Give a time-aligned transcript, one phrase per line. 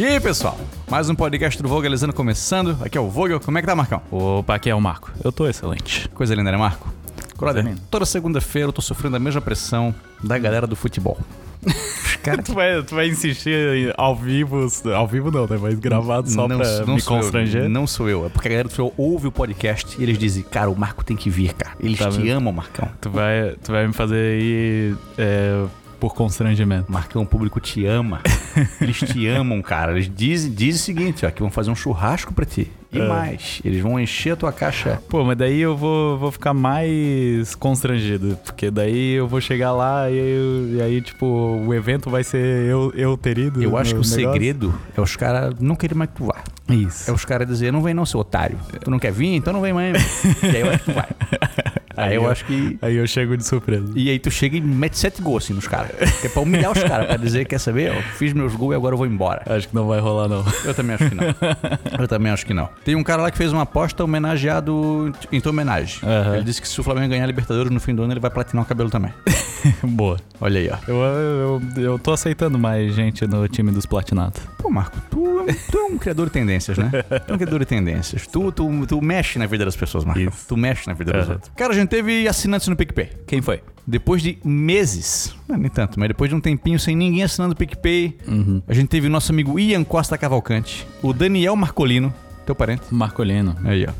[0.00, 0.58] E aí, pessoal?
[0.90, 2.74] Mais um podcast do Vogelizando começando.
[2.80, 3.38] Aqui é o Vogel.
[3.38, 4.00] Como é que tá, Marcão?
[4.10, 5.12] Opa, aqui é o Marco.
[5.22, 6.08] Eu tô excelente.
[6.14, 6.90] Coisa linda, né, Marco?
[7.36, 7.82] Brother, linda.
[7.90, 9.94] toda segunda-feira eu tô sofrendo a mesma pressão
[10.24, 11.18] da galera do futebol.
[11.66, 15.58] Os caras Tu vai, tu vai insistir ao vivo, ao vivo não, né?
[15.60, 16.56] Mas gravado só pra
[16.86, 17.64] me sou constranger.
[17.64, 18.24] Eu, não sou eu.
[18.24, 21.04] É porque a galera do futebol ouve o podcast e eles dizem, cara, o Marco
[21.04, 21.76] tem que vir, cara.
[21.78, 22.38] Eles Tá te vendo?
[22.38, 22.88] amam, Marcão.
[23.02, 25.66] Tu vai, tu vai me fazer ir é,
[26.00, 26.90] por constrangimento.
[26.90, 28.20] Marcão, o público te ama.
[28.80, 29.92] Eles te amam, cara.
[29.92, 32.70] Eles dizem, dizem o seguinte, ó, que vão fazer um churrasco pra ti.
[32.92, 33.06] E É.
[33.06, 35.00] mais, eles vão encher a tua caixa.
[35.08, 38.36] Pô, mas daí eu vou, vou ficar mais constrangido.
[38.44, 42.38] Porque daí eu vou chegar lá e, eu- e aí, tipo, o evento vai ser
[42.68, 43.62] eu, eu terido.
[43.62, 44.16] Eu acho que o negócio.
[44.32, 46.42] segredo é os caras não querem mais que tu vá.
[46.68, 47.08] Isso.
[47.08, 48.58] É os caras dizer, não vem não, seu otário.
[48.82, 49.34] Tu não quer vir?
[49.36, 50.24] Então não vem mais.
[50.42, 51.06] e aí eu acho que tu vai.
[52.04, 52.78] Aí eu acho que...
[52.82, 53.92] Aí eu chego de surpresa.
[53.94, 55.92] E aí tu chega e mete sete gols assim nos caras.
[56.20, 57.88] Que é pra humilhar os caras, pra dizer, quer saber?
[57.94, 59.42] Eu fiz meus gols e agora eu vou embora.
[59.46, 60.44] Acho que não vai rolar, não.
[60.64, 61.24] Eu também acho que não.
[61.98, 62.68] Eu também acho que não.
[62.84, 66.00] Tem um cara lá que fez uma aposta homenageado em tua homenagem.
[66.02, 66.34] Aham.
[66.36, 68.30] Ele disse que se o Flamengo ganhar a Libertadores no fim do ano, ele vai
[68.30, 69.12] platinar o cabelo também.
[69.82, 70.16] Boa.
[70.40, 70.76] Olha aí, ó.
[70.88, 74.40] Eu, eu, eu tô aceitando mais gente no time dos platinados.
[74.58, 76.90] Pô, Marco, tu, tu é um criador de tendências, né?
[77.26, 78.26] Tu é um criador de tendências.
[78.26, 80.20] Tu, tu, tu mexe na vida das pessoas, Marco.
[80.20, 80.46] Isso.
[80.48, 81.32] Tu mexe na vida dos Aham.
[81.34, 81.52] outros.
[81.56, 83.10] Cara, a gente teve assinantes no PicPay.
[83.26, 83.60] Quem foi?
[83.86, 87.56] Depois de meses, não, nem tanto, mas depois de um tempinho sem ninguém assinando o
[87.56, 88.16] PicPay,
[88.68, 92.14] a gente teve o nosso amigo Ian Costa Cavalcante, o Daniel Marcolino,
[92.46, 92.82] teu parente.
[92.90, 93.56] Marcolino.
[93.64, 93.92] Aí, ó.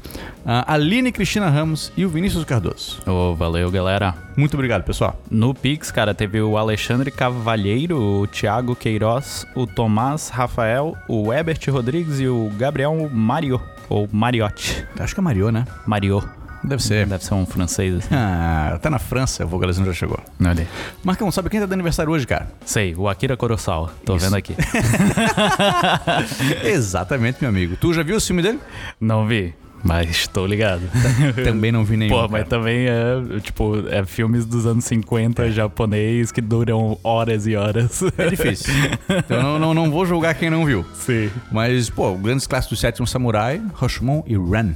[0.44, 3.00] A Aline Cristina Ramos e o Vinícius Cardoso.
[3.06, 4.14] Ô, valeu, galera.
[4.36, 5.20] Muito obrigado, pessoal.
[5.30, 11.69] No Pix, cara, teve o Alexandre Cavalheiro, o Thiago Queiroz, o Tomás Rafael, o Ebert
[11.69, 13.60] Rodrigues e o Gabriel Mario.
[13.88, 14.86] Ou Mariotti.
[14.98, 15.64] Acho que é Mario, né?
[15.84, 16.22] Mario.
[16.62, 17.06] Deve ser.
[17.06, 17.94] Deve ser um francês.
[17.97, 18.08] assim.
[18.12, 20.19] Ah, tá na França, o Vogalizão já chegou.
[20.41, 20.69] Olha aí.
[21.03, 22.50] Marcão, sabe quem tá de aniversário hoje, cara?
[22.64, 23.92] Sei, o Akira Kurosawa.
[24.05, 24.27] Tô Isso.
[24.27, 24.55] vendo aqui.
[26.64, 27.77] Exatamente, meu amigo.
[27.77, 28.61] Tu já viu o filme dele?
[29.00, 30.82] Não vi, mas tô ligado.
[31.44, 32.10] Também não vi nenhum.
[32.10, 32.28] Pô, cara.
[32.32, 38.02] mas também é, tipo, é filmes dos anos 50 japonês que duram horas e horas.
[38.19, 38.72] É difícil.
[39.08, 40.84] Então eu não, não, não vou julgar quem não viu.
[40.94, 41.30] Sim.
[41.50, 44.72] Mas, pô, grandes clássicos do sétimo samurai, Rashomon e Ren.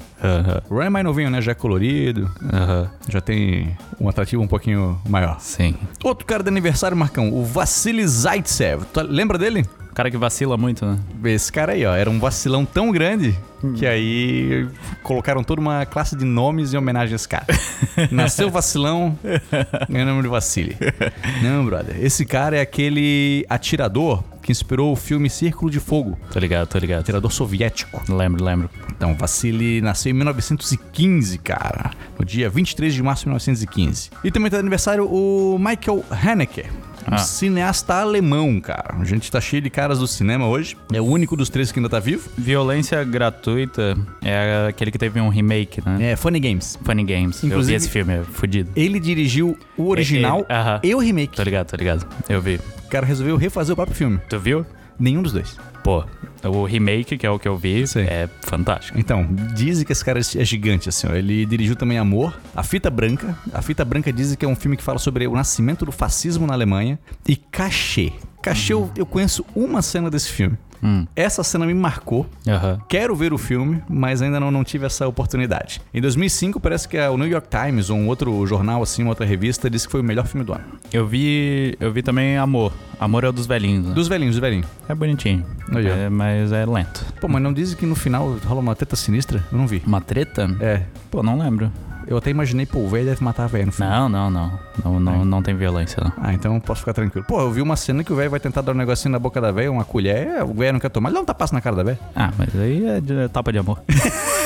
[0.70, 1.41] O Ren é mais novinho, né?
[1.41, 2.91] Já é colorido, aham.
[3.09, 5.38] já tem um atrativo um pouquinho maior.
[5.41, 5.75] Sim.
[6.03, 8.84] Outro cara de aniversário, Marcão, o Vassili Zaitsev.
[8.93, 9.64] Tu lembra dele?
[9.94, 10.98] Cara que vacila muito, né?
[11.25, 13.38] Esse cara aí, ó, era um vacilão tão grande
[13.72, 14.69] que aí
[15.02, 17.47] colocaram toda uma classe de nomes em homenagem a esse cara.
[18.10, 19.19] Nasceu vacilão,
[19.88, 20.76] ganhou o nome de Vassili.
[21.42, 21.97] Não, brother.
[22.00, 26.19] Esse cara é aquele atirador que inspirou o filme Círculo de Fogo.
[26.30, 27.00] Tô ligado, tô ligado.
[27.00, 28.02] Atirador soviético.
[28.12, 28.70] Lembro, lembro.
[28.94, 31.92] Então, Vassili nasceu em 1915, cara.
[32.19, 34.10] No dia 23 de março de 1915.
[34.22, 36.64] E também tá de aniversário o Michael Haneke.
[37.10, 37.19] Um Ah.
[37.19, 38.97] cineasta alemão, cara.
[38.98, 40.76] A gente tá cheio de caras do cinema hoje.
[40.92, 42.28] É o único dos três que ainda tá vivo.
[42.37, 46.12] Violência gratuita é aquele que teve um remake, né?
[46.12, 46.78] É Funny Games.
[46.82, 47.43] Funny Games.
[47.43, 48.70] eu Inclusive- vi esse filme, é fudido.
[48.75, 50.81] Ele dirigiu o original É, é, aham.
[50.82, 51.37] e o remake.
[51.37, 52.06] Tô ligado, tô ligado.
[52.28, 52.60] Eu vi.
[52.84, 54.19] O cara resolveu refazer o próprio filme.
[54.28, 54.64] Tu viu?
[54.98, 55.56] Nenhum dos dois.
[55.82, 56.04] Pô,
[56.49, 58.99] o remake, que é o que eu vi, é fantástico.
[58.99, 61.15] Então, dizem que esse cara é gigante, assim, ó.
[61.15, 63.37] Ele dirigiu também Amor, A Fita Branca.
[63.53, 66.47] A Fita Branca dizem que é um filme que fala sobre o nascimento do fascismo
[66.47, 66.99] na Alemanha.
[67.27, 68.12] E Cachê.
[68.43, 70.56] Cachê, eu, eu conheço uma cena desse filme.
[70.84, 71.06] Hum.
[71.17, 72.27] Essa cena me marcou.
[72.47, 72.78] Aham.
[72.89, 75.81] Quero ver o filme, mas ainda não, não tive essa oportunidade.
[75.93, 79.25] Em 2005, parece que o New York Times, ou um outro jornal, assim, uma outra
[79.25, 80.65] revista, disse que foi o melhor filme do ano.
[80.93, 81.77] Eu vi.
[81.81, 82.73] Eu vi também Amor.
[83.00, 83.94] Amor é o dos velhinhos, né?
[83.94, 84.67] Dos velhinhos, dos velhinhos.
[84.89, 85.44] É bonitinho.
[85.75, 87.05] É, mas é lento.
[87.21, 89.43] Pô, mas não dizem que no final rola uma teta sinistra?
[89.50, 89.83] Eu não vi.
[89.87, 90.49] Uma treta?
[90.61, 90.83] É.
[91.11, 91.73] Pô, não lembro.
[92.06, 94.09] Eu até imaginei, pô, o velho deve matar a velha no final.
[94.09, 94.59] Não, não, não.
[94.84, 96.12] Não, não, não tem violência, não.
[96.19, 97.25] Ah, então posso ficar tranquilo.
[97.26, 99.41] Pô, eu vi uma cena que o velho vai tentar dar um negocinho na boca
[99.41, 101.60] da velha, uma colher, é, o velho não quer tomar, ele dá um tapaço na
[101.60, 101.98] cara da velha.
[102.14, 103.81] Ah, mas aí é de etapa de amor.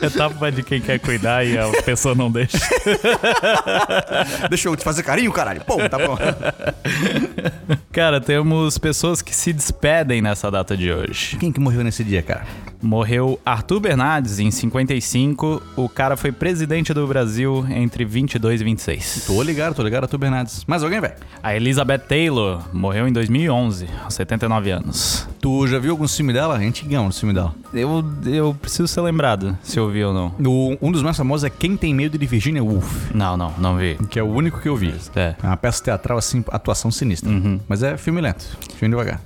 [0.00, 2.58] etapa de quem quer cuidar e a pessoa não deixa.
[4.48, 5.62] Deixa eu te fazer carinho, caralho.
[5.64, 6.16] Pô, tá bom.
[7.92, 11.36] Cara, temos pessoas que se despedem nessa data de hoje.
[11.36, 12.46] Quem que morreu nesse dia, cara?
[12.80, 15.62] Morreu Arthur Bernardes em 55.
[15.76, 19.24] O cara foi presidente do Brasil entre 22 e 26.
[19.26, 20.64] Tô ligado, tô ligado, tu Bernardes.
[20.66, 21.14] Mais alguém, velho?
[21.42, 25.28] A Elizabeth Taylor morreu em 2011, aos 79 anos.
[25.40, 26.62] Tu já viu algum filme dela?
[26.62, 27.54] É antigão o filme dela.
[27.74, 30.34] Eu, eu preciso ser lembrado se eu vi ou não.
[30.44, 33.76] O- um dos mais famosos é Quem Tem Medo de Virginia Woolf, Não, não, não
[33.76, 33.96] vi.
[34.08, 34.94] que é o único que eu vi.
[35.14, 35.34] É.
[35.42, 37.30] É uma peça teatral, assim, atuação sinistra.
[37.30, 37.60] Uhum.
[37.68, 38.44] Mas Mas é filme lento,
[38.76, 39.20] filme devagar.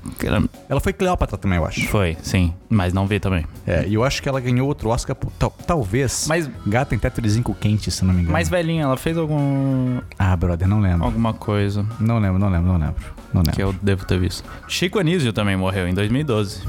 [0.69, 1.87] Ela foi Cleópatra também, eu acho.
[1.88, 2.55] Foi, sim.
[2.70, 3.44] Mas não vi também.
[3.67, 6.25] É, e eu acho que ela ganhou outro Oscar, por, tal- talvez.
[6.26, 8.32] Mas- Gata em teto de zinco quente, se não me engano.
[8.32, 9.99] Mais velhinha, ela fez algum.
[10.19, 11.05] Ah, brother, não lembro.
[11.05, 13.05] alguma coisa Não lembro, não lembro, não lembro.
[13.36, 13.52] Não lembro.
[13.54, 14.44] que eu devo ter visto.
[14.68, 16.62] Chico Anísio também morreu em 2012.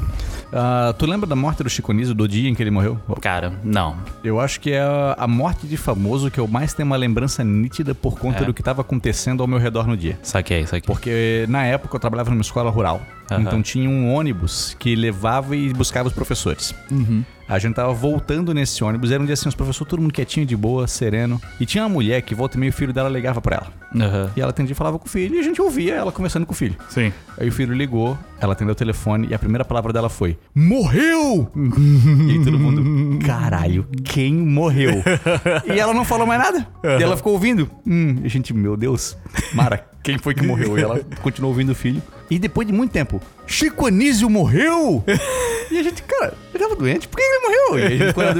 [0.54, 2.98] Ah, tu lembra da morte do Chico Anísio, do dia em que ele morreu?
[3.22, 3.98] Cara, não.
[4.24, 4.82] Eu acho que é
[5.18, 8.46] a- morte de famoso que eu mais tenho uma lembrança nítida por conta É.
[8.46, 10.18] do que estava acontecendo ao meu redor no dia.
[10.24, 10.82] Saquei, saquei.
[10.88, 13.02] Porque na época eu trabalhava numa escola rural.
[13.30, 13.42] Aham.
[13.42, 16.74] Então tinha um ônibus que levava e buscava os professores.
[17.48, 20.46] A gente tava voltando nesse ônibus, era um dia assim, os professores, todo mundo quietinho,
[20.46, 21.42] de boa, sereno.
[21.60, 23.74] E tinha uma mulher que volta e meio o filho dela ligava pra ela.
[23.96, 24.32] Aham.
[24.36, 26.52] E ela atendia e falava com o filho, e a gente ouvia ela conversando com
[26.52, 26.76] o filho.
[26.90, 27.14] Sim.
[27.40, 31.50] Aí o filho ligou, ela atendeu o telefone e a primeira palavra dela foi: Morreu!
[31.56, 34.92] e aí todo mundo, caralho, quem morreu?
[35.66, 36.68] e ela não falou mais nada.
[37.00, 37.70] E ela ficou ouvindo.
[37.86, 39.18] Hum, e a gente, meu Deus,
[39.54, 40.78] Mara, quem foi que morreu?
[40.78, 42.02] E ela continuou ouvindo o filho.
[42.30, 45.02] E depois de muito tempo, Chico Anísio morreu!
[45.72, 47.80] E a gente, cara, ele tava doente, por que ele morreu?
[47.80, 48.32] E a gente ficou na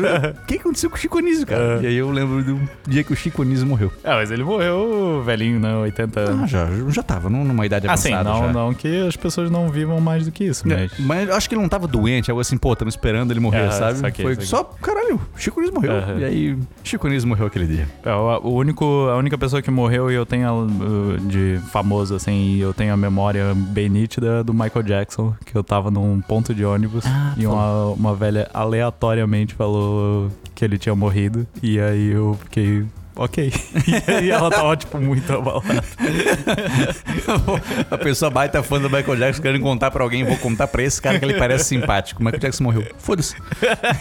[0.42, 1.80] o que aconteceu com o Chico Anísio, cara?
[1.82, 3.90] E aí eu lembro do dia que o Chico Anísio morreu.
[4.04, 5.74] Ah, mas ele morreu velhinho, né?
[5.76, 6.44] 80 anos.
[6.44, 8.24] Ah, já, já tava num- numa idade Ah, avançada.
[8.30, 8.54] não, já.
[8.54, 10.92] não que as pessoas não vivam mais do que isso, mas.
[11.00, 13.72] Mas eu acho que ele não tava doente, algo assim, pô, estamos esperando ele morrer,
[13.72, 13.98] sabe?
[14.00, 14.48] saquei, Foi saquei.
[14.48, 16.20] só, caralho, Chico Anísio morreu.
[16.20, 17.88] E aí, Chico Anísio morreu aquele dia.
[18.04, 22.16] É, o, o único, a única pessoa que morreu e eu tenho uh, de famoso,
[22.16, 26.20] assim, e eu tenho a memória bem nítida do Michael Jackson, que eu tava num
[26.22, 31.46] ponto de ônibus Ah, e uma, uma velha aleatoriamente falou que ele tinha morrido.
[31.62, 32.86] E aí eu fiquei.
[33.18, 33.52] Ok.
[34.24, 35.84] E ela tava, tipo, muito abalada.
[37.90, 41.02] A pessoa baita fã do Michael Jackson querendo contar pra alguém, vou contar pra esse
[41.02, 42.22] cara que ele parece simpático.
[42.22, 42.86] O Michael Jackson morreu.
[42.98, 43.36] Foda-se.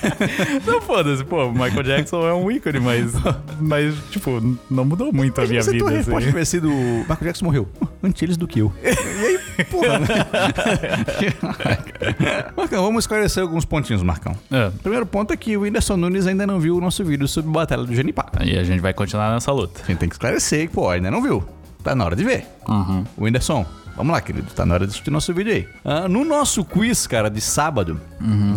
[0.66, 3.12] Não, foda-se, pô, o Michael Jackson é um ícone, mas,
[3.60, 4.40] mas tipo,
[4.70, 5.96] não mudou muito a minha Imagina se tua vida.
[5.98, 6.28] resposta Assim.
[6.28, 7.68] tivesse sido Michael Jackson morreu.
[8.02, 8.72] Antes eles do que eu.
[8.82, 9.98] E aí, porra.
[9.98, 10.06] né?
[12.56, 14.36] Marcão, vamos esclarecer alguns pontinhos, Marcão.
[14.50, 14.70] É.
[14.82, 17.84] Primeiro ponto é que o Whindersson Nunes ainda não viu o nosso vídeo sobre Batalha
[17.84, 18.26] do Genipá.
[18.42, 19.82] E a gente vai continuar nessa luta.
[19.82, 21.44] A gente tem que esclarecer que, pô, ainda não viu.
[21.82, 22.46] Tá na hora de ver.
[22.68, 23.04] Uhum.
[23.16, 23.64] O Whindersson,
[23.96, 24.46] vamos lá, querido.
[24.54, 25.68] Tá na hora de assistir nosso vídeo aí.
[25.84, 28.00] Ah, no nosso quiz, cara, de sábado,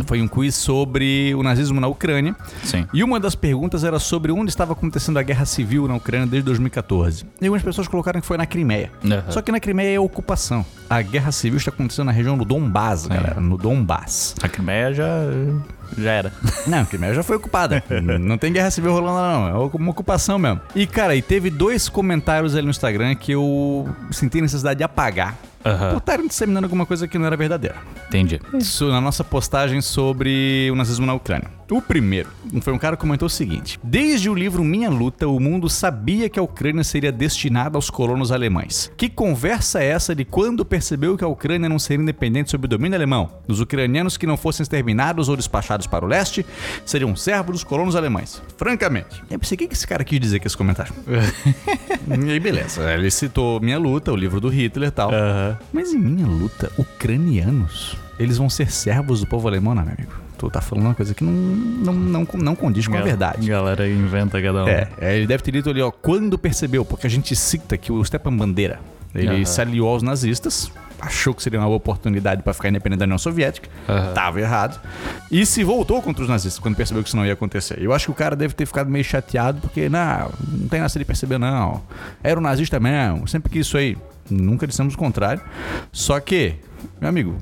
[0.05, 2.35] foi um quiz sobre o nazismo na Ucrânia.
[2.63, 2.85] Sim.
[2.93, 6.45] E uma das perguntas era sobre onde estava acontecendo a guerra civil na Ucrânia desde
[6.45, 7.25] 2014.
[7.41, 8.91] E algumas pessoas colocaram que foi na Crimeia.
[9.03, 9.23] Aham.
[9.29, 10.65] Só que na Crimeia é ocupação.
[10.89, 13.39] A guerra civil está acontecendo na região do Donbass, galera.
[13.39, 14.35] No Donbass.
[14.41, 15.05] A Crimeia já,
[15.97, 16.33] já era.
[16.67, 17.83] Não, a Crimeia já foi ocupada.
[18.19, 19.47] não tem guerra civil rolando lá, não.
[19.47, 20.61] É uma ocupação mesmo.
[20.75, 25.35] E, cara, e teve dois comentários ali no Instagram que eu senti necessidade de apagar.
[25.65, 25.91] Aham.
[25.91, 27.75] Por estarem disseminando alguma coisa que não era verdadeira.
[28.07, 28.39] Entendi.
[28.53, 31.58] Isso na nossa postagem sobre o nazismo na Ucrânia.
[31.71, 32.29] O primeiro
[32.61, 36.27] foi um cara que comentou o seguinte: Desde o livro Minha Luta, o mundo sabia
[36.27, 38.91] que a Ucrânia seria destinada aos colonos alemães.
[38.97, 42.67] Que conversa é essa de quando percebeu que a Ucrânia não seria independente sob o
[42.67, 43.29] domínio alemão?
[43.47, 46.45] Os ucranianos que não fossem exterminados ou despachados para o leste
[46.85, 48.41] seriam servos dos colonos alemães.
[48.57, 49.21] Francamente.
[49.29, 50.93] Eu pensei, o que esse cara quis dizer com esse comentário?
[51.07, 52.91] e aí, beleza.
[52.93, 55.11] Ele citou Minha Luta, o livro do Hitler e tal.
[55.11, 55.57] Aham.
[55.71, 60.28] Mas em minha luta, ucranianos, eles vão ser servos do povo alemão, não, meu amigo?
[60.39, 63.45] Tu tá falando uma coisa que não, não, não, não condiz com a verdade.
[63.45, 64.67] Galera inventa cada um.
[64.69, 67.91] É, é, ele deve ter dito ali, ó, quando percebeu, porque a gente cita que
[67.91, 68.79] o Stepan Bandeira,
[69.13, 69.45] ele Aham.
[69.45, 73.17] se aliou aos nazistas, achou que seria uma boa oportunidade pra ficar independente da União
[73.17, 74.13] Soviética, Aham.
[74.13, 74.79] tava errado,
[75.29, 77.77] e se voltou contra os nazistas quando percebeu que isso não ia acontecer.
[77.81, 80.93] Eu acho que o cara deve ter ficado meio chateado, porque, não, não tem nada
[80.97, 81.81] de perceber, não.
[82.23, 83.97] Era um nazista mesmo, sempre que isso aí.
[84.29, 85.41] Nunca dissemos o contrário.
[85.91, 86.55] Só que,
[87.01, 87.35] meu amigo,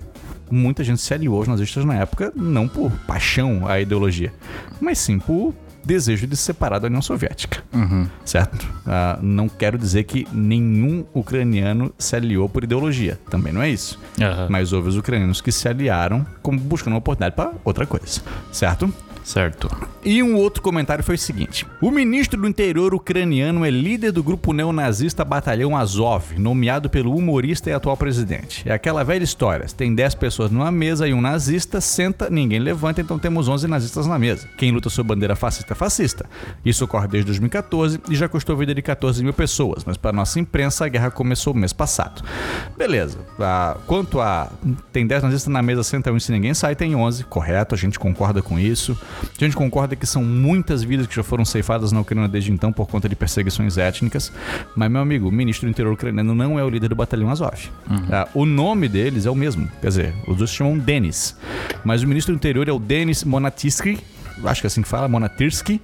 [0.50, 4.34] muita gente se aliou aos nazistas na época, não por paixão à ideologia,
[4.80, 5.54] mas sim por
[5.88, 7.64] desejo de se separar da União Soviética.
[7.74, 8.08] Uhum.
[8.26, 8.68] Certo?
[8.86, 13.18] Ah, não quero dizer que nenhum ucraniano se aliou por ideologia.
[13.30, 13.98] Também não é isso.
[14.20, 14.48] Aham.
[14.50, 18.22] Mas houve os ucranianos que se aliaram como buscando uma oportunidade para outra coisa.
[18.52, 18.94] Certo?
[19.28, 19.70] Certo.
[20.06, 24.24] E um outro comentário foi o seguinte: O ministro do interior ucraniano é líder do
[24.24, 28.64] grupo neonazista Batalhão Azov, nomeado pelo humorista e atual presidente.
[28.66, 33.02] É aquela velha história: tem 10 pessoas numa mesa e um nazista senta, ninguém levanta,
[33.02, 34.48] então temos 11 nazistas na mesa.
[34.58, 36.26] Quem luta sob bandeira fascista é fascista.
[36.64, 40.14] Isso ocorre desde 2014 e já custou a vida de 14 mil pessoas, mas para
[40.14, 42.24] nossa imprensa a guerra começou mês passado.
[42.78, 43.18] Beleza.
[43.38, 44.50] Ah, quanto a
[44.94, 47.26] tem 10 nazistas na mesa, senta um e se ninguém sai, tem 11.
[47.26, 48.98] Correto, a gente concorda com isso.
[49.24, 52.72] A gente concorda que são muitas vidas que já foram ceifadas na Ucrânia desde então
[52.72, 54.32] por conta de perseguições étnicas.
[54.76, 57.70] Mas, meu amigo, o ministro do interior ucraniano não é o líder do batalhão Azov.
[58.12, 59.70] Ah, o nome deles é o mesmo.
[59.82, 61.36] Quer dizer, os dois se chamam Denis.
[61.84, 64.00] Mas o ministro do interior é o Denis Monatitsky.
[64.44, 65.82] Acho que é assim que fala, Monatirsky.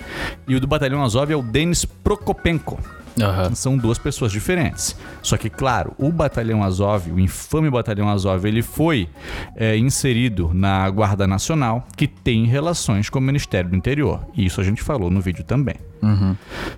[0.47, 2.79] E o do batalhão Azov é o Denis Prokopenko.
[3.21, 3.53] Aham.
[3.53, 4.95] São duas pessoas diferentes.
[5.21, 9.07] Só que, claro, o Batalhão Azov, o infame Batalhão Azov, ele foi
[9.55, 14.25] é, inserido na Guarda Nacional, que tem relações com o Ministério do Interior.
[14.35, 15.75] E isso a gente falou no vídeo também.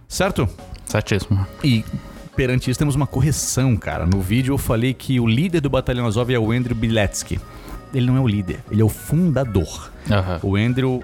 [0.07, 0.47] Certo?
[0.85, 1.45] Certíssimo.
[1.63, 1.83] E
[2.35, 4.05] perante isso temos uma correção, cara.
[4.05, 7.39] No vídeo eu falei que o líder do Batalhão Azov é o Andrew Biletsky.
[7.95, 9.89] Ele não é o líder, ele é o fundador.
[10.11, 10.39] Aham.
[10.43, 11.01] O Andrew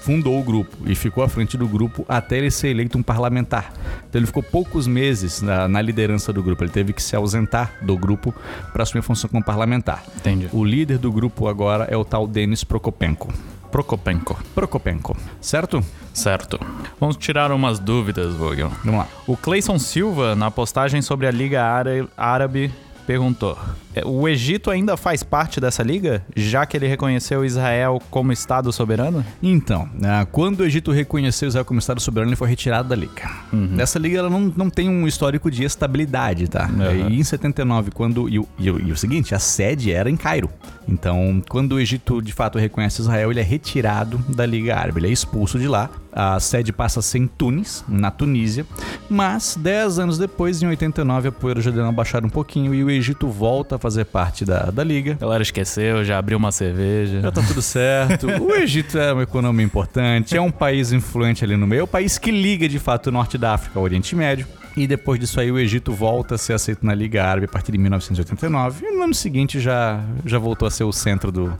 [0.00, 3.72] fundou o grupo e ficou à frente do grupo até ele ser eleito um parlamentar.
[4.08, 6.64] Então ele ficou poucos meses na, na liderança do grupo.
[6.64, 8.34] Ele teve que se ausentar do grupo
[8.72, 10.02] para assumir a função como parlamentar.
[10.16, 10.48] Entendi.
[10.52, 13.32] O líder do grupo agora é o tal Denis Prokopenko.
[13.70, 14.38] Prokopenko.
[14.54, 15.82] Prokopenko, certo?
[16.14, 16.58] Certo.
[16.98, 18.70] Vamos tirar umas dúvidas, Vogel.
[18.84, 19.08] Vamos lá.
[19.26, 22.72] O Clayson Silva, na postagem sobre a Liga Ára- Árabe,
[23.06, 23.58] perguntou:
[23.94, 28.72] "É, O Egito ainda faz parte dessa liga, já que ele reconheceu Israel como Estado
[28.72, 29.24] soberano?
[29.42, 33.30] Então, né, quando o Egito reconheceu Israel como Estado soberano, ele foi retirado da liga.
[33.78, 36.68] Essa liga ela não, não tem um histórico de estabilidade, tá?
[36.68, 37.08] Uhum.
[37.10, 38.28] E em 79, quando.
[38.28, 40.50] E, e e o seguinte, a sede era em Cairo.
[40.88, 45.08] Então, quando o Egito de fato reconhece Israel, ele é retirado da Liga Árabe, ele
[45.08, 45.90] é expulso de lá.
[46.12, 48.64] A sede passa a ser em Tunis, na Tunísia.
[49.08, 52.82] Mas, 10 anos depois, em 89, a poeira já deu uma baixada um pouquinho e
[52.82, 55.12] o Egito volta a fazer parte da, da liga.
[55.12, 57.20] A galera esqueceu, já abriu uma cerveja.
[57.20, 58.28] Já tá tudo certo.
[58.28, 61.86] O Egito é uma economia importante, é um país influente ali no meio, é o
[61.86, 64.46] país que liga de fato o norte da África ao Oriente Médio.
[64.76, 67.72] E depois disso aí o Egito volta a ser aceito na Liga Árabe a partir
[67.72, 68.84] de 1989.
[68.86, 71.58] E no ano seguinte já, já voltou a ser o centro do,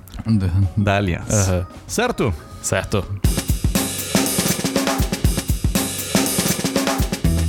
[0.76, 1.50] da aliança.
[1.52, 1.66] Aham.
[1.87, 2.35] Certo?
[2.61, 3.02] Certo.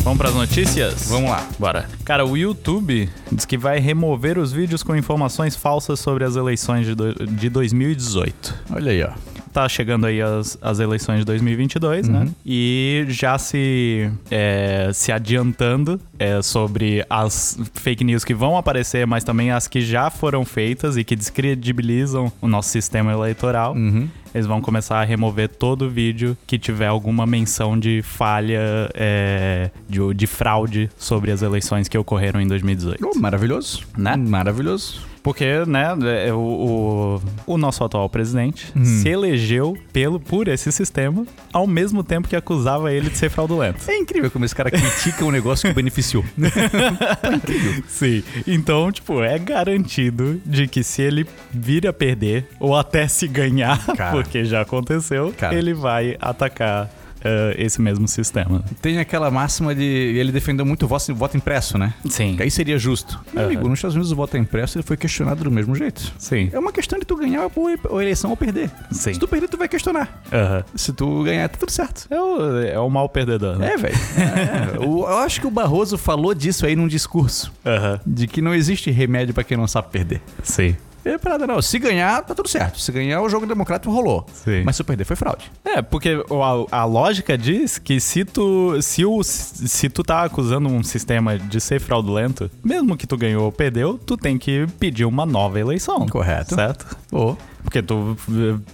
[0.04, 1.10] Vamos pras notícias?
[1.10, 1.46] Vamos lá.
[1.60, 1.86] Bora.
[2.06, 6.86] Cara, o YouTube diz que vai remover os vídeos com informações falsas sobre as eleições
[6.86, 8.56] de, do- de 2018.
[8.72, 9.10] Olha aí, ó.
[9.58, 12.28] Tá chegando aí as, as eleições de 2022, né?
[12.46, 19.24] E já se, é, se adiantando é, sobre as fake news que vão aparecer, mas
[19.24, 23.74] também as que já foram feitas e que descredibilizam o nosso sistema eleitoral.
[23.74, 24.08] Uhum.
[24.32, 28.62] Eles vão começar a remover todo vídeo que tiver alguma menção de falha,
[28.94, 33.10] é, de, de fraude sobre as eleições que ocorreram em 2018.
[33.12, 33.82] Oh, maravilhoso.
[33.98, 34.16] Né?
[34.16, 35.02] Maravilhoso.
[35.28, 35.94] Porque, né,
[36.26, 42.02] é, o, o, o nosso atual presidente se elegeu pelo, por esse sistema ao mesmo
[42.02, 43.92] tempo que acusava ele de ser fraudulento.
[43.92, 46.24] É incrível como esse cara critica um negócio que o beneficiou.
[47.90, 48.24] Sim.
[48.48, 53.86] Então, tipo, é garantido de que se ele vir a perder, ou até se ganhar,
[53.98, 54.12] Cara.
[54.16, 55.54] porque já aconteceu, Cara.
[55.54, 56.90] ele vai atacar
[57.24, 58.64] eh, esse mesmo sistema.
[58.82, 59.84] Tem aquela máxima de.
[59.84, 61.94] Ele defendeu muito o voto, voto impresso, né?
[62.10, 62.36] Sim.
[62.36, 63.20] Que aí seria justo.
[63.34, 63.52] Meu Aham.
[63.52, 66.14] amigo, nos Estados Unidos o voto é impresso ele foi questionado do mesmo jeito.
[66.18, 66.50] Sim.
[66.52, 68.70] É uma questão de tu ganhar ou eleição ou perder.
[68.92, 69.14] Sim.
[69.14, 70.22] Se tu perder, tu vai questionar.
[70.32, 70.64] Aham.
[70.76, 72.08] Se tu ganhar, tá tudo certo.
[72.10, 73.74] É, o, é o mal perdedor, né?
[73.74, 73.96] É, velho.
[74.18, 74.84] É.
[74.84, 77.52] Eu acho que o Barroso falou disso aí num discurso.
[77.66, 78.00] Aham.
[78.06, 80.22] De que não existe remédio pra quem não sabe perder.
[80.44, 80.76] Sim.
[81.14, 81.62] É parada, não.
[81.62, 82.80] Se ganhar, tá tudo certo.
[82.80, 84.26] Se ganhar, o jogo democrático rolou.
[84.34, 84.64] Sim.
[84.66, 85.52] Mas se perder, foi fraude.
[85.64, 86.24] É, porque
[86.72, 91.38] a, a lógica diz que se tu, se, o, se tu tá acusando um sistema
[91.38, 95.60] de ser fraudulento, mesmo que tu ganhou ou perdeu, tu tem que pedir uma nova
[95.60, 96.06] eleição.
[96.08, 96.56] Correto.
[96.56, 96.98] Certo?
[97.12, 98.18] Ô, Porque tu,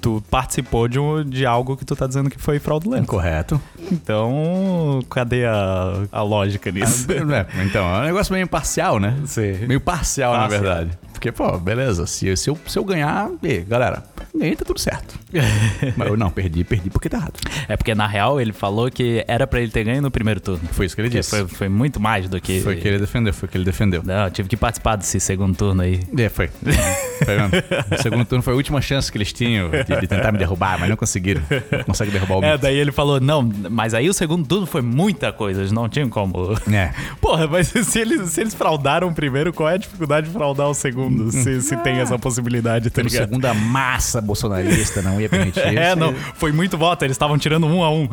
[0.01, 3.07] tu participou de, um, de algo que tu tá dizendo que foi fraudulento.
[3.07, 3.59] correto.
[3.91, 7.07] Então, cadê a, a lógica nisso?
[7.11, 9.15] É, então, é um negócio meio parcial, né?
[9.25, 9.65] Sim.
[9.67, 10.61] Meio parcial, na Parcial.
[10.61, 10.97] verdade.
[11.13, 12.05] Porque, pô, beleza.
[12.07, 14.03] Se, se, eu, se eu ganhar, e, galera,
[14.35, 15.17] ganhei, tá tudo certo.
[15.95, 17.33] Mas eu não, perdi, perdi porque tá errado.
[17.67, 20.61] É porque, na real, ele falou que era pra ele ter ganho no primeiro turno.
[20.71, 21.29] Foi isso que ele disse.
[21.29, 22.59] foi, foi muito mais do que...
[22.61, 24.01] Foi o que ele defendeu, foi o que ele defendeu.
[24.03, 26.01] Não, eu tive que participar desse segundo turno aí.
[26.17, 26.47] É, foi.
[27.23, 27.51] Foi mesmo.
[27.97, 30.77] O segundo turno foi a última chance que eles tinham de, de tentar me derrubar,
[30.79, 31.41] mas não conseguiram.
[31.71, 32.61] Não consegue derrubar o É, mito.
[32.63, 36.09] daí ele falou, não, mas aí o segundo turno foi muita coisa, eles não tinham
[36.09, 36.53] como.
[36.71, 36.91] É.
[37.21, 40.67] Porra, mas se eles, se eles fraudaram o primeiro, qual é a dificuldade de fraudar
[40.69, 41.12] o segundo?
[41.31, 43.23] Se, se tem essa possibilidade, tá ligado?
[43.23, 47.83] segunda massa bolsonarista não ia permitir É, não, foi muito voto, eles estavam tirando um
[47.83, 48.07] a um.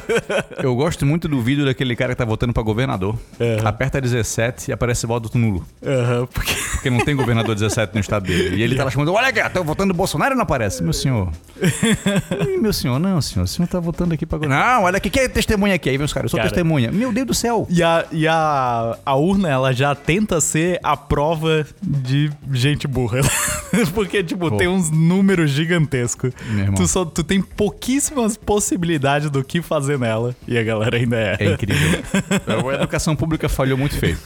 [0.62, 3.16] Eu gosto muito do vídeo daquele cara que tá votando pra governador.
[3.40, 3.68] Aham.
[3.68, 5.64] Aperta 17 e aparece voto nulo.
[5.84, 6.54] Aham, porque...
[6.72, 8.56] Porque não tem governador 17 no estado dele.
[8.56, 10.82] E ele tá lá chamando, olha aqui, tô votando no Bolsonaro e não aparece.
[10.82, 11.30] Meu senhor.
[11.60, 13.44] Ih, meu senhor, não, senhor.
[13.44, 14.66] O senhor tá votando aqui pra governador.
[14.66, 15.88] Não, olha aqui, quem é testemunha aqui?
[15.88, 16.50] Aí vem os caras, eu sou Cara.
[16.50, 16.90] testemunha.
[16.92, 17.66] Meu Deus do céu.
[17.70, 23.20] E, a, e a, a urna, ela já tenta ser a prova de gente burra.
[23.94, 26.32] Porque, tipo, tem uns números gigantescos.
[26.76, 30.34] Tu, só, tu tem pouquíssimas possibilidades do que fazer nela.
[30.46, 31.36] E a galera ainda é.
[31.40, 32.02] É incrível.
[32.70, 34.16] A educação pública falhou muito feio.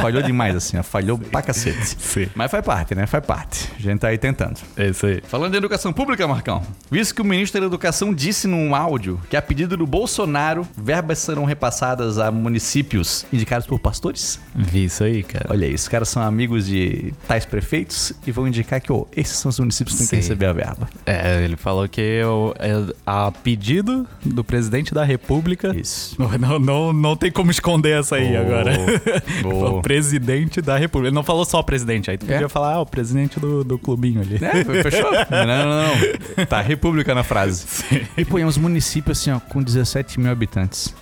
[0.00, 0.82] Falhou demais, assim, ó.
[0.82, 1.96] falhou pra cacete.
[1.98, 2.28] Sim.
[2.34, 3.06] Mas faz parte, né?
[3.06, 3.70] Faz parte.
[3.76, 4.58] A gente tá aí tentando.
[4.76, 5.20] É isso aí.
[5.26, 9.36] Falando de educação pública, Marcão, visto que o ministro da Educação disse num áudio que
[9.36, 14.40] a pedido do Bolsonaro, verbas serão repassadas a municípios indicados por pastores?
[14.54, 15.46] Vi isso aí, cara.
[15.50, 19.36] Olha aí, os caras são amigos de tais prefeitos e vão indicar que, ó, esses
[19.36, 20.16] são os municípios que têm que Sim.
[20.22, 20.88] receber a verba.
[21.06, 22.72] É, ele falou que o- é
[23.06, 25.74] a pedido do presidente da República.
[25.76, 26.16] Isso.
[26.18, 28.40] Não, não, não, não tem como esconder essa aí Boa.
[28.40, 28.72] agora.
[29.42, 29.70] Boa.
[29.78, 31.08] o presidente da República.
[31.08, 32.32] Ele não falou só presidente, aí tu É?
[32.34, 34.36] podia falar, ah, o presidente do, do clubinho ali.
[34.36, 35.10] É, fechou?
[35.30, 35.96] Não, não,
[36.36, 36.46] não.
[36.46, 37.64] Tá, República na frase.
[38.16, 40.94] E põe uns municípios assim, ó, com 17 mil habitantes.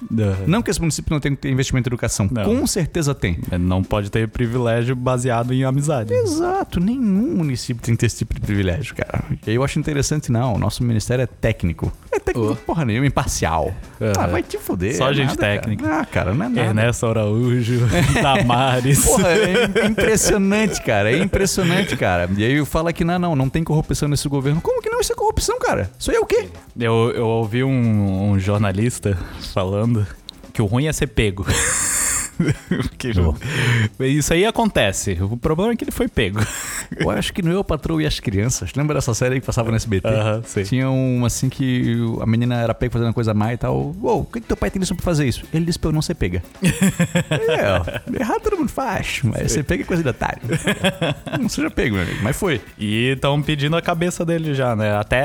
[0.47, 2.29] Não que esse município não tenha investimento em educação.
[2.31, 2.45] Não.
[2.45, 3.39] Com certeza tem.
[3.61, 6.13] Não pode ter privilégio baseado em amizade.
[6.13, 6.32] Exato,
[6.81, 9.25] nenhum município tem esse tipo de privilégio, cara.
[9.47, 10.55] E aí eu acho interessante, não.
[10.55, 11.93] O nosso ministério é técnico.
[12.11, 12.57] É técnico, Oh.
[12.57, 13.75] porra nenhuma, imparcial.
[14.01, 14.13] Uhum.
[14.19, 14.97] Ah, vai te fuder.
[14.97, 15.85] Só é gente nada, técnica.
[15.85, 16.01] Cara.
[16.01, 16.61] Ah, cara, não é nada.
[16.69, 17.81] Ernesto Araújo,
[18.23, 19.05] Damares.
[19.05, 21.13] Porra, é impressionante, cara.
[21.13, 22.29] É impressionante, cara.
[22.37, 24.61] E aí fala que não, não, não tem corrupção nesse governo.
[24.61, 25.01] Como que não?
[25.01, 25.91] Isso é corrupção, cara.
[25.99, 26.49] Isso aí é o quê?
[26.79, 29.17] Eu, eu ouvi um, um jornalista
[29.53, 30.07] falando
[30.53, 31.47] que o ruim é ser pego.
[34.01, 35.19] Isso aí acontece.
[35.21, 36.41] O problema é que ele foi pego.
[36.97, 38.73] Eu acho que no Eu, Patrão e as Crianças.
[38.75, 40.09] Lembra dessa série que passava no SBT?
[40.09, 40.63] Aham, sim.
[40.65, 43.95] Tinha um assim que a menina era pega fazendo uma coisa má e tal.
[44.01, 45.45] Uou, o que, que teu pai tem isso pra fazer isso?
[45.53, 46.43] Ele disse pra eu não ser pega.
[46.63, 48.21] é, ó.
[48.21, 50.43] Errado todo mundo faz, mas ser pega é coisa de otário.
[51.41, 52.19] não seja pego, meu amigo.
[52.23, 52.61] Mas foi.
[52.79, 54.97] E estão pedindo a cabeça dele já, né?
[54.97, 55.25] Até,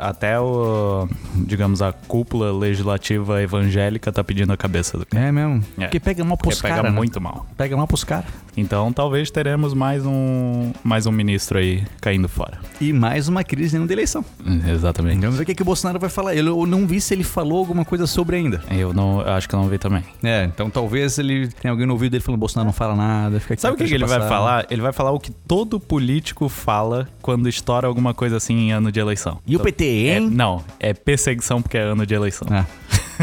[0.00, 5.26] até o, digamos, a cúpula legislativa evangélica tá pedindo a cabeça do cara.
[5.26, 5.62] É mesmo.
[5.78, 5.82] É.
[5.82, 6.92] Porque pega mal pros Porque pega caras.
[6.92, 6.96] né?
[6.96, 7.46] muito mal.
[7.56, 8.26] Pega mal pros caras.
[8.56, 12.58] Então talvez teremos mais um, mais um ministro aí caindo fora.
[12.80, 14.24] E mais uma crise dentro da eleição.
[14.70, 15.20] Exatamente.
[15.20, 16.34] Vamos ver o que, que o Bolsonaro vai falar.
[16.34, 18.62] Eu eu não vi se ele falou alguma coisa sobre ainda.
[18.70, 20.02] Eu não eu acho que eu não vi também.
[20.22, 23.40] É, então talvez ele tenha alguém no ouvido dele falando Bolsonaro não fala nada.
[23.40, 24.28] Fica Sabe o que, que ele deixa vai passar.
[24.28, 24.66] falar?
[24.70, 28.92] Ele vai falar o que todo político fala quando estoura alguma coisa assim em ano
[28.92, 29.38] de eleição.
[29.46, 30.28] E o PT, É, hein?
[30.30, 32.46] não, é perseguição porque é ano de eleição.
[32.50, 32.66] Ah.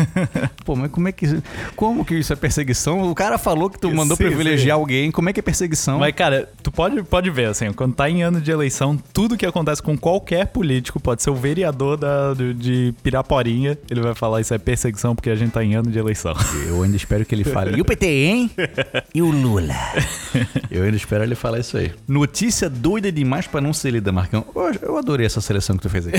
[0.66, 1.26] Pô, mas como é que.
[1.76, 3.10] Como que isso é perseguição?
[3.10, 4.82] O cara falou que tu mandou Sim, privilegiar sim.
[4.82, 5.12] alguém.
[5.12, 6.00] Como é que é perseguição?
[6.00, 9.46] Mas, cara, tu pode, pode ver, assim, quando tá em ano de eleição, tudo que
[9.46, 14.42] acontece com qualquer político, pode ser o vereador da, do- de Piraporinha, ele vai falar
[14.42, 16.34] isso é perseguição porque a gente tá em ano de eleição.
[16.68, 17.78] Eu ainda espero que ele fale.
[17.78, 18.52] E o PT, hein?
[19.14, 19.74] E o Lula?
[20.70, 21.92] Eu ainda espero ele falar isso aí.
[22.08, 24.46] Notícia doida demais pra não ser lida, Marcão.
[24.56, 26.14] Eu, eu adorei essa seleção que tu fez aí.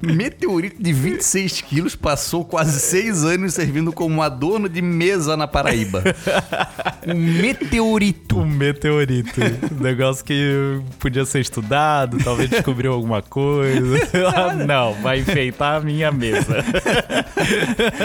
[0.00, 6.04] Meteorito de 26 quilos passou quase 6 anos servindo como adorno de mesa na Paraíba.
[7.08, 8.40] Um meteorito.
[8.40, 9.40] Um meteorito.
[9.40, 13.96] Um negócio que podia ser estudado, talvez descobriu alguma coisa.
[14.34, 16.64] Ah, não, vai enfeitar a minha mesa.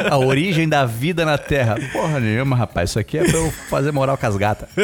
[0.07, 1.77] A origem da vida na Terra.
[1.91, 2.91] Porra nenhuma, rapaz.
[2.91, 4.69] Isso aqui é pra eu fazer moral com as gatas.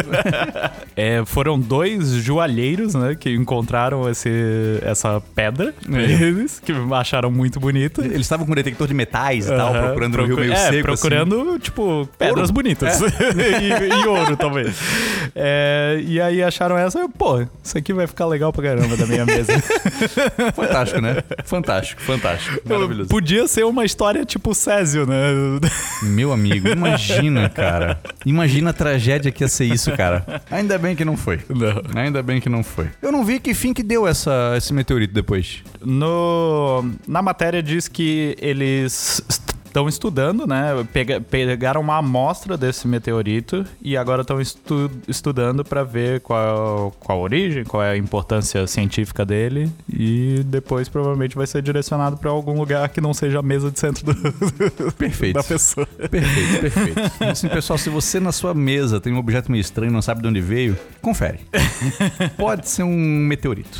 [0.99, 8.03] É, foram dois joalheiros, né, que encontraram esse, essa pedra, eles, que acharam muito bonita.
[8.03, 10.81] Eles estavam com detector de metais e tal, procurando no rio procu- meio é, seco.
[10.83, 12.53] procurando, tipo, pedras Ouro.
[12.53, 12.99] bonitas.
[13.01, 14.75] e, e ouro, talvez.
[15.36, 19.05] É, e aí acharam essa, eu, pô, isso aqui vai ficar legal pra caramba da
[19.05, 19.53] minha mesa.
[19.53, 19.67] assim.
[20.55, 21.17] Fantástico, né?
[21.45, 22.60] Fantástico, fantástico.
[22.67, 23.10] Maravilhoso.
[23.10, 25.17] Podia ser uma história tipo Césio, né?
[26.03, 27.99] Meu amigo, imagina, cara.
[28.25, 30.41] Imagina a tragédia que ia ser isso, cara.
[30.49, 31.39] Ainda bem que não foi.
[31.49, 32.01] Não.
[32.01, 32.88] Ainda bem que não foi.
[33.01, 35.63] Eu não vi que fim que deu essa, esse meteorito depois.
[35.89, 39.21] No, na matéria diz que eles
[39.78, 40.86] estão estudando, né?
[40.92, 47.20] Pega- pegaram uma amostra desse meteorito e agora estão estu- estudando para ver qual, qual
[47.20, 52.32] a origem, qual é a importância científica dele e depois provavelmente vai ser direcionado para
[52.32, 54.16] algum lugar que não seja a mesa de centro do,
[54.98, 55.36] Perfeito.
[55.36, 55.86] da pessoa.
[55.86, 57.24] Perfeito, perfeito.
[57.24, 60.22] Assim, pessoal, se você na sua mesa tem um objeto meio estranho e não sabe
[60.24, 61.40] de onde veio, confere.
[62.36, 63.80] Pode ser um meteorito.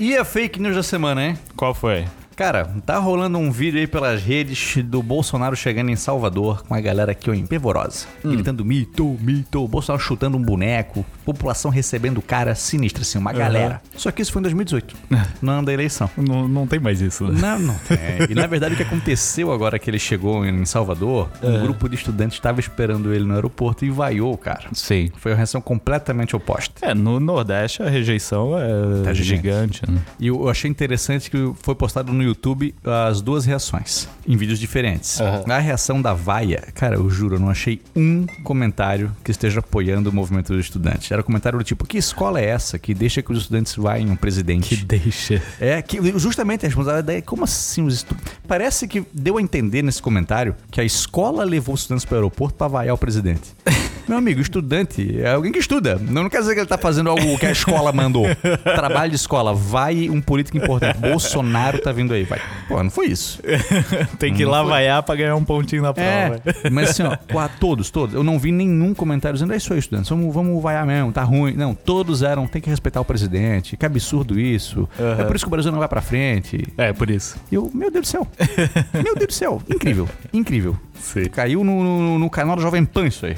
[0.00, 1.38] E a fake news da semana, hein?
[1.54, 2.04] Qual foi?
[2.36, 6.80] Cara, tá rolando um vídeo aí pelas redes do Bolsonaro chegando em Salvador com a
[6.82, 8.04] galera aqui, ó, empevorosa.
[8.22, 9.66] Gritando mito, mito.
[9.66, 11.02] Bolsonaro chutando um boneco.
[11.24, 13.80] População recebendo cara sinistra, assim, uma galera.
[13.96, 14.94] Só que isso foi em 2018,
[15.40, 16.10] no ano da eleição.
[16.14, 17.40] Não, não tem mais isso, né?
[17.40, 17.96] Não, não tem.
[18.30, 21.94] E na verdade o que aconteceu agora que ele chegou em Salvador, um grupo de
[21.94, 24.64] estudantes estava esperando ele no aeroporto e vaiou o cara.
[24.74, 25.10] Sim.
[25.16, 26.84] Foi uma reação completamente oposta.
[26.84, 29.24] É, no Nordeste a rejeição é Tá gigante.
[29.24, 29.98] gigante, né?
[30.20, 35.20] E eu achei interessante que foi postado no YouTube as duas reações, em vídeos diferentes.
[35.20, 35.44] Aham.
[35.48, 40.10] A reação da vaia, cara, eu juro, eu não achei um comentário que esteja apoiando
[40.10, 41.10] o movimento dos estudantes.
[41.10, 44.16] Era comentário do tipo, que escola é essa que deixa que os estudantes em um
[44.16, 44.76] presidente?
[44.76, 45.42] Que deixa.
[45.60, 48.32] É, que justamente a responsabilidade daí, como assim os estudantes?
[48.46, 52.18] Parece que deu a entender nesse comentário que a escola levou os estudantes para o
[52.18, 53.54] aeroporto para vaiar o presidente.
[54.08, 55.96] Meu amigo, estudante é alguém que estuda.
[55.96, 58.24] Não, não quer dizer que ele tá fazendo algo que a escola mandou.
[58.62, 60.98] Trabalho de escola, vai um político importante.
[60.98, 62.40] Bolsonaro tá vindo aí, vai.
[62.68, 63.40] Pô, não foi isso.
[64.18, 66.40] Tem que ir lá vaiar pra ganhar um pontinho na prova.
[66.64, 67.16] É, mas assim, ó,
[67.58, 68.14] todos, todos.
[68.14, 71.24] Eu não vi nenhum comentário dizendo, é isso aí, estudantes, vamos, vamos vaiar mesmo, tá
[71.24, 71.54] ruim.
[71.54, 74.88] Não, todos eram, tem que respeitar o presidente, que absurdo isso.
[75.18, 76.64] É por isso que o Brasil não vai pra frente.
[76.78, 77.36] É, por isso.
[77.50, 78.26] E eu, meu Deus do céu.
[78.94, 79.62] meu Deus do céu.
[79.68, 80.76] Incrível, incrível.
[80.98, 81.24] Sim.
[81.26, 83.36] Caiu no, no, no canal do Jovem Pan isso aí.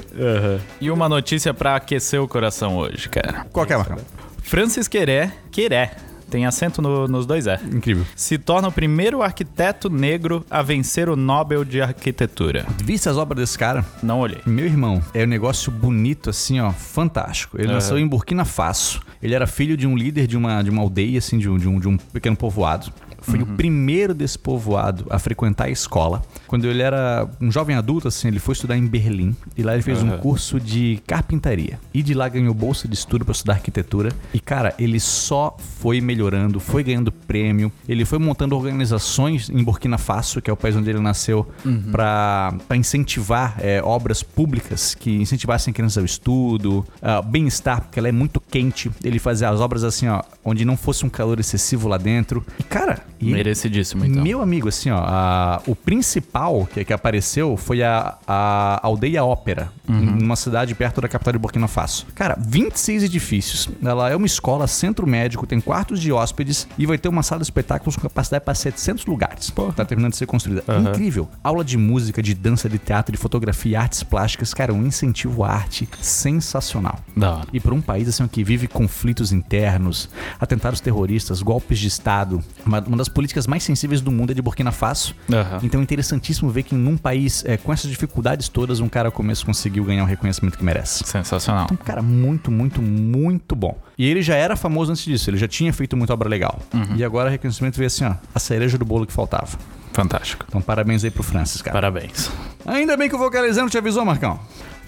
[0.80, 3.46] E uma notícia pra aquecer o coração hoje, cara.
[3.52, 3.98] Qual que é, Marcão?
[4.42, 5.90] Francis Queré, Queré,
[6.30, 7.58] tem acento no- nos dois é.
[7.72, 8.04] Incrível.
[8.16, 12.66] Se torna o primeiro arquiteto negro a vencer o Nobel de Arquitetura.
[12.82, 13.84] Viste as obras desse cara?
[14.02, 14.40] Não olhei.
[14.46, 17.56] Meu irmão, é um negócio bonito assim, ó, fantástico.
[17.58, 17.74] Ele Aham.
[17.74, 19.00] nasceu em Burkina Faso.
[19.22, 21.68] Ele era filho de um líder de uma, de uma aldeia, assim, de um, de
[21.68, 22.92] um, de um pequeno povoado.
[23.28, 26.22] Foi o primeiro desse povoado a frequentar a escola.
[26.46, 29.34] Quando ele era um jovem adulto, assim, ele foi estudar em Berlim.
[29.56, 30.18] E lá ele fez um Aham.
[30.18, 31.78] curso de carpintaria.
[31.92, 34.12] E de lá ganhou bolsa de estudo para estudar arquitetura.
[34.32, 37.70] E, cara, ele só foi melhorando, foi ganhando prêmio.
[37.88, 41.46] Ele foi montando organizações em Burkina Faso, que é o país onde ele nasceu,
[41.92, 48.12] para incentivar é, obras públicas que incentivassem crianças ao estudo, ah, bem-estar, porque ela é
[48.12, 48.90] muito quente.
[49.02, 52.44] Ele fazia as obras assim, ó, onde não fosse um calor excessivo lá dentro.
[52.58, 54.22] E, cara, e Merecidíssimo, então.
[54.22, 59.70] meu amigo, assim, ó, a- o principal que, que apareceu foi a, a aldeia Ópera,
[59.88, 62.06] numa cidade perto da capital de Burkina Faso.
[62.14, 63.68] Cara, 26 edifícios.
[63.82, 67.40] Ela é uma escola, centro médico, tem quartos de hóspedes e vai ter uma sala
[67.40, 69.52] de espetáculos com capacidade para 700 lugares.
[69.74, 70.62] Tá terminando de ser construída.
[70.68, 70.90] Aham.
[70.90, 71.28] Incrível.
[71.42, 74.52] Aula de música, de dança, de teatro, de fotografia, artes plásticas.
[74.54, 76.98] Cara, um incentivo à arte sensacional.
[77.16, 77.42] Da.
[77.52, 82.80] E para um país assim que vive conflitos internos, atentados terroristas, golpes de Estado, uma,
[82.80, 85.14] uma das políticas mais sensíveis do mundo é de Burkina Faso.
[85.32, 85.60] Aham.
[85.62, 89.44] Então é interessantíssimo ver que num país é, com essas dificuldades todas, um cara começo
[89.44, 91.04] conseguiu ganhar o reconhecimento que merece.
[91.04, 91.64] Sensacional.
[91.64, 93.78] Então, cara, muito, muito, muito bom.
[93.96, 96.60] E ele já era famoso antes disso, ele já tinha feito muita obra legal.
[96.96, 99.58] E agora o reconhecimento veio assim, ó, a cereja do bolo que faltava.
[99.92, 100.44] Fantástico.
[100.48, 101.74] Então parabéns aí pro Francis, cara.
[101.74, 102.30] Parabéns.
[102.64, 104.38] Ainda bem que o vocalizando te avisou, Marcão.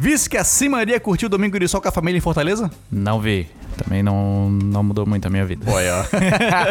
[0.01, 2.71] Visse que a Cimaria curtiu o Domingo de Sol com a família em Fortaleza?
[2.91, 3.47] Não vi.
[3.77, 5.71] Também não, não mudou muito a minha vida.
[5.71, 6.09] Olha,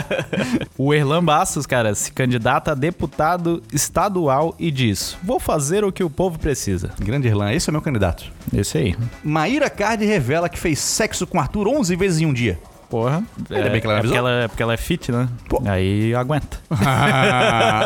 [0.76, 6.04] O Erlan Bastos, cara, se candidata a deputado estadual e diz: Vou fazer o que
[6.04, 6.90] o povo precisa.
[7.00, 8.26] Grande Irlan, esse é o meu candidato.
[8.52, 8.96] Esse aí.
[9.24, 12.58] Maíra Card revela que fez sexo com Arthur 11 vezes em um dia.
[12.90, 13.24] Porra.
[13.52, 14.18] Ainda bem que ela me é porque avisou.
[14.18, 15.30] ela, é porque ela é fit, né?
[15.48, 15.62] Pô.
[15.66, 16.58] Aí aguenta.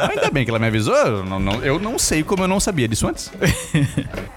[0.10, 0.96] Ainda bem que ela me avisou.
[0.96, 3.32] Eu não, não- eu não sei como eu não sabia disso antes.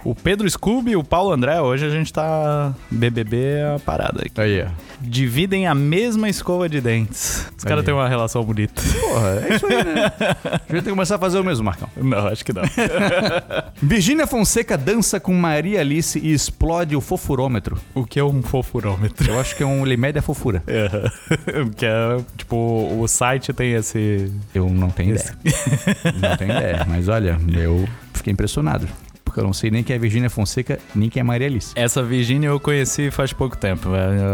[0.04, 4.40] O Pedro Scooby e o Paulo André, hoje a gente tá BBB a parada aqui.
[4.40, 4.68] Aí, ó.
[5.06, 7.46] Dividem a mesma escova de dentes.
[7.56, 8.82] Os caras têm uma relação bonita.
[8.82, 10.12] Porra, é isso aí, né?
[10.66, 11.88] Devia ter que começar a fazer o mesmo, Marcão.
[11.96, 12.62] Não, acho que não.
[13.80, 17.78] Virgínia Fonseca dança com Maria Alice e explode o fofurômetro.
[17.94, 19.30] o que é um fofurômetro?
[19.30, 20.62] Eu acho que é um limite da fofura.
[20.66, 20.88] É.
[21.76, 22.56] que é, tipo,
[23.00, 24.30] o site tem esse...
[24.54, 25.38] Eu não tenho ideia.
[26.20, 26.86] Não tenho ideia.
[26.88, 28.88] Mas olha, eu fiquei impressionado.
[29.36, 31.74] Porque eu não sei nem quem é Virgínia Fonseca, nem quem é Maria Alice.
[31.76, 33.90] Essa Virginia eu conheci faz pouco tempo.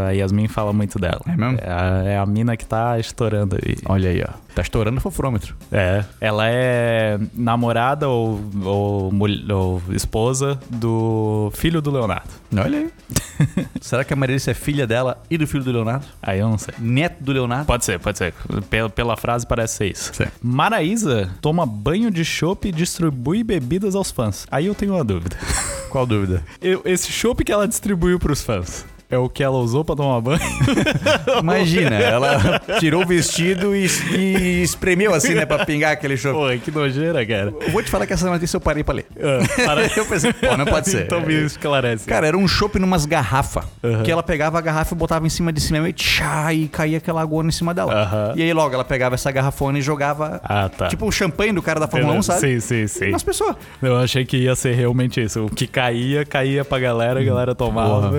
[0.07, 1.21] A Yasmin fala muito dela.
[1.27, 1.59] É mesmo?
[1.61, 3.75] É a, é a mina que tá estourando aí.
[3.87, 4.33] Olha aí, ó.
[4.55, 5.57] Tá estourando o fofurômetro.
[5.73, 6.05] É.
[6.21, 9.13] Ela é namorada ou, ou,
[9.51, 12.31] ou esposa do filho do Leonardo.
[12.57, 12.91] Olha aí.
[13.81, 16.07] Será que a Maria Alice é filha dela e do filho do Leonardo?
[16.23, 16.75] Aí eu não sei.
[16.79, 17.67] Neto do Leonardo?
[17.67, 18.35] Pode ser, pode ser.
[18.71, 20.13] Pela, pela frase parece ser isso.
[20.15, 20.25] Sim.
[20.43, 24.47] Maraísa toma banho de chopp e distribui bebidas aos fãs.
[24.51, 25.37] Aí eu tenho uma dúvida.
[25.91, 26.43] Qual dúvida?
[26.61, 30.21] Eu- esse chopp que ela distribuiu pros fãs é o que ela usou pra tomar
[30.21, 30.41] banho?
[31.41, 36.35] Imagina, ela tirou o vestido e, e espremeu assim, né, pra pingar aquele chope.
[36.35, 37.53] Pô, que nojeira, cara.
[37.61, 39.07] Eu vou te falar que essa notícia eu parei pra ler.
[39.19, 41.05] Ah, para- Eu pensei, pô, não pode ser.
[41.07, 42.07] então me esclarece.
[42.07, 43.65] Cara, era um chopp numas garrafas.
[44.05, 46.99] Que ela pegava a garrafa e botava em cima de cima e tchá, e caía
[46.99, 48.33] aquela água em cima dela.
[48.35, 50.41] E aí logo ela pegava essa garrafona e jogava.
[50.45, 50.89] Ah, tá.
[50.89, 52.41] Tipo o champanhe do cara da Fórmula 1, sabe?
[52.41, 53.11] Sim, sim, sim.
[53.11, 53.57] Nas pessoas.
[53.83, 55.45] Eu achei que ia ser realmente isso.
[55.45, 58.13] O que caía, caía pra galera, a galera tomava.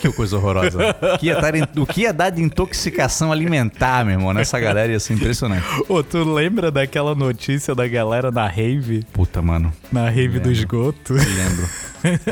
[0.00, 0.78] Que coisa coisa horrorosa.
[1.14, 4.90] O que ia dar, o que ia dar de intoxicação alimentar, meu irmão, nessa galera
[4.90, 5.64] ia ser impressionante.
[5.88, 9.04] Ô, tu lembra daquela notícia da galera na rave?
[9.12, 9.72] Puta, mano.
[9.92, 10.52] Na rave do Lembro.
[10.52, 11.14] esgoto?
[11.14, 11.68] Lembro.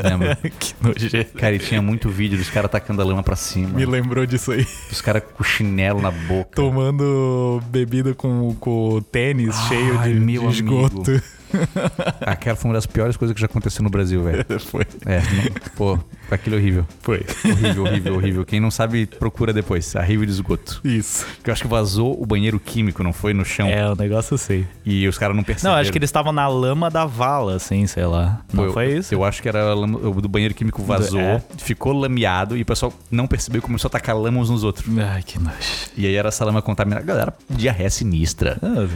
[0.03, 0.37] Lembro.
[0.59, 1.37] que nojento.
[1.37, 3.69] Cara, e tinha muito vídeo dos caras tacando a lama pra cima.
[3.69, 4.65] Me lembrou disso aí.
[4.91, 6.51] Os caras com chinelo na boca.
[6.55, 11.21] Tomando bebida com, com tênis cheio de, de esgoto.
[12.25, 14.45] Aquela foi uma das piores coisas que já aconteceu no Brasil, velho.
[14.59, 14.85] Foi.
[15.05, 15.99] É, não, pô,
[16.31, 16.85] aquilo é horrível.
[17.01, 17.25] Foi.
[17.45, 18.45] Horrível, horrível, horrível.
[18.45, 19.95] Quem não sabe, procura depois.
[19.95, 20.81] A rave de esgoto.
[20.83, 21.25] Isso.
[21.43, 23.33] Que eu acho que vazou o banheiro químico, não foi?
[23.33, 23.67] No chão.
[23.67, 24.65] É, o negócio assim.
[24.85, 25.75] E os caras não perceberam.
[25.75, 28.41] Não, acho que eles estavam na lama da vala, assim, sei lá.
[28.53, 29.13] Não eu- foi isso?
[29.13, 31.41] Eu acho que era a lama- o do banheiro químico vazou, É.
[31.57, 34.85] ficou lameado e o pessoal não percebeu e começou a tacar lama uns nos outros.
[34.97, 35.55] Ai, que nojo.
[35.97, 37.05] E aí era essa lama contaminada.
[37.05, 38.57] Galera, diarreia sinistra.
[38.61, 38.87] Ah,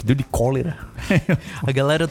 [0.00, 0.78] Que deu de cólera.
[1.62, 2.08] A galera,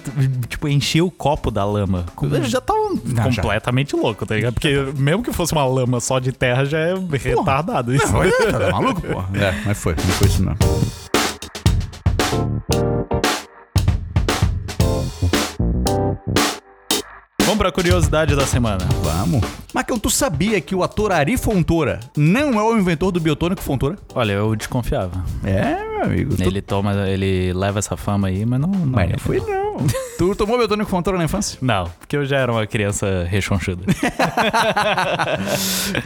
[0.47, 2.05] tipo, enchia o copo da lama.
[2.21, 3.41] Eles já estavam Não, já.
[3.41, 4.53] completamente louco, tá ligado?
[4.53, 8.15] Porque mesmo que fosse uma lama só de terra, já é retardado isso.
[8.15, 9.23] Olha, tá maluco, pô?
[9.39, 10.55] É, mas foi, não foi isso não.
[17.41, 18.85] Vamos pra curiosidade da semana.
[19.01, 19.41] Vamos.
[19.73, 23.97] Marcão, tu sabia que o ator Ari Fontoura não é o inventor do biotônico Fontoura?
[24.13, 25.23] Olha, eu desconfiava.
[25.43, 26.35] É, meu amigo.
[26.35, 26.43] Tu...
[26.43, 28.69] Ele toma, ele leva essa fama aí, mas não.
[28.69, 29.11] não Mas é.
[29.13, 29.68] não foi não.
[30.17, 31.57] tu tomou biotônico Fontoura na infância?
[31.61, 33.83] Não, porque eu já era uma criança rechonchuda.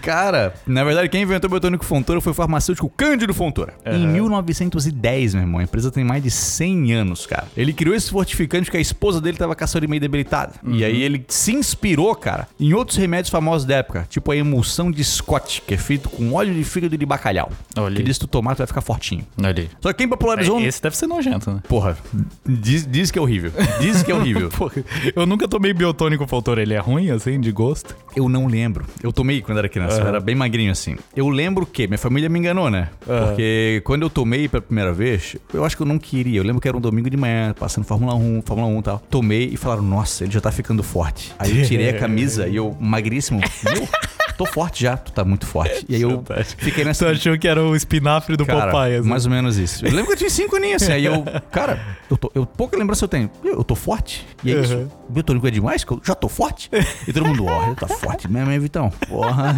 [0.02, 3.74] Cara, na verdade, quem inventou o biotônico Fontoura foi o farmacêutico Cândido Fontoura.
[3.86, 5.60] Em 1910, meu irmão.
[5.60, 7.48] A empresa tem mais de 100 anos, cara.
[7.56, 10.54] Ele criou esse fortificante porque a esposa dele tava a saúde meio debilitada.
[10.66, 14.06] E aí ele se inspirou, cara, em outros remédios famosos da época.
[14.10, 17.52] Tipo a emulsão de Scott, que é feito com óleo de fígado de bacalhau.
[17.78, 19.26] Olha Que diz que tu tomar, tu vai ficar fortinho.
[19.38, 19.70] Olha ali.
[19.80, 20.60] Só que quem popularizou...
[20.62, 21.62] Esse deve ser nojento, né?
[21.68, 21.98] Porra,
[22.46, 23.52] diz, diz que é horrível.
[23.80, 24.50] Diz que é horrível.
[25.16, 26.62] Eu nunca tomei biotônico Fontoura.
[26.62, 27.96] Ele é ruim, assim, de gosto?
[28.16, 28.86] Eu não lembro.
[29.02, 30.96] Eu tomei quando era criança, eu era bem magrinho assim.
[31.16, 32.90] Eu lembro que minha família me enganou, né?
[33.06, 36.40] Porque quando eu tomei pela primeira vez, eu acho que eu não queria.
[36.40, 39.00] Eu lembro que era um domingo de manhã, passando Fórmula 1, Fórmula 1 e tal.
[39.10, 41.34] Tomei e falaram, nossa, ele já tá ficando forte.
[41.40, 43.88] Aí eu tirei a camisa e eu, magríssimo, meu,
[44.46, 45.86] tô forte já, tu tá muito forte.
[45.88, 46.64] E aí eu Fantástico.
[46.64, 47.10] fiquei Tu nessa.
[47.10, 49.10] achou que era o espinafre do Cara, Popeye, assim.
[49.10, 49.86] mais ou menos isso.
[49.86, 50.92] Eu lembro que eu tinha cinco aninhos, assim.
[50.94, 51.80] Aí eu, cara,
[52.10, 53.30] eu tô, eu, pouca lembrança eu tenho.
[53.44, 54.26] Eu, eu tô forte.
[54.44, 54.76] E é isso.
[54.76, 54.88] Uhum.
[55.10, 56.70] O biotônico é demais, que eu já tô forte.
[57.08, 58.90] E todo mundo, ó, tá forte mesmo, hein, Vitão?
[59.08, 59.56] Porra.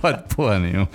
[0.00, 0.88] Pode porra nenhuma.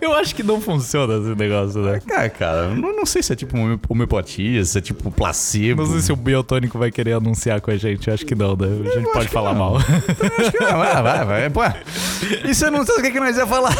[0.00, 2.00] Eu acho que não funciona esse negócio, né?
[2.06, 5.82] Cara, cara, eu não, não sei se é tipo homeo- homeopatia, se é tipo placebo.
[5.82, 8.08] Não sei se o biotônico vai querer anunciar com a gente.
[8.08, 8.66] Eu acho que não, né?
[8.90, 9.78] A gente pode que falar não.
[9.78, 10.38] mal.
[10.38, 11.50] Acho que não, vai, vai, vai.
[11.50, 13.74] Pô, e eu não sei o que, que nós ia falar?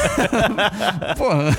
[1.17, 1.57] Porra,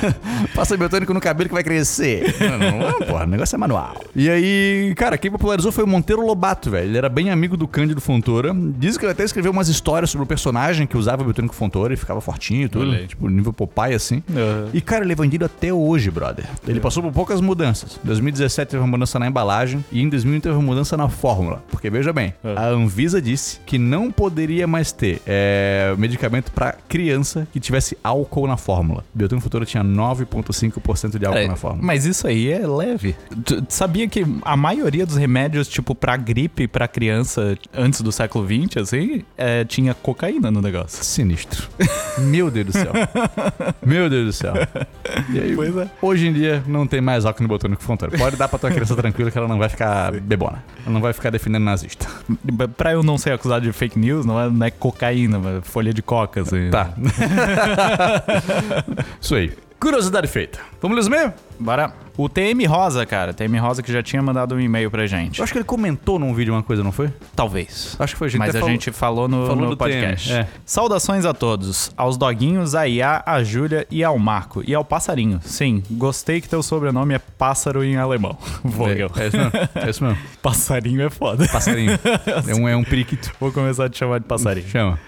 [0.53, 2.35] passa biotônico no cabelo que vai crescer.
[2.39, 3.95] Não, não, não, porra, o negócio é manual.
[4.15, 6.87] E aí, cara, quem popularizou foi o Monteiro Lobato, velho.
[6.89, 8.53] Ele era bem amigo do Cândido Fontoura.
[8.77, 11.93] Diz que ele até escreveu umas histórias sobre o personagem que usava o biotônico Fontoura
[11.93, 12.89] e ficava fortinho e tudo.
[12.89, 13.07] Olha aí.
[13.07, 14.23] Tipo, nível Popeye, assim.
[14.29, 14.69] Uhum.
[14.73, 16.45] E, cara, ele é vendido até hoje, brother.
[16.67, 17.99] Ele passou por poucas mudanças.
[18.03, 21.63] Em 2017 teve uma mudança na embalagem e em 2000 teve uma mudança na fórmula.
[21.69, 22.55] Porque, veja bem, É.
[22.57, 28.47] a Anvisa disse que não poderia mais ter é, medicamento pra criança que tivesse álcool
[28.47, 29.03] na fórmula.
[29.13, 31.85] Biotônico Futura tinha 9,5% de álcool É, na fórmula.
[31.85, 33.15] mas isso aí é leve.
[33.45, 38.45] Tu sabia que a maioria dos remédios, tipo, pra gripe pra criança antes do século
[38.45, 41.03] XX, assim, é, tinha cocaína no negócio?
[41.03, 41.67] Sinistro.
[42.19, 42.91] Meu Deus do céu.
[43.85, 44.53] Meu Deus do céu.
[45.33, 45.89] E aí, Pois é.
[46.01, 48.17] hoje em dia não tem mais álcool no Biotônico Fontoura.
[48.17, 50.63] Pode dar pra tua criança tranquila que ela não vai ficar bebona.
[50.83, 52.07] Ela não vai ficar defendendo nazista.
[52.77, 55.93] Pra eu não ser acusado de fake news, não é, não é cocaína, mas folha
[55.93, 56.69] de coca, assim.
[56.69, 56.93] Tá.
[59.21, 59.51] Isso aí.
[59.81, 60.59] Curiosidade feita.
[60.79, 61.33] Vamos ler os e-mails?
[61.59, 61.91] Bora.
[62.15, 63.33] O TM Rosa, cara.
[63.33, 65.39] TM Rosa que já tinha mandado um e-mail pra gente.
[65.39, 67.11] Eu acho que ele comentou num vídeo uma coisa, não foi?
[67.35, 67.95] Talvez.
[67.97, 68.27] Acho que foi.
[68.27, 70.31] A gente Mas a falou- gente falou no, falou no podcast.
[70.31, 70.47] É.
[70.65, 71.91] Saudações a todos.
[71.97, 74.61] Aos doguinhos, a Iá, a Júlia e ao Marco.
[74.67, 75.39] E ao passarinho.
[75.43, 78.37] Sim, gostei que teu sobrenome é pássaro em alemão.
[78.63, 79.09] Vogel.
[79.17, 79.51] É, é isso mesmo.
[79.73, 80.19] É isso mesmo.
[80.43, 81.47] Passarinho é foda.
[81.47, 81.97] Passarinho.
[82.47, 83.31] É um, é um periquito.
[83.39, 84.67] Vou começar a te chamar de passarinho.
[84.67, 84.99] Chama.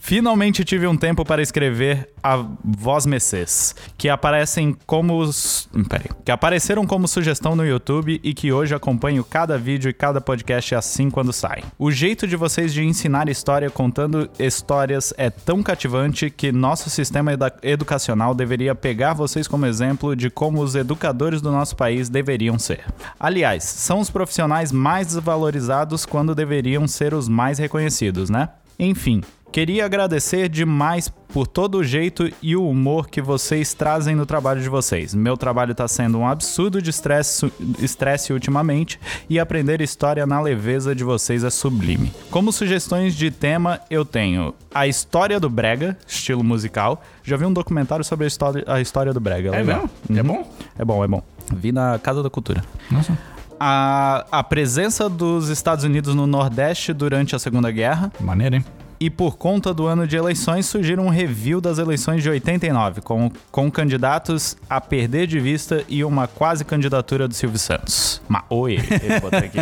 [0.00, 5.22] Finalmente tive um tempo para escrever a Voz Messês, que aparecem como.
[5.24, 6.06] s- hum, Peraí.
[6.24, 10.74] Que apareceram como sugestão no YouTube e que hoje acompanho cada vídeo e cada podcast
[10.74, 11.64] assim quando saem.
[11.78, 17.32] O jeito de vocês de ensinar história contando histórias é tão cativante que nosso sistema
[17.32, 22.58] eda- educacional deveria pegar vocês como exemplo de como os educadores do nosso país deveriam
[22.58, 22.84] ser.
[23.18, 28.48] Aliás, são os profissionais mais valorizados quando deveriam ser os mais reconhecidos, né?
[28.80, 34.26] Enfim, Queria agradecer demais por todo o jeito e o humor que vocês trazem no
[34.26, 35.14] trabalho de vocês.
[35.14, 41.02] Meu trabalho está sendo um absurdo de estresse, ultimamente e aprender história na leveza de
[41.02, 42.12] vocês é sublime.
[42.30, 47.02] Como sugestões de tema, eu tenho a história do Brega, estilo musical.
[47.24, 49.48] Já vi um documentário sobre a história, a história do Brega.
[49.54, 49.88] É legal.
[50.08, 50.18] mesmo?
[50.18, 50.28] É Uhum.
[50.44, 50.54] bom?
[50.78, 51.22] É bom, é bom.
[51.54, 52.62] Vi na Casa da Cultura.
[52.90, 53.16] Nossa.
[53.58, 58.12] A, a presença dos Estados Unidos no Nordeste durante a Segunda Guerra.
[58.20, 58.64] Maneiro, hein?
[59.00, 63.30] E por conta do ano de eleições, surgiram um review das eleições de 89, com,
[63.50, 68.20] com candidatos a perder de vista e uma quase candidatura do Silvio Santos.
[68.28, 69.58] Ma oi, ele botou aqui.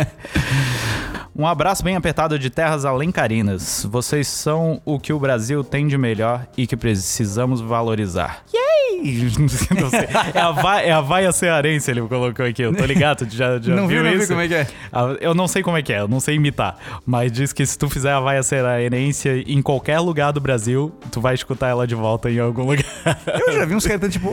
[1.35, 3.85] Um abraço bem apertado de terras alencarinas.
[3.87, 8.43] Vocês são o que o Brasil tem de melhor e que precisamos valorizar.
[8.51, 8.66] Yay!
[9.79, 9.99] Não.
[10.33, 12.61] É a, vai, é a vaia cearense, ele colocou aqui.
[12.61, 14.27] Eu tô ligado, tu já, já Não viu vi, não vi isso?
[14.27, 14.67] como é que é.
[14.91, 16.75] Ah, Eu não sei como é que é, eu não sei imitar.
[17.05, 21.21] Mas diz que se tu fizer a vaia cearense em qualquer lugar do Brasil, tu
[21.21, 22.85] vai escutar ela de volta em algum lugar.
[23.47, 24.31] Eu já vi uns caras tipo.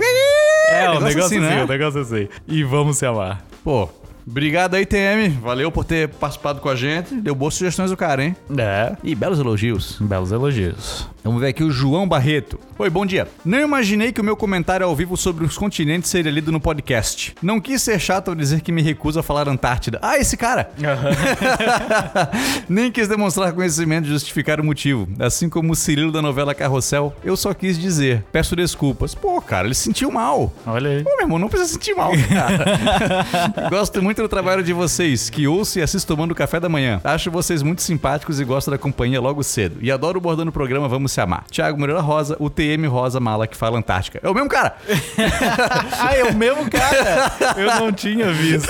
[0.68, 1.64] É, um negócio assim, né?
[1.64, 2.29] um negócio assim.
[2.48, 3.44] E vamos se amar.
[3.62, 3.88] Pô,
[4.27, 5.29] obrigado aí, TM.
[5.42, 7.14] Valeu por ter participado com a gente.
[7.14, 8.37] Deu boas sugestões do cara, hein?
[8.57, 8.96] É.
[9.03, 9.98] E belos elogios.
[10.00, 11.09] Belos elogios.
[11.25, 12.61] Vamos ver aqui o João Barreto.
[12.79, 13.27] Oi, bom dia.
[13.47, 17.35] Não imaginei que o meu comentário ao vivo sobre os continentes seria lido no podcast.
[17.41, 19.99] Não quis ser chato ao dizer que me recuso a falar Antártida.
[20.03, 20.71] Ah, esse cara!
[22.69, 25.09] Nem quis demonstrar conhecimento e justificar o motivo.
[25.19, 28.23] Assim como o Cirilo da novela Carrossel, eu só quis dizer.
[28.31, 29.15] Peço desculpas.
[29.15, 30.53] Pô, cara, ele se sentiu mal.
[30.67, 31.05] Olha aí.
[31.05, 33.71] Pô, meu irmão, não precisa sentir mal, cara.
[33.71, 37.01] gosto muito do trabalho de vocês, que ouço e assisto tomando café da manhã.
[37.03, 39.79] Acho vocês muito simpáticos e gosto da companhia logo cedo.
[39.81, 41.44] E adoro o bordão no programa Vamos Se Amar.
[41.48, 44.18] Tiago Moreira Rosa, o TM Rosa Mala que fala Antártica.
[44.20, 44.74] É o mesmo cara!
[46.00, 47.33] ah, é o mesmo cara?
[47.57, 48.68] Eu não tinha visto.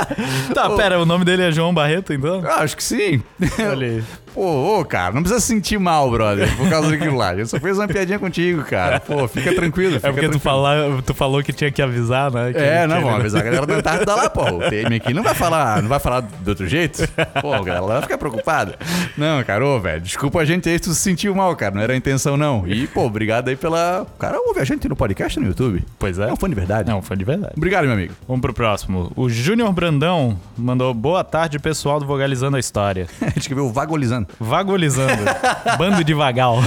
[0.54, 2.42] tá, pera, o nome dele é João Barreto, então?
[2.46, 3.22] Ah, acho que sim.
[3.70, 4.04] Olha aí.
[4.34, 7.34] Pô, ô, cara, não precisa se sentir mal, brother, por causa daquilo lá.
[7.34, 8.98] Eu só fiz uma piadinha contigo, cara.
[8.98, 9.94] Pô, fica tranquilo.
[9.94, 10.40] Fica É porque tu, tranquilo.
[10.40, 12.52] fala, tu falou que tinha que avisar, né?
[12.52, 14.42] Que- É, não, que vamos avisar a galera da Antártida lá, pô.
[14.42, 17.06] O TM aqui não vai falar, não vai falar do outro jeito.
[17.40, 18.76] Pô, a galera vai ficar preocupada.
[19.16, 21.74] Não, cara, ô, velho, desculpa a gente aí se tu se sentiu mal, cara.
[21.74, 22.66] Não era a intenção, não.
[22.66, 24.02] E, pô, obrigado aí pela.
[24.02, 25.84] O cara ouve a gente no podcast no YouTube.
[25.98, 26.28] Pois é.
[26.28, 26.90] É um fã de verdade.
[26.90, 27.54] Não, foi de verdade.
[27.56, 28.14] Obrigado, meu amigo.
[28.26, 29.12] Vamos pro próximo.
[29.14, 33.06] O Júnior Brandão mandou boa tarde, pessoal do Vogalizando a História.
[33.22, 33.72] A gente que viu o
[34.38, 35.04] Vagolizando.
[35.04, 35.24] Vagolizando.
[35.78, 36.58] Bando de vagal.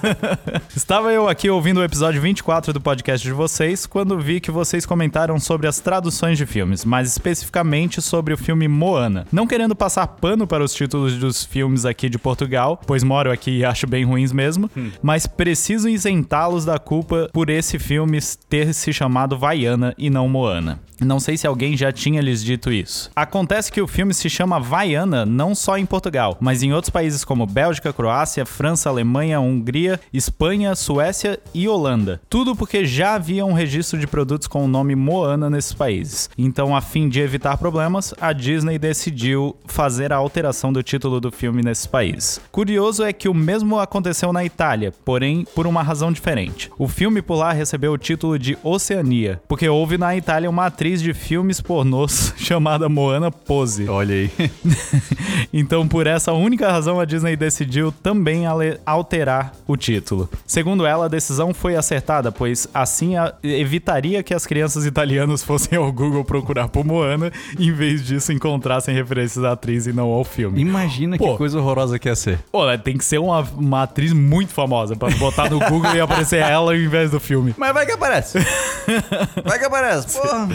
[0.74, 4.84] Estava eu aqui ouvindo o episódio 24 do podcast de vocês quando vi que vocês
[4.84, 9.26] comentaram sobre as traduções de filmes, mais especificamente sobre o filme Moana.
[9.32, 13.58] Não querendo passar pano para os títulos dos filmes aqui de Portugal, pois moro aqui
[13.58, 14.70] e acho bem ruins mesmo,
[15.02, 18.18] mas preciso isentá-los da culpa por esse filme
[18.48, 20.80] ter se chamado Vaiana e não Moana.
[21.04, 23.10] Não sei se alguém já tinha lhes dito isso.
[23.16, 27.24] Acontece que o filme se chama Vaiana não só em Portugal, mas em outros países
[27.24, 32.20] como Bélgica, Croácia, França, Alemanha, Hungria, Espanha, Suécia e Holanda.
[32.28, 36.30] Tudo porque já havia um registro de produtos com o nome Moana nesses países.
[36.36, 41.30] Então, a fim de evitar problemas, a Disney decidiu fazer a alteração do título do
[41.30, 42.40] filme nesses países.
[42.50, 46.70] Curioso é que o mesmo aconteceu na Itália, porém por uma razão diferente.
[46.78, 51.00] O filme por lá recebeu o título de Oceania, porque houve na Itália uma atriz
[51.02, 53.88] de filmes pornôs chamada Moana Pose.
[53.88, 54.30] Olha aí.
[55.52, 58.44] Então, por essa única razão, a Disney decidiu também
[58.84, 60.28] alterar o título.
[60.46, 65.90] Segundo ela, a decisão foi acertada, pois assim evitaria que as crianças italianas fossem ao
[65.92, 70.60] Google procurar por Moana, em vez disso encontrassem referências à atriz e não ao filme.
[70.60, 71.32] Imagina Pô.
[71.32, 72.38] que coisa horrorosa que ia ser.
[72.50, 76.00] Pô, né, tem que ser uma, uma atriz muito famosa pra botar no Google e
[76.00, 77.54] aparecer ela ao invés do filme.
[77.56, 78.38] Mas vai que aparece.
[79.44, 80.18] Vai que aparece.
[80.18, 80.48] Porra.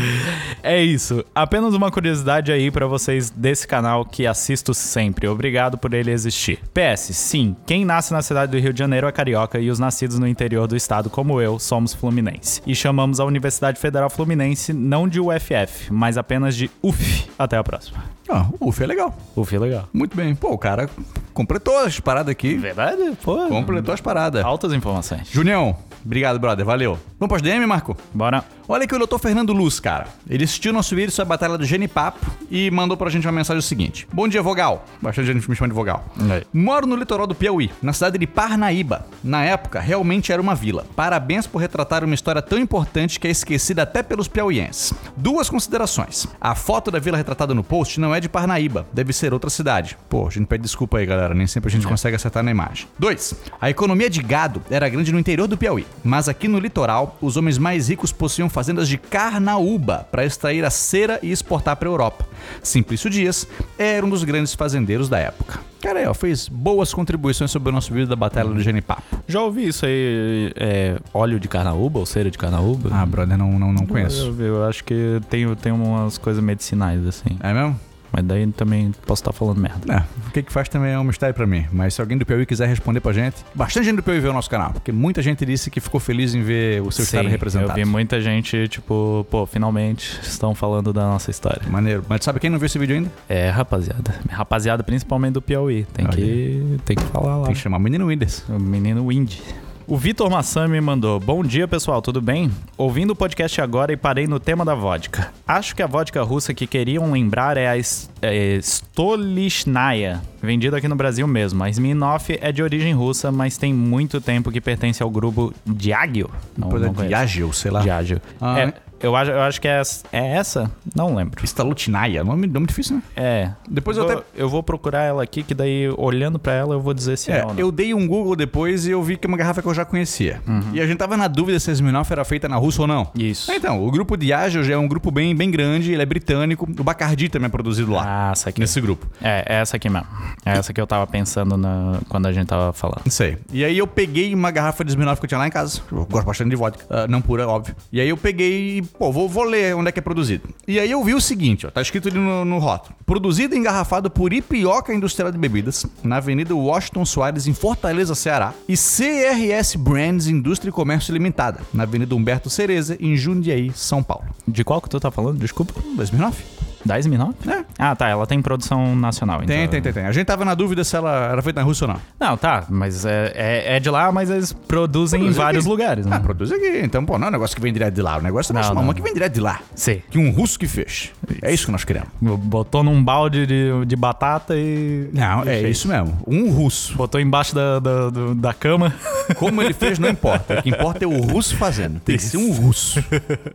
[0.62, 1.24] É isso.
[1.34, 5.28] Apenas uma curiosidade aí pra vocês desse canal que assisto sempre.
[5.28, 6.60] Obrigado por ele existir.
[6.74, 10.20] PS, sim, quem nasce na cidade do Rio de Janeiro é carioca e os nascidos
[10.20, 12.62] no interior do estado, como eu, somos fluminense.
[12.66, 17.30] E chamamos a Universidade Federal Fluminense não de UFF, mas apenas de UF.
[17.38, 18.04] Até a próxima.
[18.30, 19.18] Ah, o UF é legal.
[19.36, 19.88] UF é legal.
[19.94, 20.36] Muito bem.
[20.36, 20.90] Pô, o cara
[21.34, 22.56] completou as paradas aqui.
[22.56, 23.18] Verdade?
[23.24, 23.48] Pô.
[23.48, 24.44] Completou as paradas.
[24.44, 25.30] Altas informações.
[25.32, 26.66] Junião, obrigado, brother.
[26.66, 26.98] Valeu.
[27.20, 27.96] Vamos pras DM, Marco?
[28.14, 28.57] Bora.
[28.70, 30.08] Olha aqui o doutor Fernando Luz, cara.
[30.30, 33.62] Ele assistiu nosso vídeo sobre a batalha do Genipapo e mandou pra gente uma mensagem
[33.62, 34.06] seguinte.
[34.12, 34.86] Bom dia, Vogal.
[35.02, 36.06] Bastante gente me chama de Vogal.
[36.30, 36.44] Aí.
[36.54, 39.08] Moro no litoral do Piauí, na cidade de Parnaíba.
[39.24, 40.86] Na época, realmente era uma vila.
[40.98, 44.94] Parabéns por retratar uma história tão importante que é esquecida até pelos piauienses.
[45.16, 46.28] Duas considerações.
[46.42, 49.50] A foto da vila retratada no post não é é de Parnaíba, deve ser outra
[49.50, 49.98] cidade.
[50.10, 52.88] Pô, a gente pede desculpa aí, galera, nem sempre a gente consegue acertar na imagem.
[53.00, 53.36] 2.
[53.62, 57.38] A economia de gado era grande no interior do Piauí, mas aqui no litoral, os
[57.38, 61.92] homens mais ricos possuíam fazendas de carnaúba para extrair a cera e exportar para a
[61.92, 62.26] Europa.
[62.64, 65.60] Simplício Dias era um dos grandes fazendeiros da época.
[65.80, 69.04] Cara, aí, ó, fez boas contribuições sobre o nosso vídeo da Batalha do Genipapo.
[69.28, 72.90] Já ouvi isso aí, é, óleo de carnaúba ou cera de carnaúba?
[72.92, 74.36] Ah, brother, não, não, não conheço.
[74.40, 77.38] Eu, eu acho que tem, tem umas coisas medicinais, assim.
[77.40, 77.80] É mesmo?
[78.12, 79.94] Mas daí também posso estar falando merda.
[79.94, 81.66] É, o que que faz também é um mistério pra mim.
[81.72, 84.34] Mas se alguém do Piauí quiser responder pra gente, bastante gente do Piauí vê o
[84.34, 87.30] nosso canal, porque muita gente disse que ficou feliz em ver o seu estado Sim,
[87.30, 87.72] representado.
[87.72, 91.62] Eu vi muita gente, tipo, pô, finalmente estão falando da nossa história.
[91.70, 92.04] Maneiro.
[92.08, 93.12] Mas sabe quem não viu esse vídeo ainda?
[93.28, 94.16] É, rapaziada.
[94.30, 95.86] Rapaziada, principalmente do Piauí.
[95.94, 96.16] Tem, Olha.
[96.16, 97.46] que, tem que falar lá.
[97.46, 98.44] Tem que chamar o menino Winders.
[98.50, 99.42] O menino Windy.
[99.90, 102.52] O Vitor Massan me mandou: Bom dia, pessoal, tudo bem?
[102.78, 105.32] Ouvindo o podcast agora e parei no tema da vodka.
[105.48, 107.78] Acho que a vodka russa que queriam lembrar é a
[108.22, 111.64] é, Stolichnaya, vendida aqui no Brasil mesmo.
[111.64, 116.30] A Smirnoff é de origem russa, mas tem muito tempo que pertence ao grupo Diageo.
[116.58, 117.08] Não, é não conheço.
[117.08, 117.80] Diageo, sei lá.
[117.80, 118.22] Diageo.
[118.42, 118.74] Ah, É, é?
[119.02, 120.72] Eu, acho, eu acho que é, essa- é essa?
[120.96, 121.44] Não lembro.
[121.44, 122.24] Stalutinaia.
[122.24, 123.02] Nome, nome difícil, né?
[123.16, 123.50] É.
[123.70, 126.82] Depois eu vou, até- eu vou procurar ela aqui, que daí, olhando pra ela, eu
[126.82, 127.60] vou dizer se é, É, ou não.
[127.60, 129.86] eu dei um Google depois e eu vi que é uma garrafa que eu já
[129.86, 130.42] conhecia.
[130.74, 133.10] E a gente tava na dúvida se a Smirnoff era feita na Rússia ou não.
[133.16, 133.52] Isso.
[133.52, 136.68] Então, o grupo Diageo já é um grupo bem, bem grande, ele é britânico.
[136.80, 138.60] O Bacardi também é produzido lá, Ah, essa aqui.
[138.60, 139.08] nesse grupo.
[139.22, 140.08] É, é essa aqui mesmo.
[140.46, 143.02] É essa que eu tava pensando na- quando a gente tava falando.
[143.06, 143.38] Não sei.
[143.52, 145.82] E aí eu peguei uma garrafa de Smirnoff que eu tinha lá em casa.
[145.92, 146.86] Eu gosto bastante de vodka.
[146.90, 147.76] Ah, não pura, óbvio.
[147.92, 150.50] E aí eu peguei e, pô, vou, vou ler onde é que é produzido.
[150.68, 151.72] E aí eu vi o seguinte, ó.
[151.72, 152.96] Tá escrito ali no, no rótulo.
[153.06, 158.54] Produzido e engarrafado por Ipioca Industrial de Bebidas, na Avenida Washington Soares, em Fortaleza, Ceará.
[158.68, 164.26] E CRS Brands Indústria e Comércio Limitada, na Avenida Humberto Cereza, em Jundiaí, São Paulo.
[164.48, 165.40] De qual que tu tá falando?
[165.40, 165.74] Desculpa.
[165.96, 166.57] Da Smirnoff?
[166.86, 167.34] Da Smirnoff?
[167.50, 167.64] É.
[167.78, 168.08] Ah, tá.
[168.08, 169.40] Ela tem produção nacional.
[169.40, 169.72] Tem, então...
[169.72, 170.06] tem, tem, tem.
[170.06, 172.02] A gente tava na dúvida se ela era feita na Rússia ou não.
[172.20, 172.66] Não, tá.
[172.70, 175.70] Mas é, é, é de lá, mas eles produzem Produz em vários aqui.
[175.70, 176.16] lugares, né?
[176.16, 176.82] Ah, produz aqui.
[176.84, 178.18] Então, pô, não é um negócio que vem direto de lá.
[178.18, 178.94] O negócio é não, mamãe não.
[178.94, 179.60] que vem direto de lá.
[179.76, 180.02] Sim.
[180.10, 181.12] Que um russo que fez.
[181.42, 182.10] É isso que nós queremos.
[182.22, 185.10] Botou num balde de, de batata e.
[185.14, 185.78] Não, é fez.
[185.78, 186.18] isso mesmo.
[186.26, 186.96] Um russo.
[186.96, 188.94] Botou embaixo da, da, do- da cama.
[189.36, 190.60] Como ele fez, não importa.
[190.60, 192.00] O que importa é o russo fazendo.
[192.00, 193.04] Tem que ser um russo.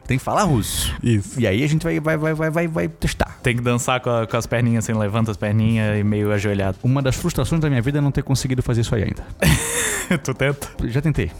[0.06, 0.94] Tem que falar russo.
[1.02, 1.40] Isso.
[1.40, 3.38] E aí a gente vai, vai, vai, vai, vai, vai testar.
[3.42, 6.78] Tem que dançar com, a- com as perninhas assim, levanta as perninhas e meio ajoelhado.
[6.82, 9.24] Uma das frustrações da minha vida é não ter conseguido fazer isso aí ainda.
[10.22, 10.68] tu tenta?
[10.84, 11.30] Já tentei.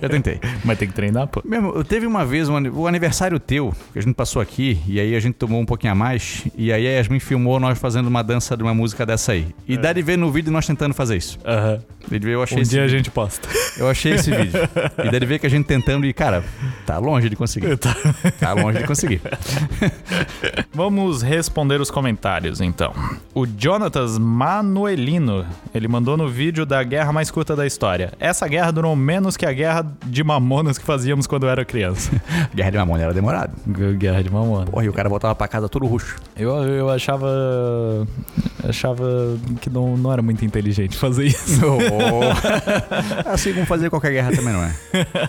[0.00, 0.40] Já tentei.
[0.64, 1.42] Mas tem que treinar, pô.
[1.44, 4.98] Mesmo, eu teve uma vez um, o aniversário teu, que a gente passou aqui, e
[4.98, 8.06] aí a gente tomou um pouquinho a mais, e aí a Yasmin filmou nós fazendo
[8.06, 9.46] uma dança de uma música dessa aí.
[9.66, 11.38] E dá de ver no vídeo nós tentando fazer isso.
[11.44, 11.80] Aham.
[12.06, 12.98] Ver, eu achei Um esse dia a vídeo.
[12.98, 13.48] gente posta.
[13.76, 14.52] Eu achei esse vídeo.
[15.04, 16.44] E dá de ver que a gente tentando e, cara,
[16.86, 17.76] tá longe de conseguir.
[18.38, 19.20] Tá longe de conseguir.
[20.72, 22.92] Vamos responder os comentários, então.
[23.34, 25.44] O Jonatas Manuelino,
[25.74, 28.12] ele mandou no vídeo da guerra mais curta da história.
[28.20, 32.10] Essa guerra durou menos que a guerra de mamonas que fazíamos quando eu era criança.
[32.54, 33.52] Guerra de Mamona era demorado.
[33.98, 34.66] guerra de mamona.
[34.66, 36.16] Porra, e o cara voltava pra casa todo roxo.
[36.36, 37.26] Eu, eu achava.
[38.66, 39.04] Achava
[39.60, 41.60] que não, não era muito inteligente fazer isso.
[43.26, 44.74] assim como fazer qualquer guerra também não é.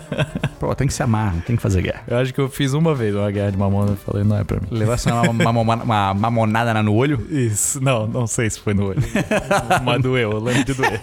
[0.58, 2.02] Pô, tem que se amar, não tem que fazer guerra.
[2.08, 4.44] Eu acho que eu fiz uma vez uma guerra de mamona e falei, não é
[4.44, 4.66] pra mim.
[4.70, 7.26] Levasse uma, uma, uma mamonada no olho.
[7.30, 9.02] Isso, não, não sei se foi no olho.
[9.84, 10.98] Mas doeu, eu lembro de doer.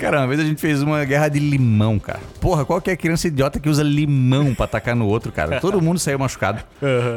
[0.00, 2.20] Cara, uma vez a gente fez uma guerra de limão, cara.
[2.40, 5.60] Porra, qual que é a criança idiota que usa limão pra atacar no outro, cara?
[5.60, 6.62] Todo mundo saiu machucado.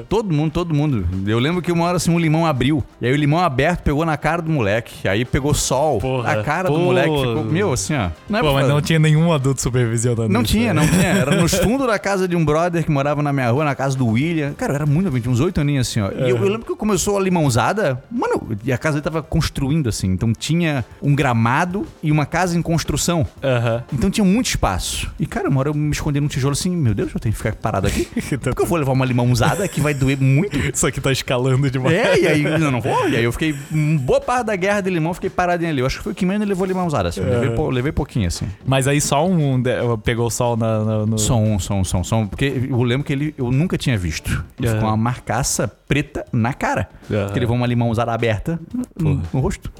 [0.10, 0.83] Todo mundo, todo mundo.
[1.26, 2.84] Eu lembro que uma hora assim um limão abriu.
[3.02, 5.08] E aí o limão aberto pegou na cara do moleque.
[5.08, 6.00] Aí pegou sol.
[6.00, 6.32] Porra.
[6.32, 6.82] a cara do Pô.
[6.82, 7.44] moleque ficou.
[7.44, 8.10] Meu, assim, ó.
[8.30, 10.82] Não é Pô, mas não tinha nenhum adulto supervisionando Não isso, tinha, né?
[10.82, 11.08] não tinha.
[11.08, 13.98] Era nos fundos da casa de um brother que morava na minha rua, na casa
[13.98, 14.54] do William.
[14.54, 16.12] Cara, eu era muito tinha uns oito aninhos assim, ó.
[16.12, 19.88] E eu, eu lembro que começou a limãozada, mano, e a casa ele tava construindo
[19.88, 20.08] assim.
[20.08, 23.26] Então tinha um gramado e uma casa em construção.
[23.42, 23.84] Aham.
[23.94, 25.12] Então tinha muito espaço.
[25.20, 27.38] E, cara, uma hora eu me escondi num tijolo assim, meu Deus, eu tenho que
[27.38, 28.08] ficar parado aqui.
[28.40, 30.58] Porque eu vou levar uma limãozada que vai doer muito.
[30.74, 31.94] Isso aqui tá escalando demais.
[31.96, 33.08] É, e aí eu não vou.
[33.10, 33.56] E aí eu fiquei.
[33.72, 35.80] hum, Boa parte da guerra de limão, fiquei paradinho ali.
[35.82, 37.10] Eu acho que foi o que menos levou limãozada.
[37.10, 37.22] Assim.
[37.22, 38.48] Eu Levei, pou- levei pouquinho, assim.
[38.66, 39.62] Mas aí só um
[40.04, 41.18] pegou o sol na, na- no.
[41.20, 42.28] Som, um, som, som, som.
[42.28, 44.44] Porque eu lembro que ele eu nunca tinha visto.
[44.58, 44.76] Ele Aham.
[44.78, 46.90] ficou uma marcaça preta na cara.
[47.08, 48.60] Porque ele levou uma limãozada aberta
[49.00, 49.72] no, no rosto.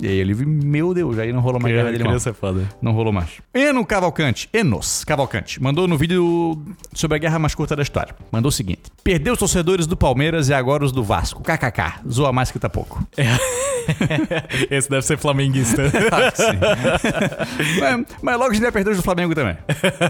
[0.00, 2.14] E aí ele viu, meu Deus, aí não rolou mais guerra de limão.
[2.14, 2.68] É foda.
[2.82, 3.30] Não rolou mais.
[3.54, 6.60] Eno Cavalcante, Enos Cavalcante, mandou no vídeo
[6.92, 8.14] sobre a guerra mais curta da história.
[8.30, 11.42] Mandou o seguinte: Perdeu os torcedores do Palmeiras e agora os do Vasco.
[11.42, 12.08] KKK.
[12.10, 13.02] Zoa mais que tá pouco.
[14.70, 15.82] Esse deve ser flamenguista.
[16.10, 17.80] Ah, sim.
[17.80, 19.56] mas, mas logo a gente vai perder do Flamengo também.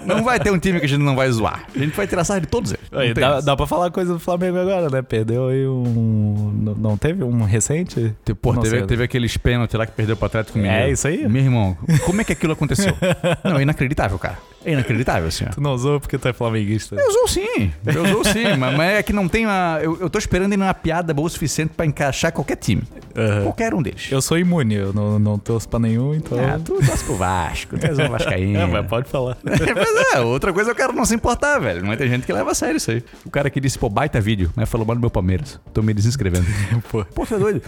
[0.07, 1.65] Não vai ter um time que a gente não vai zoar.
[1.75, 2.85] A gente vai tirar sarro de todos eles.
[2.93, 5.03] Aí, dá, dá pra falar coisa do Flamengo agora, né?
[5.03, 6.53] Perdeu aí um.
[6.63, 8.15] Não não teve um recente?
[8.41, 8.87] Pô, Não teve, sei.
[8.87, 10.85] teve aqueles pênaltis lá que perdeu pro Atlético Mineiro.
[10.85, 11.29] É isso aí?
[11.29, 12.95] Meu irmão, como é que aquilo aconteceu?
[13.45, 14.39] Não, é inacreditável, cara.
[14.65, 15.45] É inacreditável, assim.
[15.49, 15.53] ó.
[15.53, 16.95] Tu não usou porque tu é flamenguista.
[16.95, 19.79] Eu usou sim, eu usou sim, mas, mas é que não tem uma.
[19.83, 22.83] Eu, eu tô esperando ainda uma piada boa o suficiente pra encaixar qualquer time.
[23.17, 23.43] Aham.
[23.43, 24.09] Qualquer um deles.
[24.11, 26.39] Eu sou imune, eu não, não torço pra nenhum, então.
[26.39, 28.59] Ah, tu torce pro Vasco, tu és um Vascaíno.
[28.63, 29.37] É, mas pode falar.
[29.43, 31.85] Mas é, outra coisa é o cara não se importar, velho.
[31.85, 33.03] Mas tem gente que leva a sério isso aí.
[33.25, 34.67] O cara que disse, pô, baita vídeo, né?
[34.67, 35.61] Falou mal do meu Palmeiras.
[35.73, 36.47] Tô me desinscrevendo.
[36.91, 37.05] Pô.
[37.05, 37.63] Pô, você é doido?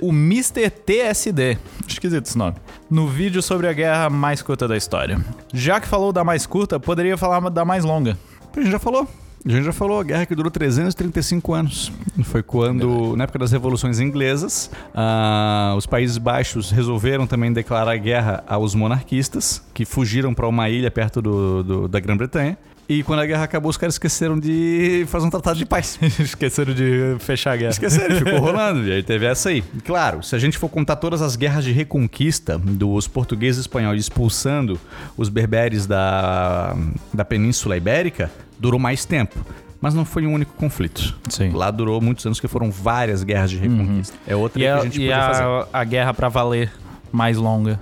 [0.00, 0.70] O Mr.
[0.70, 2.56] TSD, esquisito esse nome,
[2.90, 5.18] no vídeo sobre a guerra mais curta da história.
[5.52, 8.16] Já que falou da mais curta, poderia falar da mais longa.
[8.56, 9.06] A gente já falou.
[9.46, 11.92] A gente já falou, a guerra que durou 335 anos.
[12.24, 18.42] Foi quando, na época das revoluções inglesas, ah, os Países Baixos resolveram também declarar guerra
[18.46, 22.58] aos monarquistas, que fugiram para uma ilha perto do, do- da Grã-Bretanha.
[22.88, 25.98] E quando a guerra acabou, os caras esqueceram de fazer um tratado de paz.
[26.18, 27.70] Esqueceram de fechar a guerra.
[27.72, 28.88] Esqueceram, ficou rolando.
[28.88, 29.62] E aí teve essa aí.
[29.84, 34.00] Claro, se a gente for contar todas as guerras de reconquista dos portugueses e espanhóis
[34.00, 34.80] expulsando
[35.18, 36.74] os berberes da,
[37.12, 39.38] da Península Ibérica, durou mais tempo.
[39.82, 41.14] Mas não foi um único conflito.
[41.28, 41.50] Sim.
[41.50, 44.16] Lá durou muitos anos, que foram várias guerras de reconquista.
[44.26, 45.42] É outra E, que a, a gente e podia fazer.
[45.42, 46.72] a, a guerra pra valer
[47.12, 47.78] mais longa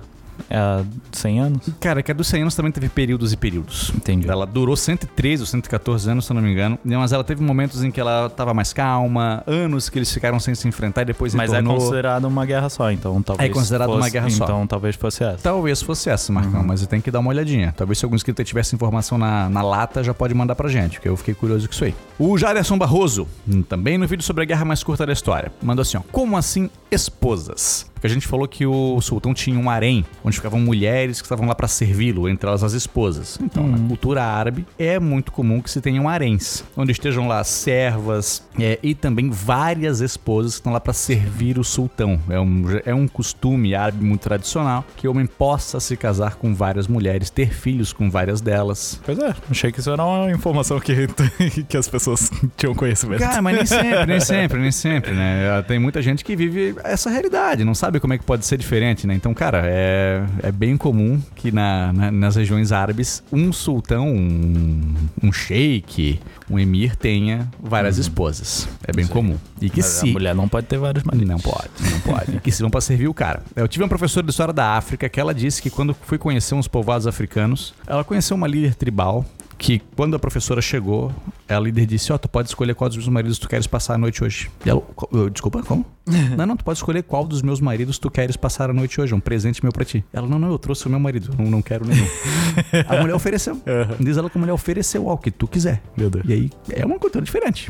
[0.49, 1.69] é a 100 anos?
[1.79, 3.91] Cara, que a dos 100 anos também teve períodos e períodos.
[3.95, 4.29] Entendi.
[4.29, 6.79] Ela durou 113 ou 114 anos, se eu não me engano.
[6.83, 10.55] Mas ela teve momentos em que ela tava mais calma, anos que eles ficaram sem
[10.55, 11.77] se enfrentar e depois Mas é retornou.
[11.77, 13.49] considerado uma guerra só, então talvez.
[13.49, 14.43] É considerado uma guerra só.
[14.43, 15.37] Então talvez fosse essa.
[15.41, 17.73] Talvez fosse essa, Marcão, mas tem que dar uma olhadinha.
[17.75, 21.09] Talvez se algum inscrito tivesse informação na, na lata, já pode mandar pra gente, porque
[21.09, 21.95] eu fiquei curioso com isso aí.
[22.17, 25.81] O Jaderson Barroso, hum, também no vídeo sobre a guerra mais curta da história, mandou
[25.81, 26.01] assim, ó.
[26.11, 27.85] Como assim esposas?
[27.97, 31.47] Porque a gente falou que o sultão tinha um harém, onde ficavam mulheres que estavam
[31.47, 33.39] lá pra servi-lo, entre elas as esposas.
[33.41, 38.43] Então, na cultura árabe, é muito comum que se tenham haréns, onde estejam lá servas
[38.59, 42.19] é, e também várias esposas que estão lá pra servir o sultão.
[42.29, 46.53] É um, é um costume árabe muito tradicional que o homem possa se casar com
[46.53, 49.01] várias mulheres, ter filhos com várias delas.
[49.03, 51.07] Pois é, achei que isso era uma informação que,
[51.67, 53.19] que as pessoas tinham conhecimento.
[53.19, 55.63] Cara, mas nem sempre, nem sempre, nem sempre, né?
[55.67, 59.05] Tem muita gente que vive essa realidade, não sabe como é que pode ser diferente,
[59.07, 59.13] né?
[59.15, 64.93] Então, cara, é, é bem comum que na, na- nas regiões árabes um sultão, um,
[65.23, 66.19] um sheik,
[66.49, 68.67] um emir tenha várias esposas.
[68.87, 69.37] É bem comum.
[69.61, 70.09] E que Mas se...
[70.09, 71.27] A mulher não pode ter vários maridos.
[71.27, 72.37] Não pode, não pode.
[72.37, 73.41] E que sirvam pra servir o cara.
[73.55, 76.55] Eu tive uma professora de história da África que ela disse que quando foi conhecer
[76.55, 79.25] uns povoados africanos, ela conheceu uma líder tribal
[79.57, 81.11] que quando a professora chegou,
[81.49, 83.97] a líder disse, ó, tu pode escolher qual dos meus maridos tu queres passar a
[83.97, 84.51] noite hoje.
[84.65, 85.85] E ela, "Qual- eu, desculpa, como?
[86.37, 89.11] não, não, tu pode escolher qual dos meus maridos tu queres passar a noite hoje,
[89.13, 90.05] é um presente meu pra ti.
[90.13, 92.05] Ela, não, não, eu trouxe o meu marido, não, não quero nenhum.
[92.87, 93.59] a mulher ofereceu.
[93.99, 95.81] Diz ela que a mulher ofereceu ao que tu quiser.
[95.97, 96.23] Meu Deus.
[96.27, 97.69] E aí, é uma cultura diferente.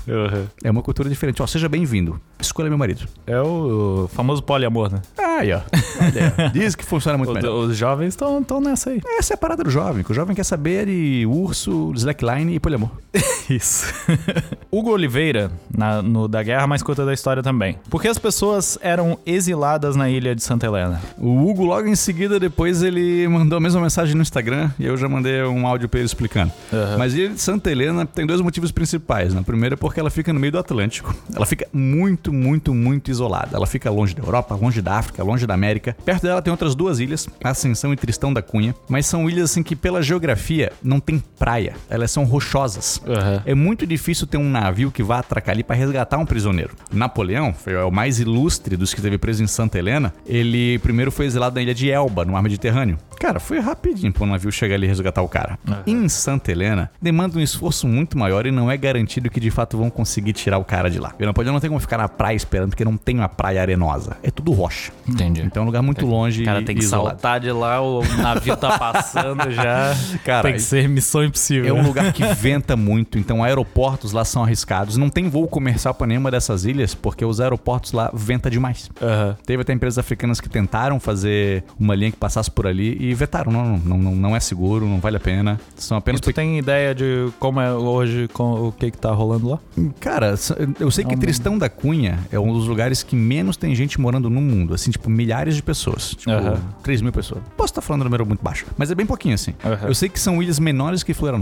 [0.63, 1.41] É uma cultura diferente.
[1.41, 2.19] Ó, seja bem-vindo.
[2.39, 3.07] Escolha meu marido.
[3.25, 5.01] É o famoso poliamor, né?
[5.17, 6.49] Olha aí, ó.
[6.51, 7.53] Diz que funciona muito O- melhor.
[7.65, 9.01] os jovens estão nessa aí.
[9.17, 12.59] Essa é a parada do jovem, que o jovem quer saber de urso, slackline e
[12.59, 12.89] poliamor.
[13.49, 13.85] Isso.
[14.71, 17.77] Hugo Oliveira, na- no Da Guerra Mais Curta da História também.
[17.89, 21.01] Por que as pessoas eram exiladas na ilha de Santa Helena?
[21.17, 24.97] O Hugo, logo em seguida, depois ele mandou a mesma mensagem no Instagram e eu
[24.97, 26.51] já mandei um áudio pra ele explicando.
[26.73, 26.97] Aham.
[26.97, 29.33] Mas a ilha de Santa Helena tem dois motivos principais.
[29.33, 29.41] Né?
[29.45, 31.15] Primeiro é porque ela fica no meio do Atlântico.
[31.33, 33.55] Ela fica muito, muito, muito isolada.
[33.55, 35.95] Ela fica longe da Europa, longe da África, longe da América.
[36.03, 38.75] Perto dela tem outras duas ilhas, Ascensão e Tristão da Cunha.
[38.89, 41.66] Mas são ilhas assim que, pela geografia, não tem praia.
[41.89, 43.01] Elas são rochosas.
[43.07, 43.41] Aham.
[43.45, 46.71] É muito difícil ter um navio que vá atracar ali para resgatar um prisioneiro.
[46.91, 51.25] Napoleão, foi o mais ilustre dos que teve preso em Santa Helena, ele primeiro foi
[51.25, 52.97] exilado na ilha de Elba, no mar Mediterrâneo.
[53.19, 55.57] Cara, foi rapidinho para o navio chegar ali e resgatar o cara.
[55.87, 59.77] Em Santa Helena, demanda um esforço muito maior e não é garantido que de fato
[59.77, 61.13] vão conseguir tirar o cara de lá.
[61.19, 63.59] E o Napoleão não tem como ficar na praia esperando, porque não tem uma praia
[63.61, 64.17] arenosa.
[64.21, 64.91] É tudo rocha.
[65.07, 65.41] Entendi.
[65.41, 67.09] Então é um lugar muito longe O cara e tem que isolado.
[67.09, 69.95] saltar de lá, o navio tá passando já.
[70.23, 71.56] Cara, tem que ser missão impossível.
[71.65, 74.97] É um lugar que venta muito, então aeroportos lá são arriscados.
[74.97, 78.89] Não tem voo comercial para nenhuma dessas ilhas, porque os aeroportos lá venta demais.
[79.01, 79.35] Aham.
[79.45, 83.51] Teve até empresas africanas que tentaram fazer uma linha que passasse por ali e vetaram.
[83.51, 85.59] Não, não, não, não é seguro, não vale a pena.
[85.75, 89.11] São E apenas tu tem ideia de como é hoje, com, o que que tá
[89.11, 89.59] rolando lá?
[89.99, 90.35] Cara,
[90.79, 93.73] eu sei que É um- Tristão da Cunha é um dos lugares que menos tem
[93.75, 94.73] gente morando no mundo.
[94.73, 96.11] Assim, tipo, milhares de pessoas.
[96.11, 96.57] Tipo, Aham.
[96.83, 97.41] 3 mil pessoas.
[97.55, 99.53] Posso estar falando um número muito baixo, mas é bem pouquinho assim.
[99.63, 99.87] Aham.
[99.87, 101.37] Eu sei que são ilhas menores que Florianópolis,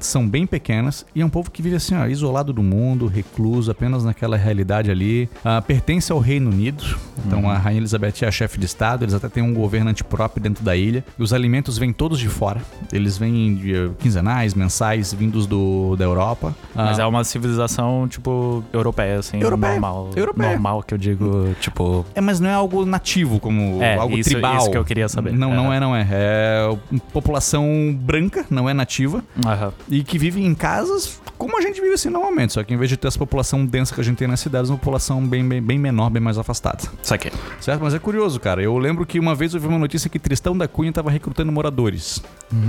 [0.00, 3.70] são bem pequenas e é um povo que vive assim, ó, isolado do mundo, recluso,
[3.70, 5.28] apenas naquela realidade ali.
[5.44, 6.84] Ah, pertence ao Reino Unido,
[7.26, 10.42] então a Rainha Elizabeth é a chefe de Estado, eles até têm um governo antipróprio
[10.42, 11.04] dentro da ilha.
[11.18, 12.60] E os alimentos vêm todos de fora.
[12.92, 16.54] Eles vêm de eh, quinzenais, mensais, vindos do, da Europa.
[16.74, 19.40] Mas Ah, é uma civilização, tipo, europeia, assim.
[19.40, 19.72] Europeia.
[19.72, 20.10] Normal.
[20.16, 20.50] Europeia.
[20.50, 22.04] Normal, que eu digo, tipo...
[22.14, 24.56] É, mas não é algo nativo, como É, algo isso- tribal.
[24.58, 25.32] isso que eu queria saber.
[25.32, 25.76] Não, não É.
[25.76, 26.06] é, não é.
[26.10, 26.76] É
[27.12, 29.72] população branca, não é nativa, Aham.
[29.88, 32.52] e que vive em casas como a gente vive assim normalmente.
[32.52, 34.70] Só que em vez de ter essa população densa que a gente tem nas cidades,
[34.70, 36.78] uma população bem, bem, bem menor, bem mais afastada.
[37.02, 37.30] Isso aqui.
[37.60, 37.82] Certo?
[37.82, 38.62] Mas é curioso, cara.
[38.62, 41.52] Eu lembro que uma vez eu vi uma notícia que Tristão da Cunha tava recrutando
[41.52, 42.22] moradores.